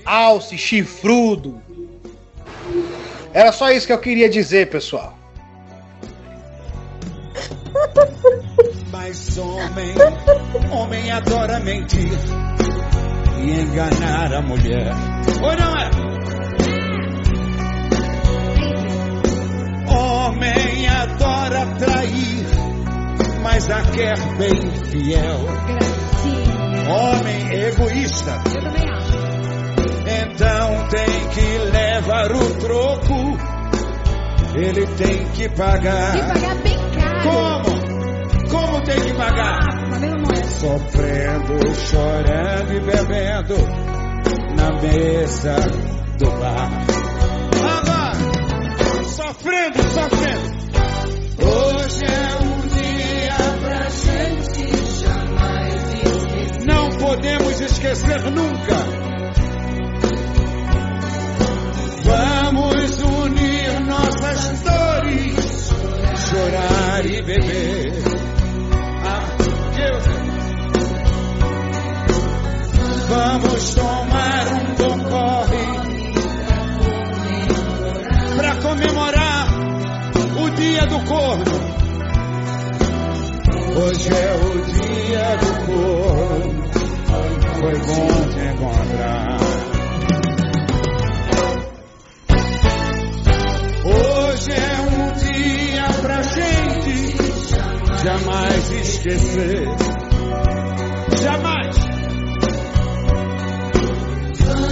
Alce, 0.04 0.56
chifrudo. 0.56 1.60
Era 3.32 3.52
só 3.52 3.70
isso 3.70 3.86
que 3.86 3.92
eu 3.92 3.98
queria 3.98 4.28
dizer, 4.28 4.70
pessoal. 4.70 5.16
Mas 8.90 9.38
homem, 9.38 9.94
homem 10.70 11.10
adora 11.10 11.60
mentir 11.60 12.10
e 13.38 13.60
enganar 13.60 14.34
a 14.34 14.42
mulher. 14.42 14.92
Ou 15.42 15.56
não 15.56 15.76
é? 15.76 15.90
Homem 19.92 20.88
adora 20.88 21.66
trair, 21.78 22.46
mas 23.42 23.70
a 23.70 23.82
quer 23.90 24.18
bem 24.36 24.70
fiel. 24.86 25.40
Homem 26.88 27.52
egoísta. 27.52 28.42
Eu 28.54 28.62
também 28.62 28.90
acho. 28.90 29.09
Então 30.10 30.88
tem 30.88 31.28
que 31.28 31.58
levar 31.70 32.32
o 32.32 32.54
troco. 32.58 33.38
Ele 34.56 34.86
tem 34.96 35.24
que 35.26 35.48
pagar. 35.50 36.12
Tem 36.12 36.22
que 36.22 36.32
pagar 36.32 36.54
bem 36.62 36.78
caro. 36.90 37.30
Como? 37.30 38.50
Como 38.50 38.82
tem 38.82 39.00
que 39.00 39.14
pagar? 39.14 39.58
Sofrendo, 40.58 41.74
chorando 41.76 42.72
e 42.72 42.80
bebendo 42.80 43.54
na 44.56 44.72
mesa 44.82 45.54
do 46.18 46.30
bar. 46.32 46.70
Agora, 47.78 49.04
sofrendo, 49.04 49.82
sofrendo. 49.94 50.60
Hoje 51.42 52.04
é 52.04 52.42
um 52.42 52.60
dia 52.68 53.36
pra 53.62 53.88
gente 53.88 54.76
jamais 55.00 55.82
esquecer. 55.94 56.66
Não 56.66 56.88
podemos 56.90 57.60
esquecer 57.60 58.20
nunca. 58.30 59.09
Chorar 66.40 67.04
e 67.04 67.22
beber. 67.22 67.92
Ah, 69.04 69.36
Deus. 69.76 70.04
Vamos 73.08 73.74
tomar 73.74 74.46
um 74.48 74.74
bom 74.74 74.98
corre 75.10 75.64
para 78.36 78.54
comemorar 78.56 79.48
o 80.42 80.50
dia 80.50 80.86
do 80.86 81.00
corno. 81.00 81.44
Hoje 83.76 84.08
é 84.08 84.32
o 84.34 84.62
dia 84.72 85.36
do 85.36 85.52
corno. 85.66 86.60
Foi 87.60 87.76
bom 87.80 88.28
te 88.30 88.40
encontrar. 88.46 89.49
jamais 98.02 98.70
esquecer. 98.70 99.68
Jamais. 101.22 101.76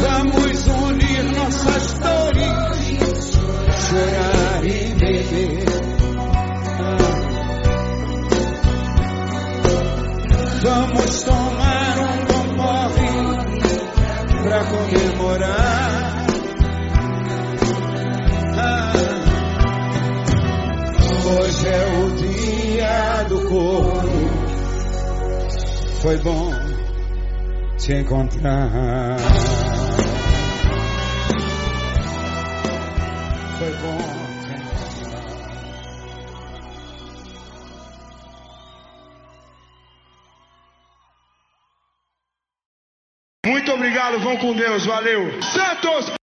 Vamos 0.01 0.67
unir 0.67 1.25
nossas 1.37 1.95
dores, 1.95 3.33
chorar 3.89 4.65
e 4.65 4.95
beber. 4.95 5.65
Vamos 10.63 11.23
tomar 11.23 11.99
um 11.99 12.25
bom 12.27 12.47
morre 12.57 13.13
pra 14.43 14.65
comemorar. 14.65 16.27
Ah. 18.57 18.93
Hoje 21.41 21.69
é 21.69 21.87
o 21.99 22.11
dia 22.17 22.28
do 23.29 23.47
corpo. 23.47 24.09
Foi 26.01 26.17
bom 26.19 26.51
te 27.77 27.95
encontrar. 27.95 29.19
Foi 33.59 33.71
bom 33.73 33.99
te 34.43 34.51
encontrar. 34.55 35.29
Muito 43.47 43.73
obrigado, 43.73 44.19
vão 44.21 44.37
com 44.39 44.55
Deus, 44.55 44.87
valeu. 44.87 45.43
Santos! 45.43 46.18